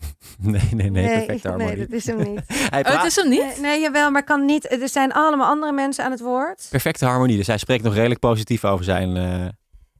Nee, 0.41 0.61
nee, 0.71 0.89
nee, 0.89 1.03
perfecte 1.07 1.47
nee, 1.47 1.57
harmonie. 1.57 1.77
dat 1.87 1.91
is 1.91 2.05
hem 2.05 2.17
niet. 2.33 2.41
Hij 2.69 2.85
Oh, 2.85 2.91
het 2.95 3.03
is 3.05 3.15
hem 3.15 3.29
niet? 3.29 3.39
Nee, 3.41 3.59
nee, 3.59 3.81
jawel, 3.81 4.11
maar 4.11 4.23
kan 4.23 4.45
niet. 4.45 4.71
Er 4.81 4.89
zijn 4.89 5.11
allemaal 5.13 5.47
andere 5.47 5.71
mensen 5.71 6.03
aan 6.03 6.11
het 6.11 6.19
woord. 6.19 6.67
Perfecte 6.69 7.05
harmonie. 7.05 7.37
Dus 7.37 7.47
hij 7.47 7.57
spreekt 7.57 7.83
nog 7.83 7.93
redelijk 7.93 8.19
positief 8.19 8.65
over 8.65 8.85
zijn 8.85 9.17
eh, 9.17 9.45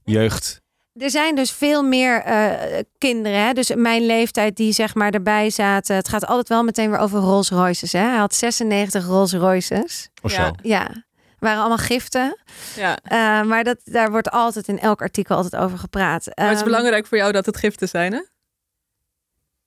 jeugd. 0.04 0.62
Er 1.00 1.10
zijn 1.10 1.34
dus 1.34 1.50
veel 1.52 1.82
meer 1.82 2.22
eh, 2.22 2.80
kinderen, 2.98 3.38
hè? 3.46 3.52
dus 3.52 3.74
mijn 3.74 4.06
leeftijd, 4.06 4.56
die 4.56 4.72
zeg 4.72 4.94
maar 4.94 5.10
erbij 5.10 5.50
zaten. 5.50 5.96
Het 5.96 6.08
gaat 6.08 6.26
altijd 6.26 6.48
wel 6.48 6.62
meteen 6.62 6.90
weer 6.90 6.98
over 6.98 7.18
Rolls 7.20 7.50
Royces. 7.50 7.92
Hè? 7.92 7.98
Hij 7.98 8.16
had 8.18 8.34
96 8.34 9.06
Rolls 9.06 9.32
Royces. 9.32 10.08
Of 10.22 10.32
Ja. 10.36 10.44
zo. 10.46 10.52
Ja, 10.62 11.04
waren 11.38 11.58
allemaal 11.58 11.78
giften. 11.78 12.36
Ja. 12.76 12.98
Eh, 13.02 13.42
maar 13.42 13.64
dat, 13.64 13.80
daar 13.84 14.10
wordt 14.10 14.30
altijd 14.30 14.68
in 14.68 14.80
elk 14.80 15.00
artikel 15.02 15.36
altijd 15.36 15.62
over 15.62 15.78
gepraat. 15.78 16.26
Maar 16.34 16.44
het 16.44 16.54
is 16.54 16.60
Ehm, 16.62 16.70
belangrijk 16.70 17.06
voor 17.06 17.18
jou 17.18 17.32
dat 17.32 17.46
het 17.46 17.56
giften 17.56 17.88
zijn, 17.88 18.12
hè? 18.12 18.20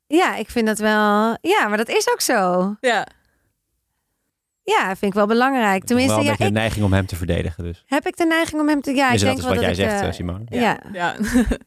Ja, 0.07 0.35
ik 0.35 0.49
vind 0.49 0.67
dat 0.67 0.79
wel. 0.79 1.37
Ja, 1.41 1.67
maar 1.67 1.77
dat 1.77 1.89
is 1.89 2.11
ook 2.11 2.21
zo. 2.21 2.75
Ja. 2.79 3.07
Ja, 4.63 4.85
vind 4.85 5.01
ik 5.01 5.13
wel 5.13 5.27
belangrijk. 5.27 5.83
Tenminste, 5.83 5.87
Tenminste, 5.87 6.15
wel 6.15 6.19
een 6.19 6.25
ja, 6.25 6.45
ik, 6.45 6.53
de 6.53 6.59
neiging 6.59 6.85
om 6.85 6.93
hem 6.93 7.05
te 7.05 7.15
verdedigen. 7.15 7.63
Dus. 7.63 7.83
heb 7.85 8.07
ik 8.07 8.17
de 8.17 8.25
neiging 8.25 8.61
om 8.61 8.67
hem 8.67 8.81
te. 8.81 8.91
Ja, 8.95 9.11
Is 9.11 9.13
ik 9.13 9.19
dat 9.19 9.27
denk 9.27 9.37
is 9.37 9.43
wel 9.43 9.53
wat 9.53 9.63
dat 9.63 9.75
jij 9.77 9.93
ik, 9.93 9.99
zegt, 9.99 10.15
Simone? 10.15 10.43
ja. 10.49 10.79
Ja. 10.93 11.15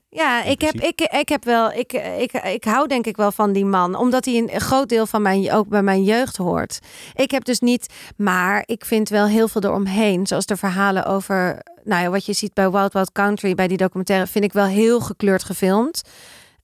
Ja, 0.08 0.42
ik, 0.54 0.60
heb, 0.60 0.74
ik, 0.74 1.00
ik 1.00 1.28
heb 1.28 1.44
wel, 1.44 1.72
ik, 1.72 1.92
ik, 2.18 2.32
ik 2.32 2.64
hou 2.64 2.88
denk 2.88 3.06
ik 3.06 3.16
wel 3.16 3.32
van 3.32 3.52
die 3.52 3.64
man, 3.64 3.94
omdat 3.94 4.24
hij 4.24 4.36
een 4.36 4.60
groot 4.60 4.88
deel 4.88 5.06
van 5.06 5.22
mijn, 5.22 5.52
ook 5.52 5.68
bij 5.68 5.82
mijn 5.82 6.04
jeugd 6.04 6.36
hoort. 6.36 6.78
Ik 7.14 7.30
heb 7.30 7.44
dus 7.44 7.60
niet, 7.60 7.86
maar 8.16 8.62
ik 8.66 8.84
vind 8.84 9.08
wel 9.08 9.26
heel 9.26 9.48
veel 9.48 9.62
eromheen, 9.62 10.26
zoals 10.26 10.46
de 10.46 10.56
verhalen 10.56 11.04
over, 11.04 11.62
nou 11.84 12.02
ja, 12.02 12.10
wat 12.10 12.26
je 12.26 12.32
ziet 12.32 12.54
bij 12.54 12.70
Wild 12.70 12.92
Wild 12.92 13.12
Country, 13.12 13.54
bij 13.54 13.68
die 13.68 13.76
documentaire, 13.76 14.26
vind 14.26 14.44
ik 14.44 14.52
wel 14.52 14.66
heel 14.66 15.00
gekleurd 15.00 15.44
gefilmd. 15.44 16.02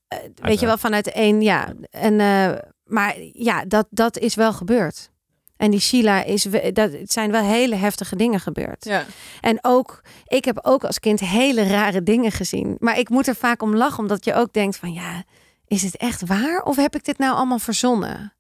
Eh, 0.08 0.18
weet 0.34 0.60
je 0.60 0.66
wel, 0.66 0.78
vanuit 0.78 1.12
één, 1.12 1.40
ja. 1.42 1.72
En, 1.90 2.20
eh, 2.20 2.50
maar 2.84 3.14
ja, 3.32 3.64
dat, 3.64 3.86
dat 3.90 4.18
is 4.18 4.34
wel 4.34 4.52
gebeurd. 4.52 5.10
En 5.56 5.70
die 5.70 5.80
Sheila 5.80 6.24
is, 6.24 6.44
we- 6.44 6.72
dat 6.72 6.92
het 6.92 7.12
zijn 7.12 7.30
wel 7.30 7.42
hele 7.42 7.74
heftige 7.74 8.16
dingen 8.16 8.40
gebeurd. 8.40 8.84
ja. 8.84 9.04
En 9.40 9.58
ook, 9.62 10.00
ik 10.26 10.44
heb 10.44 10.58
ook 10.62 10.84
als 10.84 10.98
kind 11.00 11.20
hele 11.20 11.62
rare 11.66 12.02
dingen 12.02 12.32
gezien. 12.32 12.76
Maar 12.78 12.98
ik 12.98 13.08
moet 13.08 13.26
er 13.26 13.34
vaak 13.34 13.62
om 13.62 13.76
lachen, 13.76 13.98
omdat 13.98 14.24
je 14.24 14.34
ook 14.34 14.52
denkt 14.52 14.76
van 14.76 14.92
ja, 14.92 15.22
is 15.66 15.82
het 15.82 15.96
echt 15.96 16.26
waar? 16.26 16.62
Of 16.62 16.76
heb 16.76 16.94
ik 16.94 17.04
dit 17.04 17.18
nou 17.18 17.34
allemaal 17.36 17.58
verzonnen? 17.58 18.32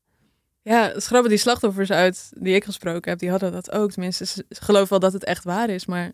Ja, 0.62 0.92
grappig, 0.96 1.30
die 1.30 1.38
slachtoffers 1.38 1.90
uit 1.90 2.30
die 2.34 2.54
ik 2.54 2.64
gesproken 2.64 3.10
heb, 3.10 3.18
die 3.18 3.30
hadden 3.30 3.52
dat 3.52 3.72
ook. 3.72 3.90
Tenminste, 3.90 4.26
ze 4.26 4.44
geloven 4.48 4.88
wel 4.88 4.98
dat 4.98 5.12
het 5.12 5.24
echt 5.24 5.44
waar 5.44 5.68
is, 5.70 5.86
maar 5.86 6.12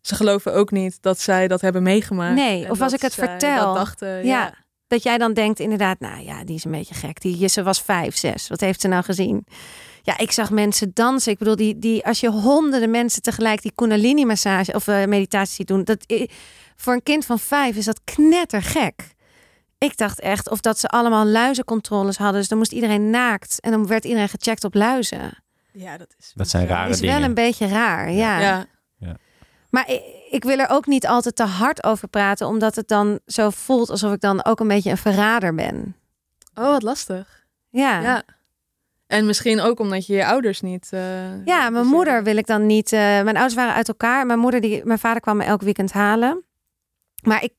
ze 0.00 0.14
geloven 0.14 0.54
ook 0.54 0.70
niet 0.70 0.98
dat 1.02 1.20
zij 1.20 1.48
dat 1.48 1.60
hebben 1.60 1.82
meegemaakt. 1.82 2.34
Nee, 2.34 2.70
of 2.70 2.80
als 2.80 2.92
ik 2.92 3.00
het 3.00 3.12
zij 3.12 3.28
vertel, 3.28 3.64
Dat 3.64 3.74
dachten, 3.74 4.08
Ja. 4.08 4.22
ja. 4.22 4.54
Dat 4.86 5.02
jij 5.02 5.18
dan 5.18 5.32
denkt 5.32 5.60
inderdaad, 5.60 6.00
nou 6.00 6.22
ja, 6.22 6.44
die 6.44 6.56
is 6.56 6.64
een 6.64 6.70
beetje 6.70 6.94
gek. 6.94 7.20
Die, 7.20 7.48
ze 7.48 7.62
was 7.62 7.82
vijf, 7.82 8.16
zes. 8.16 8.48
Wat 8.48 8.60
heeft 8.60 8.80
ze 8.80 8.88
nou 8.88 9.04
gezien? 9.04 9.46
Ja, 10.02 10.18
ik 10.18 10.32
zag 10.32 10.50
mensen 10.50 10.90
dansen. 10.94 11.32
Ik 11.32 11.38
bedoel, 11.38 11.56
die, 11.56 11.78
die, 11.78 12.06
als 12.06 12.20
je 12.20 12.30
honderden 12.30 12.90
mensen 12.90 13.22
tegelijk 13.22 13.62
die 13.62 13.72
kundalini-massage 13.74 14.72
of 14.72 14.88
eh, 14.88 15.04
meditatie 15.04 15.54
ziet 15.54 15.66
doen, 15.66 15.84
dat, 15.84 16.06
voor 16.76 16.92
een 16.92 17.02
kind 17.02 17.24
van 17.24 17.38
vijf 17.38 17.76
is 17.76 17.84
dat 17.84 18.00
knettergek. 18.04 19.14
Ik 19.78 19.96
dacht 19.96 20.20
echt 20.20 20.50
of 20.50 20.60
dat 20.60 20.78
ze 20.78 20.88
allemaal 20.88 21.26
luizencontroles 21.26 22.16
hadden. 22.16 22.40
Dus 22.40 22.48
dan 22.48 22.58
moest 22.58 22.72
iedereen 22.72 23.10
naakt 23.10 23.60
en 23.60 23.70
dan 23.70 23.86
werd 23.86 24.04
iedereen 24.04 24.28
gecheckt 24.28 24.64
op 24.64 24.74
luizen. 24.74 25.42
Ja, 25.72 25.96
dat 25.96 26.14
is. 26.18 26.32
Dat 26.34 26.48
zijn 26.48 26.66
rare 26.66 26.90
is 26.90 27.00
dingen. 27.00 27.14
wel 27.14 27.24
een 27.24 27.34
beetje 27.34 27.66
raar, 27.66 28.12
ja. 28.12 28.40
Ja. 28.40 28.66
Maar 29.76 29.90
ik, 30.30 30.44
wil 30.44 30.58
er 30.58 30.68
ook 30.68 30.86
niet 30.86 31.06
altijd 31.06 31.36
te 31.36 31.42
hard 31.44 31.84
over 31.84 32.08
praten, 32.08 32.46
omdat 32.46 32.74
het 32.76 32.88
dan 32.88 33.18
zo 33.26 33.50
voelt 33.50 33.90
alsof 33.90 34.12
ik 34.12 34.20
dan 34.20 34.44
ook 34.44 34.60
een 34.60 34.68
beetje 34.68 34.90
een 34.90 34.96
verrader 34.96 35.54
ben. 35.54 35.96
Oh, 36.54 36.64
wat 36.64 36.82
lastig. 36.82 37.46
Ja. 37.70 38.00
Ja. 38.00 38.22
En 39.06 39.26
misschien 39.26 39.60
ook 39.60 39.80
omdat 39.80 40.06
je 40.06 40.14
je 40.14 40.26
ouders 40.26 40.60
niet. 40.60 40.88
eh, 40.90 41.44
Ja, 41.44 41.70
mijn 41.70 41.86
moeder 41.86 42.22
wil 42.22 42.36
ik 42.36 42.46
dan 42.46 42.66
niet. 42.66 42.92
eh, 42.92 43.00
mijn 43.00 43.26
ouders 43.36 43.54
waren 43.54 43.74
uit 43.74 43.88
elkaar. 43.88 44.26
Mijn 44.26 44.38
moeder, 44.38 44.60
die, 44.60 44.84
mijn 44.84 44.98
vader 44.98 45.20
kwam 45.20 45.36
me 45.36 45.44
elk 45.44 45.62
weekend 45.62 45.92
halen. 45.92 46.44
Maar 47.22 47.42
ik, 47.42 47.52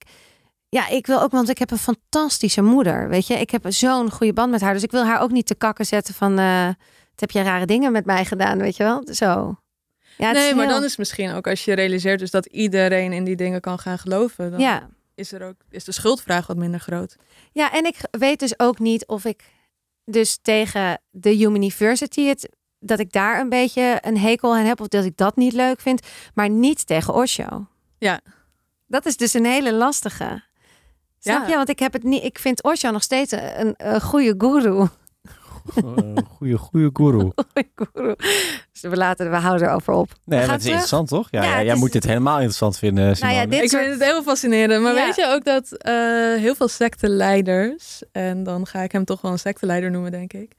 ja, 0.69 0.87
ik 0.87 1.07
wil 1.07 1.21
ook, 1.21 1.31
want 1.31 1.49
ik 1.49 1.57
heb 1.57 1.71
een 1.71 1.77
fantastische 1.77 2.61
moeder. 2.61 3.09
Weet 3.09 3.27
je, 3.27 3.33
ik 3.33 3.51
heb 3.51 3.65
zo'n 3.67 4.11
goede 4.11 4.33
band 4.33 4.51
met 4.51 4.61
haar. 4.61 4.73
Dus 4.73 4.83
ik 4.83 4.91
wil 4.91 5.05
haar 5.05 5.21
ook 5.21 5.31
niet 5.31 5.45
te 5.47 5.55
kakken 5.55 5.85
zetten 5.85 6.13
van. 6.13 6.39
eh 6.39 6.67
het 7.11 7.19
heb 7.19 7.31
je 7.43 7.49
rare 7.49 7.65
dingen 7.65 7.91
met 7.91 8.05
mij 8.05 8.25
gedaan, 8.25 8.57
weet 8.57 8.75
je 8.75 8.83
wel? 8.83 9.01
Zo. 9.11 9.55
Ja, 10.17 10.31
nee, 10.31 10.53
maar 10.55 10.65
heel- 10.65 10.73
dan 10.73 10.83
is 10.83 10.89
het 10.89 10.97
misschien 10.99 11.31
ook 11.31 11.47
als 11.47 11.65
je 11.65 11.73
realiseert 11.73 12.19
dus 12.19 12.31
dat 12.31 12.45
iedereen 12.45 13.13
in 13.13 13.23
die 13.23 13.35
dingen 13.35 13.61
kan 13.61 13.79
gaan 13.79 13.99
geloven. 13.99 14.51
Dan 14.51 14.59
Ja. 14.59 14.89
is 15.15 15.31
er 15.31 15.43
ook 15.47 15.55
is 15.69 15.83
de 15.83 15.91
schuldvraag 15.91 16.47
wat 16.47 16.57
minder 16.57 16.79
groot. 16.79 17.15
ja, 17.51 17.73
en 17.73 17.85
ik 17.85 17.95
weet 18.11 18.39
dus 18.39 18.59
ook 18.59 18.79
niet 18.79 19.05
of 19.07 19.25
ik 19.25 19.43
dus 20.05 20.37
tegen 20.41 21.01
de 21.11 21.39
University 21.39 22.25
het, 22.25 22.49
dat 22.79 22.99
ik 22.99 23.11
daar 23.11 23.39
een 23.39 23.49
beetje 23.49 23.97
een 24.01 24.17
hekel 24.17 24.55
aan 24.55 24.65
heb 24.65 24.79
of 24.81 24.87
dat 24.87 25.05
ik 25.05 25.17
dat 25.17 25.35
niet 25.35 25.53
leuk 25.53 25.81
vind, 25.81 26.07
maar 26.33 26.49
niet 26.49 26.87
tegen 26.87 27.13
Osho. 27.13 27.67
Ja. 27.97 28.19
Dat 28.87 29.05
is 29.05 29.17
dus 29.17 29.33
een 29.33 29.45
hele 29.45 29.73
lastige. 29.73 30.43
Snap 31.19 31.41
Ja. 31.43 31.47
je? 31.49 31.55
Want 31.55 31.69
ik 31.69 31.79
heb 31.79 31.93
het 31.93 32.03
niet. 32.03 32.23
Ik 32.23 32.39
vind 32.39 32.63
Osho 32.63 32.91
nog 32.91 33.03
steeds 33.03 33.31
een, 33.31 33.59
een, 33.59 33.73
een 33.77 34.01
goede 34.01 34.35
guru. 34.37 34.87
goeie, 36.27 36.57
goeie 36.57 36.89
guru. 36.93 37.31
Goeie 37.53 37.71
guru. 37.75 38.15
Dus 38.81 38.91
we 38.91 38.97
laten, 38.97 39.29
we 39.29 39.35
houden 39.35 39.67
erover 39.67 39.93
op. 39.93 40.11
Nee, 40.25 40.39
het 40.39 40.49
is 40.49 40.55
terug. 40.55 40.65
interessant 40.67 41.07
toch? 41.07 41.27
Ja, 41.31 41.43
Ja, 41.43 41.63
jij 41.63 41.73
is- 41.73 41.79
moet 41.79 41.91
dit 41.91 42.03
helemaal 42.03 42.35
interessant 42.35 42.77
vinden, 42.77 43.15
Simone. 43.15 43.33
Nou 43.35 43.45
ja, 43.45 43.51
dit 43.55 43.63
ik 43.63 43.69
soort- 43.69 43.83
vind 43.83 43.93
het 43.99 44.03
heel 44.03 44.23
fascinerend. 44.23 44.83
Maar 44.83 44.95
Ja. 44.95 45.05
weet 45.05 45.15
je 45.15 45.27
ook 45.27 45.43
dat 45.45 45.71
eh, 45.71 45.93
heel 46.35 46.55
veel 46.55 46.67
secteleiders, 46.67 48.01
en 48.11 48.43
dan 48.43 48.67
ga 48.67 48.81
ik 48.81 48.91
hem 48.91 49.05
toch 49.05 49.21
wel 49.21 49.31
een 49.31 49.39
secteleider 49.39 49.91
noemen, 49.91 50.11
denk 50.11 50.33
ik. 50.33 50.51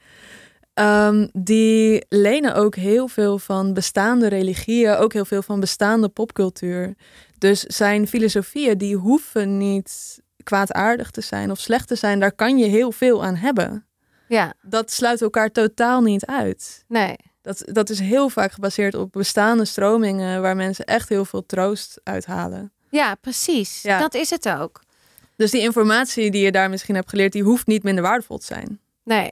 ehm, 0.75 1.27
die 1.33 2.05
lenen 2.09 2.55
ook 2.55 2.75
heel 2.77 3.09
veel 3.09 3.39
van 3.39 3.75
bestaande 3.75 4.29
religieën, 4.29 4.95
ook 4.95 5.12
heel 5.12 5.25
veel 5.25 5.43
van 5.43 5.61
bestaande 5.61 6.09
popcultuur. 6.09 6.95
Dus 7.39 7.61
zijn 7.61 8.09
filosofieën, 8.09 8.79
die 8.79 8.97
hoeven 8.97 9.57
niet 9.59 10.21
kwaadaardig 10.43 11.11
te 11.11 11.21
zijn 11.21 11.51
of 11.51 11.59
slecht 11.59 11.89
te 11.89 11.95
zijn. 11.95 12.21
Daar 12.21 12.33
kan 12.33 12.59
je 12.59 12.66
heel 12.66 12.93
veel 12.93 13.25
aan 13.25 13.35
hebben. 13.37 13.87
Ja, 14.29 14.53
Dat 14.62 14.91
sluit 14.93 15.23
elkaar 15.23 15.51
totaal 15.51 16.01
niet 16.01 16.27
uit. 16.27 16.85
nee. 16.89 17.16
Dat, 17.49 17.62
dat 17.64 17.90
is 17.90 18.01
heel 18.01 18.28
vaak 18.28 18.53
gebaseerd 18.53 18.94
op 18.94 19.12
bestaande 19.12 19.64
stromingen 19.64 20.42
waar 20.42 20.57
mensen 20.57 20.84
echt 20.84 21.09
heel 21.09 21.24
veel 21.24 21.46
troost 21.46 22.01
uithalen. 22.05 22.72
Ja, 22.90 23.14
precies. 23.14 23.82
Ja. 23.82 23.99
Dat 23.99 24.14
is 24.14 24.30
het 24.30 24.49
ook. 24.49 24.80
Dus 25.36 25.51
die 25.51 25.61
informatie 25.61 26.30
die 26.30 26.44
je 26.44 26.53
daar 26.53 26.70
misschien 26.70 26.94
hebt 26.94 27.09
geleerd, 27.11 27.32
die 27.32 27.42
hoeft 27.42 27.66
niet 27.66 27.82
minder 27.82 28.03
waardevol 28.05 28.38
te 28.38 28.46
zijn. 28.46 28.80
Nee. 29.05 29.28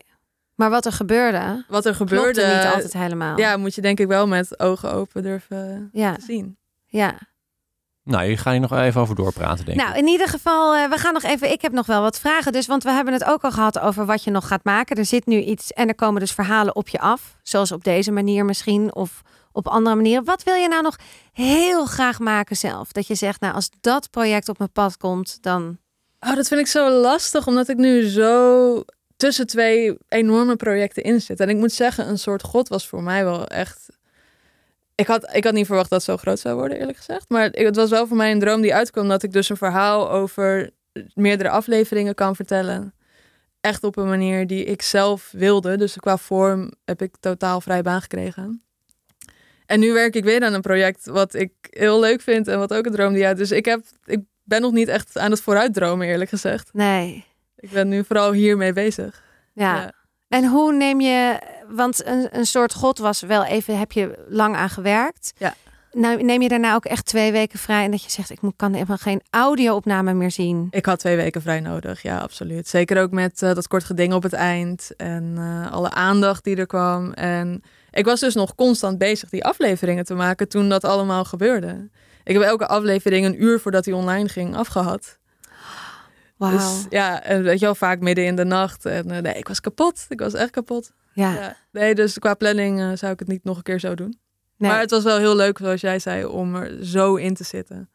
Maar 0.54 0.70
wat 0.70 0.86
er 0.86 0.92
gebeurde, 0.92 1.64
Wat 1.68 1.86
er 1.86 1.94
gebeurde, 1.94 2.46
niet 2.46 2.72
altijd 2.74 2.92
helemaal. 2.92 3.38
ja, 3.38 3.56
moet 3.56 3.74
je 3.74 3.80
denk 3.80 4.00
ik 4.00 4.06
wel 4.06 4.26
met 4.26 4.58
ogen 4.60 4.92
open 4.92 5.22
durven 5.22 5.88
ja, 5.92 6.14
te 6.14 6.22
zien. 6.22 6.56
ja. 6.86 7.18
Nou, 8.07 8.26
hier 8.26 8.38
ga 8.38 8.50
je 8.50 8.61
nog 8.61 8.72
even 8.72 9.00
over 9.00 9.14
doorpraten, 9.14 9.64
denk 9.64 9.78
Nou, 9.78 9.90
ik. 9.90 9.96
in 9.96 10.07
ieder 10.07 10.28
geval, 10.28 10.74
eh, 10.74 10.88
we 10.90 10.96
gaan 10.96 11.12
nog 11.12 11.22
even. 11.22 11.50
Ik 11.52 11.62
heb 11.62 11.72
nog 11.72 11.86
wel 11.86 12.00
wat 12.02 12.18
vragen. 12.18 12.52
Dus, 12.52 12.66
want 12.66 12.82
we 12.82 12.90
hebben 12.90 13.12
het 13.12 13.24
ook 13.24 13.42
al 13.42 13.50
gehad 13.50 13.78
over 13.78 14.07
wat 14.07 14.24
je 14.24 14.30
nog 14.30 14.46
gaat 14.48 14.64
maken. 14.64 14.96
Er 14.96 15.04
zit 15.04 15.26
nu 15.26 15.40
iets 15.40 15.72
en 15.72 15.88
er 15.88 15.94
komen 15.94 16.20
dus 16.20 16.32
verhalen 16.32 16.76
op 16.76 16.88
je 16.88 16.98
af. 16.98 17.36
Zoals 17.42 17.72
op 17.72 17.84
deze 17.84 18.11
manier 18.12 18.44
misschien. 18.44 18.94
Of 18.94 19.22
op 19.52 19.68
andere 19.68 19.96
manieren. 19.96 20.24
Wat 20.24 20.42
wil 20.42 20.54
je 20.54 20.68
nou 20.68 20.82
nog 20.82 20.96
heel 21.32 21.86
graag 21.86 22.18
maken 22.18 22.57
zelf? 22.57 22.92
Dat 22.92 23.07
je 23.07 23.14
zegt, 23.14 23.40
nou, 23.40 23.54
als 23.54 23.70
dat 23.80 24.11
project 24.11 24.48
op 24.48 24.59
mijn 24.59 24.72
pad 24.72 24.96
komt, 24.96 25.38
dan. 25.42 25.78
Oh, 26.20 26.34
dat 26.34 26.48
vind 26.48 26.61
ik 26.61 26.66
zo 26.66 26.90
lastig, 26.90 27.46
omdat 27.46 27.68
ik 27.68 27.76
nu 27.76 28.09
zo 28.09 28.82
tussen 29.16 29.46
twee 29.46 29.96
enorme 30.09 30.57
projecten 30.57 31.02
in 31.02 31.20
zit. 31.20 31.40
En 31.40 31.48
ik 31.48 31.57
moet 31.57 31.72
zeggen, 31.72 32.09
een 32.09 32.18
soort 32.18 32.42
god 32.42 32.68
was 32.68 32.88
voor 32.88 33.02
mij 33.02 33.24
wel 33.24 33.46
echt... 33.46 33.88
Ik 34.97 35.07
had, 35.07 35.34
ik 35.34 35.44
had 35.44 35.53
niet 35.53 35.66
verwacht 35.66 35.90
dat 35.90 35.99
het 35.99 36.11
zo 36.11 36.16
groot 36.16 36.38
zou 36.38 36.57
worden, 36.57 36.78
eerlijk 36.78 36.99
gezegd. 36.99 37.28
Maar 37.28 37.49
het 37.51 37.76
was 37.76 37.90
wel 37.90 38.07
voor 38.07 38.16
mij 38.16 38.30
een 38.30 38.40
droom 38.40 38.61
die 38.61 38.74
uitkwam 38.74 39.09
dat 39.09 39.22
ik 39.22 39.32
dus 39.32 39.49
een 39.49 39.57
verhaal 39.57 40.11
over 40.11 40.70
meerdere 41.14 41.51
afleveringen 41.51 42.14
kan 42.14 42.36
vertellen. 42.36 42.94
Echt 43.61 43.84
op 43.84 43.97
een 43.97 44.09
manier 44.09 44.47
die 44.47 44.64
ik 44.64 44.82
zelf 44.82 45.28
wilde. 45.32 45.76
Dus 45.76 45.97
qua 45.97 46.16
vorm 46.16 46.72
heb 46.84 47.03
ik 47.03 47.14
totaal 47.20 47.61
vrij 47.61 47.82
baan 47.82 48.01
gekregen. 48.01 48.62
En 49.66 49.80
nu 49.80 49.92
werk 49.92 50.14
ik 50.14 50.24
weer 50.24 50.44
aan 50.44 50.55
een 50.55 50.61
project 50.61 51.07
wat 51.07 51.34
ik 51.34 51.53
heel 51.70 52.01
leuk 52.01 52.20
vind 52.20 52.49
en 52.49 52.59
wat 52.59 52.74
ook 52.74 52.86
een 52.86 52.92
droom 52.92 53.12
die 53.12 53.26
uit. 53.26 53.36
Dus 53.36 53.51
ik, 53.51 53.64
heb, 53.64 53.80
ik 54.05 54.20
ben 54.42 54.61
nog 54.61 54.72
niet 54.72 54.88
echt 54.88 55.18
aan 55.18 55.30
het 55.30 55.40
vooruitdromen, 55.40 56.07
eerlijk 56.07 56.30
gezegd. 56.30 56.68
Nee. 56.72 57.24
Ik 57.57 57.70
ben 57.70 57.88
nu 57.88 58.05
vooral 58.05 58.32
hiermee 58.32 58.72
bezig. 58.72 59.22
Ja. 59.53 59.92
En 60.28 60.47
hoe 60.47 60.72
neem 60.72 61.01
je. 61.01 61.38
Want 61.68 62.06
een, 62.06 62.28
een 62.30 62.46
soort 62.46 62.74
god 62.74 62.98
was 62.98 63.20
wel 63.20 63.44
even. 63.44 63.78
Heb 63.78 63.92
je 63.92 64.24
lang 64.28 64.56
aan 64.56 64.70
gewerkt? 64.70 65.32
Ja. 65.36 65.54
Nou, 65.92 66.22
neem 66.22 66.42
je 66.42 66.48
daarna 66.48 66.74
ook 66.74 66.84
echt 66.84 67.04
twee 67.06 67.32
weken 67.32 67.58
vrij 67.58 67.84
en 67.84 67.90
dat 67.90 68.04
je 68.04 68.10
zegt: 68.10 68.30
ik 68.30 68.40
moet- 68.40 68.56
kan 68.56 68.72
helemaal 68.72 68.96
geen 68.96 69.22
audio-opname 69.30 70.12
meer 70.14 70.30
zien. 70.30 70.66
Ik 70.70 70.86
had 70.86 70.98
twee 70.98 71.16
weken 71.16 71.42
vrij 71.42 71.60
nodig, 71.60 72.02
ja, 72.02 72.18
absoluut. 72.18 72.68
Zeker 72.68 73.00
ook 73.02 73.10
met 73.10 73.42
eh, 73.42 73.54
dat 73.54 73.68
kort 73.68 73.84
geding 73.84 74.12
op 74.12 74.22
het 74.22 74.32
eind 74.32 74.90
en 74.96 75.34
eh, 75.36 75.72
alle 75.72 75.90
aandacht 75.90 76.44
die 76.44 76.56
er 76.56 76.66
kwam. 76.66 77.12
En 77.12 77.62
ik 77.90 78.04
was 78.04 78.20
dus 78.20 78.34
nog 78.34 78.54
constant 78.54 78.98
bezig 78.98 79.28
die 79.28 79.44
afleveringen 79.44 80.04
te 80.04 80.14
maken 80.14 80.48
toen 80.48 80.68
dat 80.68 80.84
allemaal 80.84 81.24
gebeurde. 81.24 81.88
Ik 82.24 82.34
heb 82.34 82.42
elke 82.42 82.66
aflevering 82.66 83.26
een 83.26 83.42
uur 83.42 83.60
voordat 83.60 83.84
hij 83.84 83.94
online 83.94 84.28
ging 84.28 84.56
afgehad. 84.56 85.18
Wauw. 86.36 86.50
Dus 86.56 86.86
ja, 86.90 87.22
en 87.22 87.42
weet 87.42 87.58
je 87.58 87.64
wel, 87.64 87.74
vaak 87.74 88.00
midden 88.00 88.24
in 88.24 88.36
de 88.36 88.44
nacht. 88.44 88.84
En 88.86 89.10
eh, 89.10 89.22
nee, 89.22 89.34
ik 89.34 89.48
was 89.48 89.60
kapot. 89.60 90.06
Ik 90.08 90.20
was 90.20 90.34
echt 90.34 90.50
kapot. 90.50 90.92
Ja. 91.16 91.32
Ja. 91.34 91.56
Nee, 91.70 91.94
dus 91.94 92.18
qua 92.18 92.34
planning 92.34 92.80
eh, 92.80 92.90
zou 92.94 93.12
ik 93.12 93.18
het 93.18 93.28
niet 93.28 93.44
nog 93.44 93.56
een 93.56 93.62
keer 93.62 93.80
zo 93.80 93.94
doen. 93.94 94.18
Nee. 94.56 94.70
Maar 94.70 94.80
het 94.80 94.90
was 94.90 95.04
wel 95.04 95.18
heel 95.18 95.36
leuk, 95.36 95.58
zoals 95.58 95.80
jij 95.80 95.98
zei, 95.98 96.24
om 96.24 96.54
er 96.54 96.84
zo 96.84 97.14
in 97.14 97.34
te 97.34 97.44
zitten. 97.44 97.90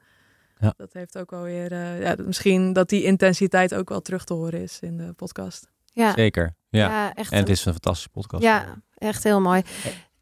Ja. 0.59 0.73
Dat 0.77 0.93
heeft 0.93 1.17
ook 1.17 1.31
wel 1.31 1.41
weer, 1.41 1.71
eh, 1.71 2.01
ja, 2.01 2.15
misschien 2.25 2.73
dat 2.73 2.89
die 2.89 3.03
intensiteit 3.03 3.73
ook 3.75 3.89
wel 3.89 4.01
terug 4.01 4.23
te 4.23 4.33
horen 4.33 4.61
is 4.61 4.79
in 4.79 4.97
de 4.97 5.13
podcast. 5.13 5.69
ja. 5.85 6.11
Zeker, 6.11 6.55
ja. 6.69 6.89
Ja, 6.89 7.13
echt. 7.13 7.31
En 7.31 7.39
het 7.39 7.49
is 7.49 7.65
een 7.65 7.71
fantastische 7.71 8.09
podcast. 8.09 8.43
ja, 8.43 8.81
echt 8.97 9.23
heel 9.23 9.41
mooi. 9.41 9.61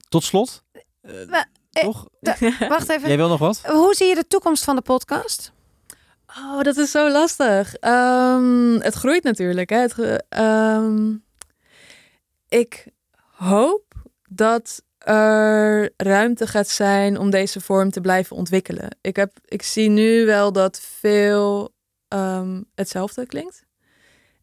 Tot 0.09 0.23
slot, 0.23 0.63
eh, 1.01 1.21
eh, 1.21 1.43
toch? 1.71 2.07
Wacht 2.69 2.89
even. 2.89 3.07
Jij 3.07 3.17
wil 3.17 3.29
nog 3.29 3.39
wat? 3.39 3.61
Hoe 3.65 3.95
zie 3.95 4.07
je 4.07 4.15
de 4.15 4.27
toekomst 4.27 4.63
van 4.63 4.75
de 4.75 4.81
podcast? 4.81 5.51
Oh, 6.37 6.61
dat 6.61 6.77
is 6.77 6.91
zo 6.91 7.11
lastig. 7.11 7.75
Ehm, 7.75 8.79
het 8.79 8.93
groeit 8.93 9.23
natuurlijk. 9.23 9.69
Hè. 9.69 9.77
Het, 9.77 10.25
ehm, 10.29 11.15
ik 12.49 12.87
hoop 13.31 13.83
dat 14.29 14.83
er 14.97 15.89
ruimte 15.97 16.47
gaat 16.47 16.67
zijn 16.67 17.17
om 17.17 17.29
deze 17.29 17.61
vorm 17.61 17.91
te 17.91 18.01
blijven 18.01 18.35
ontwikkelen. 18.35 18.97
Ik, 19.01 19.15
heb, 19.15 19.31
ik 19.45 19.61
zie 19.61 19.89
nu 19.89 20.25
wel 20.25 20.51
dat 20.51 20.79
veel 20.79 21.73
ehm, 22.07 22.61
hetzelfde 22.75 23.25
klinkt. 23.25 23.67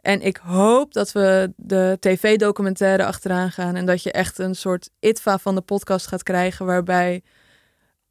En 0.00 0.20
ik 0.20 0.36
hoop 0.36 0.92
dat 0.92 1.12
we 1.12 1.52
de 1.56 1.96
tv-documentaire 2.00 3.04
achteraan 3.04 3.50
gaan 3.50 3.74
en 3.74 3.86
dat 3.86 4.02
je 4.02 4.12
echt 4.12 4.38
een 4.38 4.54
soort 4.54 4.90
ITVA 5.00 5.38
van 5.38 5.54
de 5.54 5.60
podcast 5.60 6.06
gaat 6.06 6.22
krijgen 6.22 6.66
waarbij 6.66 7.22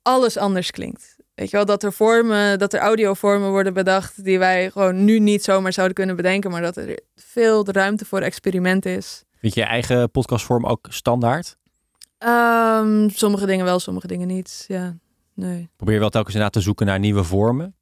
alles 0.02 0.38
anders 0.38 0.72
klinkt. 0.72 1.16
Weet 1.36 1.50
je 1.50 1.56
wel, 1.56 1.66
dat 1.66 1.84
er 1.84 1.94
vormen, 1.94 2.60
dat 2.60 2.74
er 2.74 2.80
audiovormen 2.80 3.50
worden 3.50 3.74
bedacht 3.74 4.24
die 4.24 4.40
wij 4.40 4.72
gewoon 4.72 5.06
nu 5.06 5.20
niet 5.20 5.44
zomaar 5.44 5.74
zouden 5.74 5.96
kunnen 5.96 6.16
bedenken, 6.16 6.52
maar 6.52 6.62
dat 6.62 6.78
er 6.78 7.00
veel 7.16 7.70
ruimte 7.72 8.06
voor 8.06 8.22
experiment 8.22 8.86
is. 8.86 9.24
Vind 9.46 9.58
je 9.58 9.64
je 9.64 9.68
eigen 9.68 10.12
podcastvorm 10.12 10.66
ook 10.66 10.88
standaard? 10.90 11.58
Ehm, 12.18 13.10
sommige 13.10 13.46
dingen 13.46 13.66
wel, 13.66 13.80
sommige 13.80 14.08
dingen 14.08 14.28
niet. 14.28 14.66
Ja, 14.68 14.98
nee. 15.34 15.70
Probeer 15.76 15.94
je 15.94 16.00
wel 16.00 16.10
telkens 16.10 16.34
inderdaad 16.34 16.58
te 16.58 16.66
zoeken 16.66 16.86
naar 16.86 17.00
nieuwe 17.00 17.24
vormen? 17.24 17.76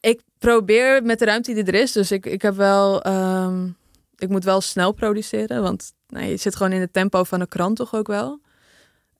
Ik 0.00 0.20
probeer 0.38 1.02
met 1.02 1.18
de 1.18 1.24
ruimte 1.24 1.54
die 1.54 1.64
er 1.64 1.74
is, 1.74 1.92
dus 1.92 2.12
ik, 2.12 2.26
ik 2.26 2.42
heb 2.42 2.54
wel, 2.54 3.02
ehm, 3.02 3.68
ik 4.16 4.28
moet 4.28 4.44
wel 4.44 4.60
snel 4.60 4.92
produceren, 4.92 5.62
want 5.62 5.92
nou, 6.08 6.26
je 6.26 6.36
zit 6.36 6.56
gewoon 6.56 6.72
in 6.72 6.80
het 6.80 6.92
tempo 6.92 7.24
van 7.24 7.40
een 7.40 7.48
krant 7.48 7.76
toch 7.76 7.94
ook 7.94 8.06
wel. 8.06 8.40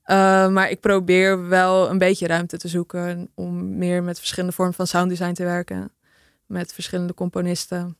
Eh, 0.02 0.48
maar 0.48 0.70
ik 0.70 0.80
probeer 0.80 1.48
wel 1.48 1.90
een 1.90 1.98
beetje 1.98 2.26
ruimte 2.26 2.58
te 2.58 2.68
zoeken 2.68 3.30
om 3.34 3.76
meer 3.78 4.02
met 4.02 4.18
verschillende 4.18 4.54
vormen 4.54 4.74
van 4.74 4.86
sounddesign 4.86 5.32
te 5.32 5.44
werken. 5.44 5.92
Met 6.46 6.72
verschillende 6.72 7.14
componisten. 7.14 7.96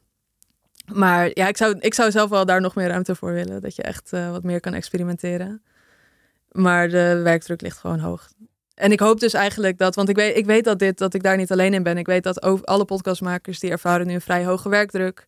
Maar 0.92 1.30
ja, 1.34 1.48
ik 1.48 1.56
zou, 1.56 1.76
ik 1.78 1.94
zou 1.94 2.10
zelf 2.10 2.30
wel 2.30 2.46
daar 2.46 2.60
nog 2.60 2.74
meer 2.74 2.88
ruimte 2.88 3.14
voor 3.14 3.32
willen. 3.32 3.60
Dat 3.60 3.76
je 3.76 3.82
echt 3.82 4.12
eh, 4.12 4.30
wat 4.30 4.42
meer 4.42 4.60
kan 4.60 4.74
experimenteren. 4.74 5.62
Maar 6.50 6.88
de 6.88 7.20
werkdruk 7.24 7.60
ligt 7.60 7.78
gewoon 7.78 7.98
hoog. 7.98 8.28
En 8.74 8.92
ik 8.92 9.00
hoop 9.00 9.20
dus 9.20 9.32
eigenlijk 9.32 9.78
dat, 9.78 9.94
want 9.94 10.08
ik 10.08 10.16
weet, 10.16 10.36
ik 10.36 10.46
weet 10.46 10.64
dat, 10.64 10.78
dit, 10.78 10.98
dat 10.98 11.14
ik 11.14 11.22
daar 11.22 11.36
niet 11.36 11.52
alleen 11.52 11.74
in 11.74 11.82
ben. 11.82 11.98
Ik 11.98 12.06
weet 12.06 12.22
dat 12.22 12.66
alle 12.66 12.84
podcastmakers 12.84 13.58
die 13.58 13.70
ervaren 13.70 14.06
nu 14.06 14.14
een 14.14 14.20
vrij 14.20 14.44
hoge 14.44 14.68
werkdruk. 14.68 15.26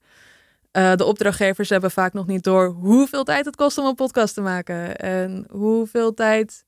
Eh, 0.70 0.94
de 0.94 1.04
opdrachtgevers 1.04 1.68
hebben 1.68 1.90
vaak 1.90 2.12
nog 2.12 2.26
niet 2.26 2.44
door 2.44 2.66
hoeveel 2.66 3.24
tijd 3.24 3.44
het 3.44 3.56
kost 3.56 3.78
om 3.78 3.86
een 3.86 3.94
podcast 3.94 4.34
te 4.34 4.40
maken. 4.40 4.96
En 4.96 5.46
hoeveel 5.50 6.14
tijd. 6.14 6.64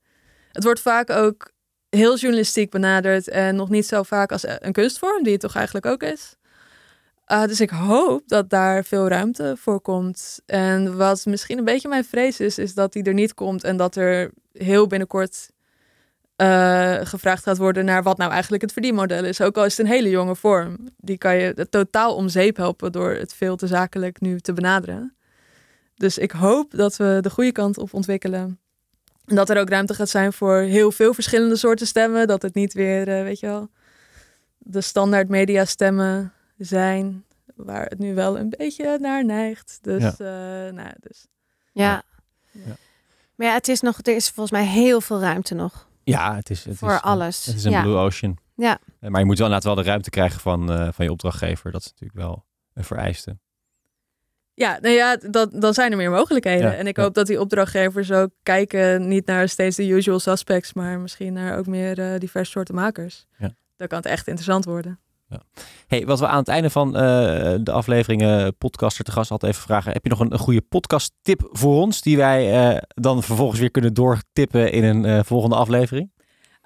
Het 0.51 0.63
wordt 0.63 0.79
vaak 0.79 1.09
ook 1.09 1.51
heel 1.89 2.17
journalistiek 2.17 2.69
benaderd 2.69 3.27
en 3.27 3.55
nog 3.55 3.69
niet 3.69 3.85
zo 3.85 4.03
vaak 4.03 4.31
als 4.31 4.45
een 4.59 4.71
kunstvorm, 4.71 5.23
die 5.23 5.31
het 5.31 5.41
toch 5.41 5.55
eigenlijk 5.55 5.85
ook 5.85 6.03
is. 6.03 6.35
Uh, 7.31 7.45
dus 7.45 7.61
ik 7.61 7.69
hoop 7.69 8.27
dat 8.27 8.49
daar 8.49 8.83
veel 8.83 9.07
ruimte 9.07 9.55
voor 9.57 9.81
komt. 9.81 10.39
En 10.45 10.97
wat 10.97 11.25
misschien 11.25 11.57
een 11.57 11.63
beetje 11.63 11.87
mijn 11.87 12.05
vrees 12.05 12.39
is, 12.39 12.57
is 12.57 12.73
dat 12.73 12.93
die 12.93 13.03
er 13.03 13.13
niet 13.13 13.33
komt 13.33 13.63
en 13.63 13.77
dat 13.77 13.95
er 13.95 14.31
heel 14.51 14.87
binnenkort 14.87 15.49
uh, 16.37 16.95
gevraagd 17.01 17.43
gaat 17.43 17.57
worden 17.57 17.85
naar 17.85 18.03
wat 18.03 18.17
nou 18.17 18.31
eigenlijk 18.31 18.61
het 18.61 18.73
verdienmodel 18.73 19.25
is. 19.25 19.41
Ook 19.41 19.57
al 19.57 19.65
is 19.65 19.77
het 19.77 19.85
een 19.85 19.91
hele 19.91 20.09
jonge 20.09 20.35
vorm. 20.35 20.77
Die 20.97 21.17
kan 21.17 21.35
je 21.35 21.67
totaal 21.69 22.15
om 22.15 22.29
zeep 22.29 22.57
helpen 22.57 22.91
door 22.91 23.11
het 23.11 23.33
veel 23.33 23.55
te 23.55 23.67
zakelijk 23.67 24.21
nu 24.21 24.39
te 24.39 24.53
benaderen. 24.53 25.15
Dus 25.95 26.17
ik 26.17 26.31
hoop 26.31 26.71
dat 26.71 26.97
we 26.97 27.17
de 27.21 27.29
goede 27.29 27.51
kant 27.51 27.77
op 27.77 27.93
ontwikkelen. 27.93 28.59
En 29.25 29.35
dat 29.35 29.49
er 29.49 29.59
ook 29.59 29.69
ruimte 29.69 29.93
gaat 29.93 30.09
zijn 30.09 30.33
voor 30.33 30.57
heel 30.57 30.91
veel 30.91 31.13
verschillende 31.13 31.55
soorten 31.55 31.87
stemmen. 31.87 32.27
Dat 32.27 32.41
het 32.41 32.53
niet 32.53 32.73
weer, 32.73 33.07
uh, 33.07 33.23
weet 33.23 33.39
je 33.39 33.47
wel, 33.47 33.69
de 34.57 34.81
standaard 34.81 35.29
media 35.29 35.65
stemmen 35.65 36.33
zijn. 36.57 37.25
Waar 37.55 37.85
het 37.85 37.99
nu 37.99 38.13
wel 38.13 38.39
een 38.39 38.49
beetje 38.57 38.97
naar 38.99 39.25
neigt. 39.25 39.77
Dus, 39.81 40.01
ja. 40.17 40.67
uh, 40.67 40.73
nou, 40.73 40.93
dus 40.99 41.27
Ja. 41.71 42.03
Ja. 42.51 42.75
Maar 43.35 43.47
ja, 43.47 43.53
het 43.53 43.67
is 43.67 43.81
nog, 43.81 43.99
er 44.01 44.15
is 44.15 44.29
volgens 44.29 44.59
mij 44.59 44.65
heel 44.71 45.01
veel 45.01 45.19
ruimte 45.19 45.55
nog 45.55 45.87
Ja, 46.03 46.35
het 46.35 46.49
is, 46.49 46.63
het 46.63 46.77
voor 46.77 46.89
is, 46.89 46.95
eh, 46.95 47.03
alles. 47.03 47.45
Het 47.45 47.55
is 47.55 47.63
een 47.63 47.71
ja. 47.71 47.81
blue 47.81 47.95
ocean. 47.95 48.37
Ja. 48.55 48.79
Eh, 48.99 49.09
Maar 49.09 49.19
je 49.19 49.25
moet 49.25 49.37
wel 49.37 49.47
inderdaad 49.47 49.73
wel 49.73 49.83
de 49.83 49.89
ruimte 49.89 50.09
krijgen 50.09 50.39
van, 50.39 50.71
eh, 50.71 50.87
van 50.91 51.05
je 51.05 51.11
opdrachtgever. 51.11 51.71
Dat 51.71 51.81
is 51.81 51.87
natuurlijk 51.87 52.19
wel 52.19 52.45
een 52.73 52.83
vereiste. 52.83 53.37
Ja, 54.53 54.77
nou 54.81 54.93
ja, 54.93 55.15
dat, 55.15 55.61
dan 55.61 55.73
zijn 55.73 55.91
er 55.91 55.97
meer 55.97 56.11
mogelijkheden. 56.11 56.71
Ja, 56.71 56.77
en 56.77 56.87
ik 56.87 56.97
ja. 56.97 57.03
hoop 57.03 57.13
dat 57.13 57.27
die 57.27 57.39
opdrachtgevers 57.39 58.11
ook 58.11 58.31
kijken 58.43 59.07
niet 59.07 59.25
naar 59.25 59.49
steeds 59.49 59.75
de 59.75 59.87
usual 59.87 60.19
suspects, 60.19 60.73
maar 60.73 60.99
misschien 60.99 61.33
naar 61.33 61.57
ook 61.57 61.65
meer 61.67 61.99
eh, 61.99 62.19
diverse 62.19 62.51
soorten 62.51 62.75
makers. 62.75 63.25
Ja. 63.37 63.51
Dan 63.75 63.87
kan 63.87 63.97
het 63.97 64.07
echt 64.07 64.27
interessant 64.27 64.65
worden. 64.65 64.99
Hey, 65.87 66.05
wat 66.05 66.19
we 66.19 66.27
aan 66.27 66.37
het 66.37 66.47
einde 66.47 66.69
van 66.69 66.95
eh, 66.95 67.01
de 67.61 67.71
afleveringen 67.71 68.57
podcaster 68.57 69.03
te 69.05 69.11
gast 69.11 69.29
hadden 69.29 69.49
even 69.49 69.61
vragen. 69.61 69.91
Heb 69.91 70.03
je 70.03 70.09
nog 70.09 70.19
een, 70.19 70.33
een 70.33 70.39
goede 70.39 70.61
podcast 70.61 71.11
tip 71.21 71.49
voor 71.51 71.81
ons 71.81 72.01
die 72.01 72.17
wij 72.17 72.69
eh, 72.73 72.81
dan 72.87 73.23
vervolgens 73.23 73.59
weer 73.59 73.71
kunnen 73.71 73.93
doortippen 73.93 74.71
in 74.71 74.83
een 74.83 75.05
eh, 75.05 75.19
volgende 75.23 75.55
aflevering? 75.55 76.11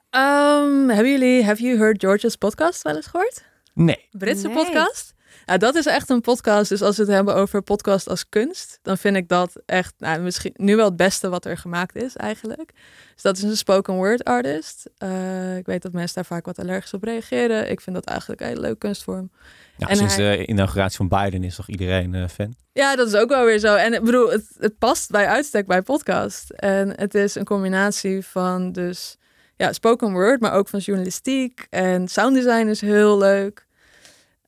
Ehm, 0.09 0.87
hebben 0.89 1.11
jullie 1.11 1.43
Have 1.45 1.63
You 1.63 1.77
Heard 1.77 2.01
George's 2.01 2.35
podcast 2.35 2.81
wel 2.81 2.95
eens 2.95 3.07
gehoord? 3.07 3.45
Nee. 3.73 4.07
Britse 4.11 4.47
Nee. 4.47 4.55
podcast? 4.55 5.13
Ja, 5.49 5.57
dat 5.57 5.75
is 5.75 5.85
echt 5.85 6.09
een 6.09 6.21
podcast. 6.21 6.69
Dus 6.69 6.81
als 6.81 6.95
we 6.97 7.03
het 7.03 7.11
hebben 7.11 7.35
over 7.35 7.61
podcast 7.61 8.09
als 8.09 8.29
kunst, 8.29 8.79
dan 8.81 8.97
vind 8.97 9.15
ik 9.15 9.27
dat 9.27 9.61
echt 9.65 9.93
nou, 9.97 10.19
misschien 10.21 10.53
nu 10.55 10.75
wel 10.75 10.85
het 10.85 10.95
beste 10.95 11.29
wat 11.29 11.45
er 11.45 11.57
gemaakt 11.57 11.95
is 11.95 12.15
eigenlijk. 12.15 12.71
Dus 13.13 13.21
dat 13.23 13.37
is 13.37 13.43
een 13.43 13.57
spoken 13.57 13.93
word 13.93 14.23
artist. 14.23 14.89
Eh, 14.97 15.57
ik 15.57 15.65
weet 15.65 15.81
dat 15.81 15.91
mensen 15.91 16.15
daar 16.15 16.25
vaak 16.25 16.45
wat 16.45 16.59
allergisch 16.59 16.93
op 16.93 17.03
reageren. 17.03 17.69
Ik 17.69 17.81
vind 17.81 17.95
dat 17.95 18.05
eigenlijk 18.05 18.41
een 18.41 18.47
hele 18.47 18.59
leuke 18.59 18.77
kunstvorm. 18.77 19.31
Ja, 19.77 19.87
En 19.87 19.95
sinds 19.95 20.15
hij- 20.15 20.37
de 20.37 20.45
inauguratie 20.45 20.97
van 20.97 21.07
Biden 21.07 21.43
is 21.43 21.55
toch 21.55 21.67
iedereen 21.69 22.13
eh, 22.15 22.27
fan? 22.27 22.55
Ja, 22.71 22.95
dat 22.95 23.07
is 23.07 23.15
ook 23.15 23.29
wel 23.29 23.45
weer 23.45 23.59
zo. 23.59 23.75
En 23.75 23.93
ik 23.93 24.03
bedoel, 24.03 24.31
het, 24.31 24.45
het 24.57 24.77
past 24.77 25.09
bij 25.09 25.27
uitstek 25.27 25.67
bij 25.67 25.81
podcast. 25.81 26.49
En 26.49 26.93
het 26.99 27.15
is 27.15 27.35
een 27.35 27.45
combinatie 27.45 28.25
van 28.25 28.71
dus 28.71 29.17
ja, 29.55 29.73
spoken 29.73 30.11
word, 30.11 30.39
maar 30.41 30.53
ook 30.53 30.67
van 30.67 30.79
journalistiek. 30.79 31.67
En 31.69 32.07
sounddesign 32.07 32.67
is 32.67 32.81
heel 32.81 33.17
leuk. 33.17 33.67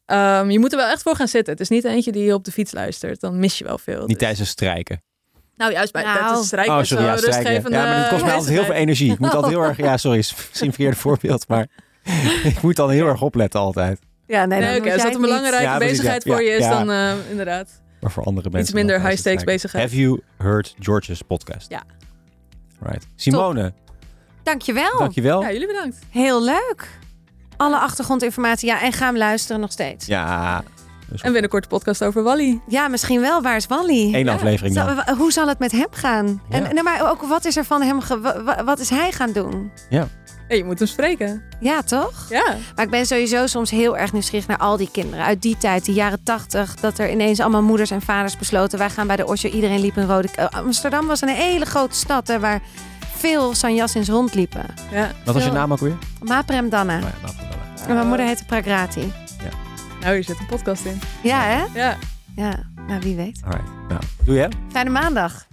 Ehm, 0.06 0.50
je 0.50 0.60
moet 0.60 0.72
er 0.72 0.78
wel 0.78 0.90
echt 0.90 1.02
voor 1.02 1.16
gaan 1.16 1.28
zitten. 1.28 1.54
Het 1.54 1.62
is 1.62 1.70
niet 1.70 1.84
eentje 1.86 2.12
die 2.12 2.24
je 2.24 2.34
op 2.34 2.44
de 2.46 2.52
fiets 2.52 2.72
luistert. 2.72 3.20
Dan 3.22 3.40
mis 3.40 3.58
je 3.58 3.64
wel 3.64 3.78
veel. 3.78 4.00
Niet 4.00 4.08
Dus- 4.08 4.18
tijdens 4.18 4.40
een 4.40 4.46
strijken. 4.46 5.02
Nou, 5.56 5.72
juist 5.74 5.94
bij 5.94 6.04
Nou. 6.04 6.36
het 6.36 6.46
strijken. 6.46 6.74
Oh, 6.74 6.80
is 6.80 6.88
sorry, 6.88 7.04
wel 7.04 7.14
ja, 7.14 7.20
strijken. 7.20 7.72
Ja, 7.72 7.84
maar 7.84 8.00
dat 8.02 8.10
kost 8.10 8.24
mij 8.24 8.34
altijd 8.38 8.52
heel 8.52 8.64
veel 8.66 8.74
energie. 8.74 9.12
Ik 9.12 9.20
moet 9.20 9.34
altijd 9.34 9.54
heel 9.54 9.64
erg... 9.64 9.78
Ja, 9.78 9.98
sorry, 9.98 10.18
is 10.26 10.36
misschien 10.36 10.68
een 10.68 10.74
verkeerde 10.74 10.98
voorbeeld, 10.98 11.48
maar 11.48 11.68
ik 12.44 12.62
moet 12.62 12.76
dan 12.76 12.90
heel 12.90 13.08
erg 13.08 13.22
opletten 13.22 13.60
altijd. 13.60 14.00
Ja, 14.28 14.46
nee, 14.46 14.60
Nee, 14.60 14.70
oké, 14.70 14.84
moet 14.84 14.94
als 14.94 15.04
dat 15.04 15.16
een 15.16 15.22
belangrijke 15.22 15.64
Ja, 15.64 15.78
bezigheid 15.78 16.24
ja, 16.24 16.32
voor 16.32 16.44
je 16.44 16.50
is, 16.50 16.64
ja. 16.64 16.84
dan 16.84 16.92
eh, 16.92 17.30
inderdaad. 17.30 17.82
Maar 18.02 18.12
voor 18.12 18.24
andere 18.24 18.50
mensen... 18.50 18.76
minder 18.76 18.96
tijdens 19.00 19.18
het 19.24 19.28
high-stakes 19.28 19.54
bezigheid. 19.54 19.84
Have 19.84 20.02
you 20.02 20.22
heard 20.38 20.76
George's 20.80 21.22
podcast? 21.22 21.70
Ja. 21.70 21.84
Right. 22.80 23.08
Simone, 23.16 23.74
Dankjewel. 24.44 24.98
dankjewel. 24.98 25.42
Ja, 25.42 25.52
jullie 25.52 25.68
bedankt. 25.68 26.00
Heel 26.10 26.44
leuk. 26.44 27.00
Alle 27.62 27.78
achtergrondinformatie. 27.78 28.68
Ja, 28.68 28.82
en 28.82 28.94
ga 28.94 29.06
hem 29.06 29.18
luisteren 29.18 29.62
nog 29.62 29.72
steeds. 29.72 30.06
Ja, 30.06 30.64
En 31.22 31.32
binnenkort 31.32 31.64
een 31.64 31.70
podcast 31.70 32.04
over 32.04 32.24
Wally. 32.24 32.60
Ja, 32.68 32.88
misschien 32.88 33.22
wel. 33.22 33.42
Waar 33.42 33.56
is 33.56 33.68
Wally? 33.68 34.16
Ja. 34.24 34.34
aflevering 34.34 34.76
dan. 34.76 34.96
Zal- 35.06 35.16
hoe 35.16 35.32
zal 35.32 35.48
het 35.48 35.60
met 35.60 35.72
hem 35.72 35.88
gaan? 35.92 36.42
Ja. 36.50 36.56
En, 36.58 36.78
en 36.78 36.84
maar 36.84 37.10
ook 37.12 37.22
wat 37.22 37.46
is 37.46 37.58
er 37.58 37.66
van 37.66 37.82
hem? 37.82 38.00
wat 38.66 38.80
is 38.80 38.90
hij 38.90 39.12
gaan 39.12 39.32
doen? 39.32 39.72
Ja, 39.90 40.08
je 40.48 40.64
moet 40.66 40.80
hem 40.80 40.88
spreken. 40.88 41.44
Ja, 41.60 41.82
toch? 41.82 42.26
Ja. 42.30 42.56
Maar 42.76 42.86
ik 42.86 42.92
ben 42.92 43.06
sowieso 43.06 43.48
soms 43.48 43.70
heel 43.70 43.98
erg 43.98 44.14
nieuwsgierig 44.14 44.48
naar 44.48 44.58
al 44.58 44.78
die 44.78 44.90
kinderen 44.92 45.26
uit 45.26 45.42
die 45.42 45.58
tijd, 45.58 45.86
de 45.86 45.94
jaren 45.94 46.24
tachtig, 46.24 46.76
dat 46.76 46.98
er 46.98 47.12
ineens 47.12 47.40
allemaal 47.40 47.62
moeders 47.64 47.92
en 47.92 48.02
vaders 48.02 48.38
besloten: 48.38 48.80
wij 48.80 48.90
gaan 48.90 49.08
bij 49.08 49.16
de 49.16 49.26
Osho. 49.28 49.50
Iedereen 49.50 49.80
liep 49.80 49.96
een 49.98 50.08
rode. 50.08 50.28
k- 50.28 50.40
Amsterdam 50.56 51.08
was 51.08 51.22
een 51.22 51.30
hele 51.30 51.66
grote 51.66 51.96
stad 51.96 52.28
hè, 52.28 52.40
waar 52.40 52.62
veel 53.18 53.56
Sanjassins 53.56 54.10
rondliepen. 54.10 54.66
ja. 54.92 55.12
Wat 55.26 55.34
was 55.34 55.44
je 55.44 55.52
naam 55.52 55.72
ook 55.72 55.80
weer? 55.80 55.98
Maprem 56.24 56.70
Danna. 56.70 56.98
Nou 57.00 57.12
ja, 57.22 57.28
bellen. 57.34 57.51
En 57.88 57.94
mijn 57.94 58.08
moeder 58.08 58.26
heette 58.26 58.46
Pragrati. 58.46 59.14
Nou, 60.02 60.14
hier 60.14 60.24
zit 60.24 60.40
een 60.40 60.46
podcast 60.46 60.86
in. 60.86 61.00
Ja, 61.24 61.42
hè? 61.42 61.80
Ja. 61.80 61.98
Ja, 62.36 62.60
nou 62.88 63.00
wie 63.02 63.16
weet. 63.16 63.42
Alright. 63.44 63.70
Nou, 63.90 64.02
doe 64.24 64.36
je? 64.36 64.50
Fijne 64.72 64.90
maandag. 64.90 65.48